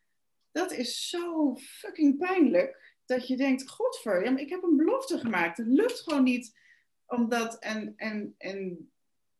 Dat 0.52 0.72
is 0.72 1.08
zo 1.08 1.56
fucking 1.56 2.18
pijnlijk 2.18 2.94
dat 3.06 3.28
je 3.28 3.36
denkt, 3.36 3.68
godver, 3.68 4.24
ja, 4.24 4.30
maar 4.30 4.40
ik 4.40 4.50
heb 4.50 4.62
een 4.62 4.76
belofte 4.76 5.18
gemaakt. 5.18 5.56
Het 5.56 5.66
lukt 5.66 6.00
gewoon 6.00 6.22
niet 6.22 6.58
om 7.06 7.28
dat, 7.28 7.58
en, 7.58 7.92
en, 7.96 8.34
en, 8.38 8.90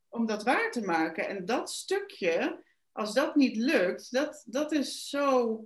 om 0.08 0.26
dat 0.26 0.42
waar 0.42 0.70
te 0.70 0.84
maken. 0.84 1.28
En 1.28 1.44
dat 1.44 1.70
stukje, 1.70 2.64
als 2.92 3.14
dat 3.14 3.36
niet 3.36 3.56
lukt, 3.56 4.12
dat, 4.12 4.42
dat 4.46 4.72
is 4.72 5.08
zo. 5.08 5.60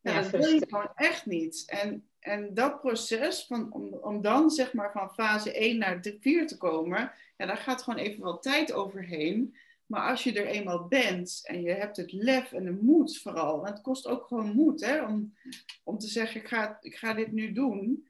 Ja, 0.00 0.12
ja 0.12 0.22
dat 0.22 0.30
wil 0.30 0.54
je 0.54 0.66
gewoon 0.68 0.92
echt 0.94 1.26
niet. 1.26 1.62
En, 1.66 2.10
en 2.26 2.54
dat 2.54 2.80
proces, 2.80 3.44
van, 3.46 3.72
om, 3.72 3.94
om 3.94 4.22
dan 4.22 4.50
zeg 4.50 4.72
maar 4.72 4.92
van 4.92 5.14
fase 5.14 5.52
1 5.52 5.78
naar 5.78 6.00
4 6.20 6.46
te 6.46 6.56
komen, 6.56 7.12
ja, 7.36 7.46
daar 7.46 7.56
gaat 7.56 7.82
gewoon 7.82 7.98
even 7.98 8.22
wat 8.22 8.42
tijd 8.42 8.72
overheen. 8.72 9.56
Maar 9.86 10.10
als 10.10 10.24
je 10.24 10.32
er 10.32 10.46
eenmaal 10.46 10.86
bent 10.88 11.40
en 11.44 11.62
je 11.62 11.70
hebt 11.70 11.96
het 11.96 12.12
lef 12.12 12.52
en 12.52 12.64
de 12.64 12.78
moed 12.80 13.18
vooral, 13.18 13.66
en 13.66 13.72
het 13.72 13.82
kost 13.82 14.06
ook 14.06 14.26
gewoon 14.26 14.54
moed 14.54 14.80
hè, 14.80 15.04
om, 15.04 15.34
om 15.84 15.98
te 15.98 16.06
zeggen: 16.06 16.40
ik 16.40 16.48
ga, 16.48 16.78
ik 16.80 16.96
ga 16.96 17.14
dit 17.14 17.32
nu 17.32 17.52
doen. 17.52 18.08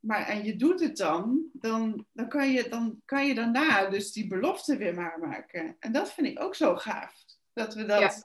Maar 0.00 0.26
en 0.26 0.44
je 0.44 0.56
doet 0.56 0.80
het 0.80 0.96
dan, 0.96 1.44
dan, 1.52 2.06
dan, 2.12 2.28
kan 2.28 2.50
je, 2.50 2.68
dan 2.68 3.02
kan 3.04 3.26
je 3.26 3.34
daarna 3.34 3.88
dus 3.88 4.12
die 4.12 4.26
belofte 4.26 4.76
weer 4.76 4.94
maar 4.94 5.18
maken. 5.18 5.76
En 5.78 5.92
dat 5.92 6.12
vind 6.12 6.26
ik 6.26 6.40
ook 6.40 6.54
zo 6.54 6.76
gaaf. 6.76 7.24
Dat 7.52 7.74
we 7.74 7.84
dat, 7.84 8.24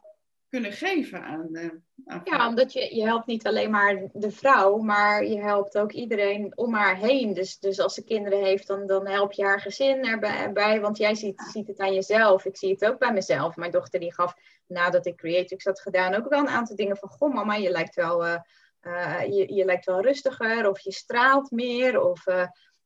kunnen 0.49 0.71
geven 0.71 1.23
aan, 1.23 1.47
uh, 1.51 1.69
aan 2.05 2.21
Ja, 2.23 2.47
omdat 2.47 2.73
je, 2.73 2.95
je 2.95 3.03
helpt 3.03 3.25
niet 3.25 3.47
alleen 3.47 3.71
maar 3.71 4.09
de 4.13 4.31
vrouw, 4.31 4.77
maar 4.77 5.25
je 5.25 5.41
helpt 5.41 5.77
ook 5.77 5.91
iedereen 5.91 6.51
om 6.55 6.73
haar 6.73 6.97
heen. 6.97 7.33
Dus, 7.33 7.59
dus 7.59 7.79
als 7.79 7.93
ze 7.93 8.03
kinderen 8.03 8.43
heeft, 8.43 8.67
dan, 8.67 8.87
dan 8.87 9.07
help 9.07 9.31
je 9.31 9.43
haar 9.43 9.61
gezin 9.61 10.05
erbij. 10.05 10.81
Want 10.81 10.97
jij 10.97 11.15
ziet, 11.15 11.41
ziet 11.51 11.67
het 11.67 11.79
aan 11.79 11.93
jezelf. 11.93 12.45
Ik 12.45 12.57
zie 12.57 12.71
het 12.71 12.85
ook 12.85 12.99
bij 12.99 13.13
mezelf. 13.13 13.55
Mijn 13.55 13.71
dochter 13.71 13.99
die 13.99 14.13
gaf, 14.13 14.33
nadat 14.67 15.05
ik 15.05 15.17
Creatrix 15.17 15.65
had 15.65 15.81
gedaan, 15.81 16.15
ook 16.15 16.29
wel 16.29 16.39
een 16.39 16.47
aantal 16.47 16.75
dingen 16.75 16.97
van... 16.97 17.09
Goh 17.09 17.33
mama, 17.33 17.55
je 17.55 17.69
lijkt 17.69 17.95
wel, 17.95 18.25
uh, 18.25 18.39
uh, 18.81 19.21
je, 19.23 19.53
je 19.53 19.65
lijkt 19.65 19.85
wel 19.85 20.01
rustiger 20.01 20.69
of 20.69 20.79
je 20.79 20.91
straalt 20.91 21.51
meer 21.51 22.01
of 22.01 22.23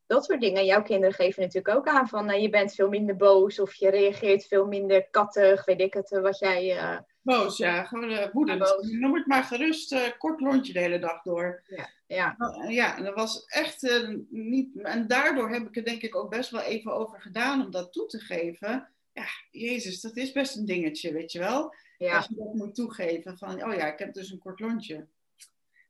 dat 0.06 0.24
soort 0.24 0.40
dingen. 0.40 0.64
Jouw 0.64 0.82
kinderen 0.82 1.14
geven 1.14 1.42
natuurlijk 1.42 1.76
ook 1.76 1.88
aan 1.88 2.08
van 2.08 2.30
uh, 2.30 2.42
je 2.42 2.50
bent 2.50 2.74
veel 2.74 2.88
minder 2.88 3.16
boos 3.16 3.60
of 3.60 3.74
je 3.74 3.90
reageert 3.90 4.46
veel 4.46 4.66
minder 4.66 5.08
kattig, 5.10 5.64
weet 5.64 5.80
ik 5.80 5.94
het, 5.94 6.18
wat 6.22 6.38
jij... 6.38 7.02
Uh... 7.24 7.38
Boos, 7.38 7.56
ja, 7.56 7.84
gewoon 7.84 8.10
uh, 8.10 8.26
woedend. 8.32 8.58
Boos. 8.58 8.90
Noem 8.90 9.14
het 9.14 9.26
maar 9.26 9.44
gerust 9.44 10.16
kort 10.18 10.40
lontje 10.40 10.72
de 10.72 10.80
hele 10.80 10.98
dag 10.98 11.22
door. 11.22 11.62
Ja, 11.66 11.90
ja. 12.06 12.36
ja 12.68 12.96
en 12.96 13.04
dat 13.04 13.14
was 13.14 13.44
echt 13.46 14.04
niet... 14.30 14.82
En 14.82 15.06
daardoor 15.06 15.50
heb 15.50 15.66
ik 15.68 15.76
er 15.76 15.84
denk 15.84 16.02
ik 16.02 16.16
ook 16.16 16.30
best 16.30 16.50
wel 16.50 16.60
even 16.60 16.92
over 16.92 17.20
gedaan 17.20 17.64
om 17.64 17.70
dat 17.70 17.92
toe 17.92 18.06
te 18.06 18.18
geven. 18.18 18.88
Ja, 19.12 19.26
jezus, 19.50 20.00
dat 20.00 20.16
is 20.16 20.32
best 20.32 20.56
een 20.56 20.66
dingetje, 20.66 21.12
weet 21.12 21.32
je 21.32 21.38
wel. 21.38 21.74
Ja. 21.98 22.16
Als 22.16 22.26
je 22.26 22.34
dat 22.34 22.54
moet 22.54 22.74
toegeven 22.74 23.38
van, 23.38 23.64
oh 23.64 23.74
ja, 23.74 23.92
ik 23.92 23.98
heb 23.98 24.14
dus 24.14 24.30
een 24.30 24.38
kort 24.38 24.60
lontje. 24.60 25.06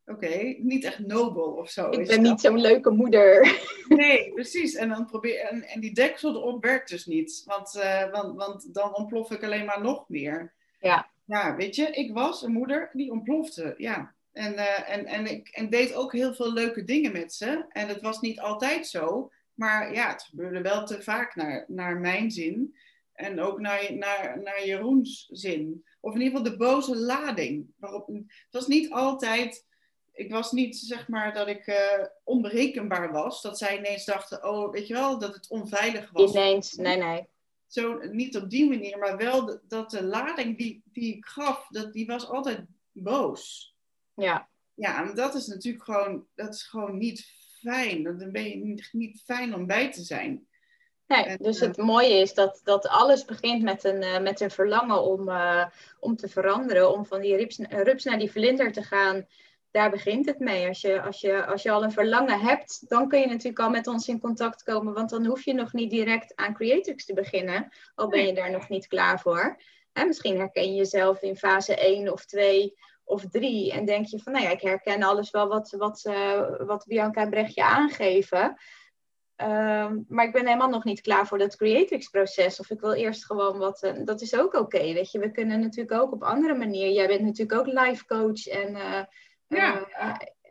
Oké, 0.07 0.57
niet 0.59 0.85
echt 0.85 0.99
nobel 0.99 1.53
of 1.53 1.71
zo. 1.71 1.91
Ik 1.91 2.07
ben 2.07 2.23
niet 2.23 2.41
zo'n 2.41 2.61
leuke 2.61 2.91
moeder. 2.91 3.43
Nee, 3.89 4.33
precies. 4.33 4.75
En, 4.75 4.89
dan 4.89 5.07
probeer, 5.07 5.41
en, 5.41 5.63
en 5.63 5.81
die 5.81 5.95
deksel 5.95 6.35
erop 6.35 6.63
werkt 6.65 6.89
dus 6.89 7.07
niet. 7.07 7.43
Want, 7.45 7.75
uh, 7.75 8.11
want, 8.11 8.37
want 8.37 8.75
dan 8.75 8.97
ontplof 8.97 9.31
ik 9.31 9.45
alleen 9.45 9.65
maar 9.65 9.83
nog 9.83 10.09
meer. 10.09 10.55
Ja. 10.81 11.11
Ja, 11.25 11.57
weet 11.57 11.77
je, 11.77 11.87
ik 11.87 12.13
was 12.13 12.43
een 12.43 12.53
moeder 12.53 12.91
die 12.93 13.11
ontplofte. 13.11 13.75
Ja. 13.77 14.15
En, 14.33 14.53
uh, 14.53 14.91
en, 14.91 15.07
en 15.07 15.27
ik 15.27 15.49
en 15.49 15.71
deed 15.71 15.95
ook 15.95 16.13
heel 16.13 16.35
veel 16.35 16.53
leuke 16.53 16.85
dingen 16.85 17.13
met 17.13 17.35
ze. 17.35 17.65
En 17.69 17.89
het 17.89 18.01
was 18.01 18.21
niet 18.21 18.41
altijd 18.41 18.87
zo. 18.87 19.31
Maar 19.55 19.95
ja, 19.95 20.09
het 20.09 20.23
gebeurde 20.23 20.61
wel 20.61 20.87
te 20.87 21.03
vaak 21.03 21.35
naar, 21.35 21.65
naar 21.69 22.01
mijn 22.01 22.31
zin. 22.31 22.77
En 23.13 23.41
ook 23.41 23.61
naar, 23.61 23.95
naar, 23.97 24.41
naar 24.43 24.67
Jeroens 24.67 25.29
zin. 25.31 25.85
Of 26.01 26.15
in 26.15 26.21
ieder 26.21 26.37
geval 26.37 26.53
de 26.53 26.65
boze 26.65 26.97
lading. 26.97 27.67
Waarop, 27.77 28.07
het 28.07 28.27
was 28.51 28.67
niet 28.67 28.91
altijd 28.91 29.65
ik 30.15 30.31
was 30.31 30.53
niet, 30.53 30.77
zeg 30.77 31.09
maar, 31.09 31.35
dat 31.35 31.49
ik 31.49 31.67
uh, 31.67 32.07
onberekenbaar 32.25 33.13
was. 33.13 33.43
Dat 33.43 33.59
zij 33.59 33.79
ineens 33.79 34.05
dachten, 34.05 34.45
oh, 34.49 34.73
weet 34.73 34.87
je 34.87 34.95
wel, 34.95 35.19
dat 35.19 35.35
het 35.35 35.49
onveilig 35.49 36.11
was. 36.11 36.31
Ineens, 36.31 36.75
nee, 36.75 36.97
nee. 36.97 37.27
Zo, 37.75 37.99
niet 38.11 38.37
op 38.37 38.51
die 38.51 38.69
manier, 38.69 38.99
maar 38.99 39.17
wel 39.17 39.45
de, 39.45 39.61
dat 39.69 39.91
de 39.91 40.03
lading 40.03 40.59
die, 40.59 40.83
die 40.93 41.17
ik 41.17 41.25
gaf, 41.25 41.67
dat, 41.69 41.93
die 41.93 42.07
was 42.07 42.29
altijd 42.29 42.65
boos. 42.93 43.75
Ja. 44.15 44.49
Ja, 44.75 45.09
en 45.09 45.15
dat 45.15 45.35
is 45.35 45.47
natuurlijk 45.47 45.85
gewoon, 45.85 46.27
dat 46.35 46.55
is 46.55 46.63
gewoon 46.63 46.99
niet 46.99 47.27
fijn. 47.61 48.03
Dan 48.03 48.33
ben 48.33 48.49
je 48.49 48.57
niet, 48.57 48.89
niet 48.93 49.23
fijn 49.25 49.55
om 49.55 49.67
bij 49.67 49.93
te 49.93 50.03
zijn. 50.03 50.47
Nee, 51.07 51.25
en, 51.25 51.39
dus 51.43 51.61
het 51.61 51.79
uh, 51.79 51.85
mooie 51.85 52.21
is 52.21 52.35
dat, 52.35 52.61
dat 52.65 52.89
alles 52.89 53.25
begint 53.25 53.63
met 53.63 53.85
een, 53.85 54.03
uh, 54.03 54.21
met 54.21 54.41
een 54.41 54.51
verlangen 54.51 55.03
om, 55.03 55.29
uh, 55.29 55.67
om 56.01 56.17
te 56.17 56.29
veranderen. 56.29 56.93
Om 56.93 57.07
van 57.07 57.21
die 57.21 57.37
rups, 57.37 57.59
rups 57.59 58.05
naar 58.05 58.19
die 58.19 58.31
vlinder 58.31 58.73
te 58.73 58.83
gaan 58.83 59.27
daar 59.75 59.91
begint 59.91 60.27
het 60.27 60.39
mee. 60.39 60.69
Als 60.69 60.81
je, 60.81 61.03
als, 61.03 61.21
je, 61.21 61.47
als 61.47 61.63
je 61.63 61.71
al 61.71 61.85
een 61.85 61.93
verlangen 61.93 62.41
hebt, 62.41 62.89
dan 62.89 63.09
kun 63.09 63.21
je 63.21 63.27
natuurlijk 63.27 63.59
al 63.59 63.71
met 63.71 63.87
ons 63.87 64.09
in 64.09 64.21
contact 64.21 64.63
komen. 64.63 64.95
Want 64.95 65.11
dan 65.11 65.27
hoef 65.27 65.45
je 65.45 65.55
nog 65.55 65.73
niet 65.73 65.91
direct 65.91 66.37
aan 66.37 66.55
Creatrix 66.55 67.05
te 67.05 67.15
beginnen. 67.15 67.69
Al 67.95 68.09
ben 68.09 68.27
je 68.27 68.35
daar 68.35 68.51
nog 68.51 68.69
niet 68.69 68.87
klaar 68.87 69.21
voor. 69.21 69.61
En 69.93 70.07
misschien 70.07 70.37
herken 70.37 70.63
je 70.63 70.75
jezelf 70.75 71.23
in 71.23 71.37
fase 71.37 71.77
1 71.77 72.13
of 72.13 72.25
2 72.25 72.75
of 73.05 73.25
3. 73.31 73.73
En 73.73 73.85
denk 73.85 74.07
je 74.07 74.19
van, 74.19 74.33
nou 74.33 74.45
ja, 74.45 74.51
ik 74.51 74.61
herken 74.61 75.03
alles 75.03 75.31
wel 75.31 75.49
wat, 75.49 75.71
wat, 75.71 76.05
uh, 76.05 76.43
wat 76.59 76.85
Bianca 76.87 77.21
en 77.21 77.31
Brechtje 77.31 77.65
aangeven. 77.65 78.57
Um, 79.37 80.05
maar 80.09 80.25
ik 80.25 80.33
ben 80.33 80.47
helemaal 80.47 80.69
nog 80.69 80.85
niet 80.85 81.01
klaar 81.01 81.27
voor 81.27 81.39
dat 81.39 81.57
Creatrix-proces. 81.57 82.61
Of 82.61 82.71
ik 82.71 82.81
wil 82.81 82.93
eerst 82.93 83.27
gewoon 83.27 83.59
wat. 83.59 83.83
Uh, 83.83 83.93
dat 84.05 84.21
is 84.21 84.37
ook 84.37 84.55
oké. 84.55 84.93
Weet 84.93 85.11
je, 85.11 85.19
we 85.19 85.31
kunnen 85.31 85.61
natuurlijk 85.61 86.03
ook 86.03 86.13
op 86.13 86.23
andere 86.23 86.55
manier. 86.55 86.91
Jij 86.91 87.07
bent 87.07 87.21
natuurlijk 87.21 87.59
ook 87.59 87.67
life 87.67 88.07
coach 88.07 88.47
en. 88.47 88.71
Uh, 88.71 89.01
ja. 89.47 89.87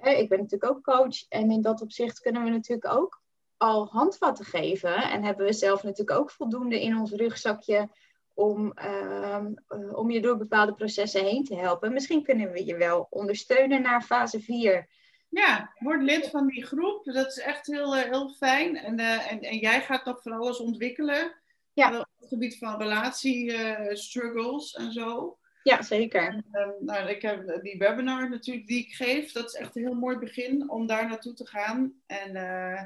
Uh, 0.03 0.19
ik 0.19 0.29
ben 0.29 0.39
natuurlijk 0.39 0.71
ook 0.71 0.84
coach 0.84 1.27
en 1.29 1.51
in 1.51 1.62
dat 1.62 1.82
opzicht 1.82 2.19
kunnen 2.19 2.43
we 2.43 2.49
natuurlijk 2.49 2.93
ook 2.93 3.21
al 3.58 3.88
handvatten 3.88 4.45
geven. 4.45 4.95
En 4.95 5.23
hebben 5.23 5.45
we 5.45 5.53
zelf 5.53 5.84
natuurlijk 5.84 6.19
ook 6.19 6.32
voldoende 6.32 6.82
in 6.82 6.97
ons 6.97 7.12
rugzakje 7.12 7.89
om, 8.34 8.73
uh, 8.86 9.45
om 9.91 10.12
je 10.12 10.21
door 10.21 10.38
bepaalde 10.38 10.73
processen 10.73 11.25
heen 11.25 11.43
te 11.43 11.56
helpen. 11.56 11.93
Misschien 11.93 12.23
kunnen 12.23 12.51
we 12.51 12.65
je 12.65 12.77
wel 12.77 13.08
ondersteunen 13.10 13.82
naar 13.82 14.01
fase 14.01 14.39
4. 14.39 14.89
Ja, 15.29 15.73
word 15.79 16.01
lid 16.01 16.29
van 16.29 16.47
die 16.47 16.65
groep. 16.65 17.06
Dat 17.06 17.27
is 17.27 17.39
echt 17.39 17.65
heel, 17.65 17.95
heel 17.95 18.29
fijn. 18.29 18.77
En, 18.77 18.99
uh, 18.99 19.32
en, 19.32 19.41
en 19.41 19.58
jij 19.58 19.82
gaat 19.82 20.06
nog 20.06 20.21
van 20.21 20.32
alles 20.32 20.60
ontwikkelen. 20.60 21.41
Ja. 21.73 21.99
Op 21.99 22.08
het 22.17 22.27
gebied 22.27 22.58
van 22.58 22.77
relatiestruggles 22.77 24.73
en 24.73 24.91
zo. 24.91 25.38
Ja, 25.63 25.82
zeker. 25.82 26.43
En, 26.52 26.76
nou, 26.80 27.10
ik 27.10 27.21
heb 27.21 27.62
die 27.62 27.78
webinar 27.78 28.30
natuurlijk 28.30 28.67
die 28.67 28.86
ik 28.86 28.93
geef. 28.93 29.32
Dat 29.32 29.45
is 29.45 29.54
echt 29.54 29.76
een 29.76 29.84
heel 29.84 29.93
mooi 29.93 30.17
begin 30.17 30.69
om 30.69 30.88
daar 30.88 31.08
naartoe 31.08 31.34
te 31.34 31.47
gaan. 31.47 31.93
En 32.06 32.36
uh, 32.36 32.82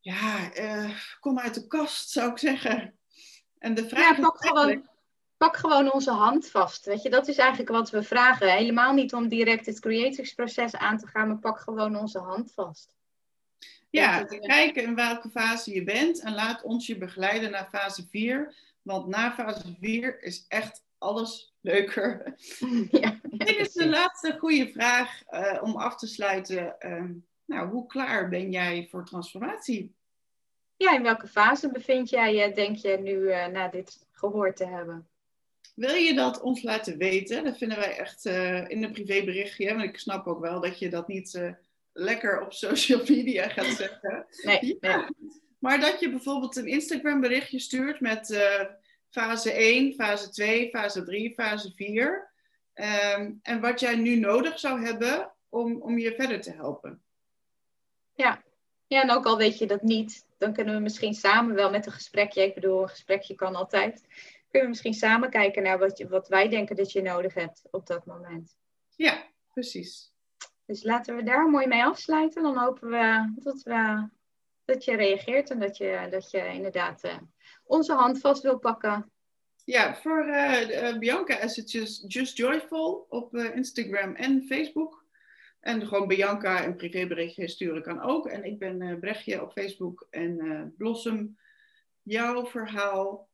ja, 0.00 0.56
uh, 0.56 0.90
kom 1.20 1.38
uit 1.38 1.54
de 1.54 1.66
kast 1.66 2.10
zou 2.10 2.30
ik 2.30 2.38
zeggen. 2.38 2.98
En 3.58 3.74
de 3.74 3.88
vraag 3.88 4.16
ja, 4.16 4.22
pak, 4.22 4.46
gewoon, 4.46 4.88
pak 5.36 5.56
gewoon 5.56 5.92
onze 5.92 6.10
hand 6.10 6.50
vast. 6.50 6.84
Weet 6.86 7.02
je, 7.02 7.10
dat 7.10 7.28
is 7.28 7.36
eigenlijk 7.36 7.70
wat 7.70 7.90
we 7.90 8.02
vragen. 8.02 8.52
Helemaal 8.52 8.92
niet 8.92 9.14
om 9.14 9.28
direct 9.28 9.66
het 9.66 9.80
creatingsproces 9.80 10.76
aan 10.76 10.98
te 10.98 11.06
gaan, 11.06 11.28
maar 11.28 11.38
pak 11.38 11.60
gewoon 11.60 11.96
onze 11.96 12.18
hand 12.18 12.52
vast. 12.52 12.96
Ja, 13.90 14.22
kijk 14.24 14.76
in 14.76 14.94
welke 14.94 15.30
fase 15.30 15.74
je 15.74 15.84
bent 15.84 16.20
en 16.20 16.34
laat 16.34 16.62
ons 16.62 16.86
je 16.86 16.98
begeleiden 16.98 17.50
naar 17.50 17.68
fase 17.70 18.06
4. 18.10 18.54
Want 18.82 19.06
na 19.06 19.32
fase 19.32 19.76
4 19.80 20.22
is 20.22 20.44
echt 20.48 20.82
alles 21.02 21.54
leuker. 21.60 22.34
Ja, 23.00 23.20
Dit 23.22 23.56
is 23.56 23.72
de 23.72 23.88
laatste 23.88 24.36
goede 24.38 24.68
vraag 24.68 25.22
uh, 25.30 25.58
om 25.62 25.76
af 25.76 25.96
te 25.96 26.06
sluiten. 26.06 26.76
Uh, 26.80 27.04
nou, 27.44 27.68
hoe 27.68 27.86
klaar 27.86 28.28
ben 28.28 28.50
jij 28.50 28.86
voor 28.90 29.04
transformatie? 29.04 29.94
Ja, 30.76 30.94
in 30.94 31.02
welke 31.02 31.26
fase 31.26 31.70
bevind 31.70 32.10
jij 32.10 32.34
je, 32.34 32.52
denk 32.52 32.76
je, 32.76 32.98
nu 32.98 33.12
uh, 33.12 33.46
na 33.46 33.68
dit 33.68 34.06
gehoord 34.10 34.56
te 34.56 34.66
hebben? 34.66 35.08
Wil 35.74 35.94
je 35.94 36.14
dat 36.14 36.40
ons 36.40 36.62
laten 36.62 36.98
weten? 36.98 37.44
Dat 37.44 37.58
vinden 37.58 37.78
wij 37.78 37.96
echt 37.96 38.24
in 38.68 38.82
een 38.82 38.92
privéberichtje. 38.92 39.74
Want 39.74 39.82
ik 39.82 39.98
snap 39.98 40.26
ook 40.26 40.40
wel 40.40 40.60
dat 40.60 40.78
je 40.78 40.88
dat 40.88 41.08
niet 41.08 41.54
lekker 41.92 42.40
op 42.40 42.52
social 42.52 43.02
media 43.08 43.48
gaat 43.48 43.76
zeggen. 43.76 44.26
Nee, 44.42 44.78
ja. 44.80 44.96
nee. 44.96 45.06
Maar 45.58 45.80
dat 45.80 46.00
je 46.00 46.10
bijvoorbeeld 46.10 46.56
een 46.56 46.66
Instagram 46.66 47.20
berichtje 47.20 47.58
stuurt 47.58 48.00
met 48.00 48.28
fase 49.12 49.52
1, 49.52 49.94
fase 49.94 50.30
2, 50.30 50.70
fase 50.70 51.02
3, 51.02 51.34
fase 51.34 51.72
4. 51.74 52.30
Um, 52.74 53.38
en 53.42 53.60
wat 53.60 53.80
jij 53.80 53.96
nu 53.96 54.16
nodig 54.16 54.58
zou 54.58 54.84
hebben 54.84 55.32
om, 55.48 55.82
om 55.82 55.98
je 55.98 56.14
verder 56.14 56.40
te 56.40 56.52
helpen. 56.52 57.02
Ja. 58.14 58.42
ja, 58.86 59.02
en 59.02 59.10
ook 59.10 59.26
al 59.26 59.36
weet 59.36 59.58
je 59.58 59.66
dat 59.66 59.82
niet, 59.82 60.26
dan 60.38 60.52
kunnen 60.52 60.74
we 60.74 60.80
misschien 60.80 61.14
samen 61.14 61.54
wel 61.54 61.70
met 61.70 61.86
een 61.86 61.92
gesprekje, 61.92 62.42
ik 62.42 62.54
bedoel, 62.54 62.82
een 62.82 62.88
gesprekje 62.88 63.34
kan 63.34 63.54
altijd, 63.54 64.06
kunnen 64.42 64.62
we 64.62 64.68
misschien 64.68 64.94
samen 64.94 65.30
kijken 65.30 65.62
naar 65.62 65.78
wat, 65.78 65.98
je, 65.98 66.08
wat 66.08 66.28
wij 66.28 66.48
denken 66.48 66.76
dat 66.76 66.92
je 66.92 67.02
nodig 67.02 67.34
hebt 67.34 67.62
op 67.70 67.86
dat 67.86 68.06
moment. 68.06 68.56
Ja, 68.96 69.26
precies. 69.52 70.12
Dus 70.66 70.82
laten 70.82 71.16
we 71.16 71.22
daar 71.22 71.50
mooi 71.50 71.66
mee 71.66 71.84
afsluiten. 71.84 72.42
Dan 72.42 72.58
hopen 72.58 72.88
we 72.88 73.32
dat, 73.34 73.62
we, 73.62 74.08
dat 74.64 74.84
je 74.84 74.96
reageert 74.96 75.50
en 75.50 75.58
dat 75.58 75.76
je, 75.76 76.06
dat 76.10 76.30
je 76.30 76.46
inderdaad 76.46 77.04
uh, 77.04 77.16
onze 77.72 77.92
hand 77.92 78.20
vast 78.20 78.42
wil 78.42 78.58
pakken. 78.58 79.10
Ja, 79.64 79.94
voor 79.94 80.26
uh, 80.26 80.70
uh, 80.70 80.98
Bianca 80.98 81.40
is 81.40 81.56
het 81.56 81.70
just, 81.70 82.12
just 82.12 82.36
Joyful 82.36 83.06
op 83.08 83.34
uh, 83.34 83.56
Instagram 83.56 84.14
en 84.14 84.42
Facebook. 84.42 85.04
En 85.60 85.86
gewoon 85.86 86.08
Bianca 86.08 86.64
een 86.64 86.76
privéberichtje 86.76 87.48
sturen 87.48 87.82
kan 87.82 88.00
ook. 88.00 88.26
En 88.26 88.44
ik 88.44 88.58
ben 88.58 88.98
Brechtje 89.00 89.42
op 89.42 89.52
Facebook 89.52 90.06
en 90.10 90.74
Blossom. 90.76 91.38
Jouw 92.02 92.46
verhaal 92.46 93.28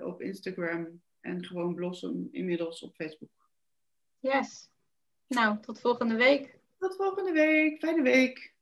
op 0.00 0.22
Instagram 0.22 1.02
en 1.20 1.44
gewoon 1.44 1.74
Blossom 1.74 2.28
inmiddels 2.32 2.82
op 2.82 2.94
Facebook. 2.94 3.50
Yes. 4.18 4.70
Nou, 5.28 5.60
tot 5.60 5.80
volgende 5.80 6.14
week. 6.14 6.58
Tot 6.78 6.96
volgende 6.96 7.32
week. 7.32 7.78
Fijne 7.78 8.02
week. 8.02 8.54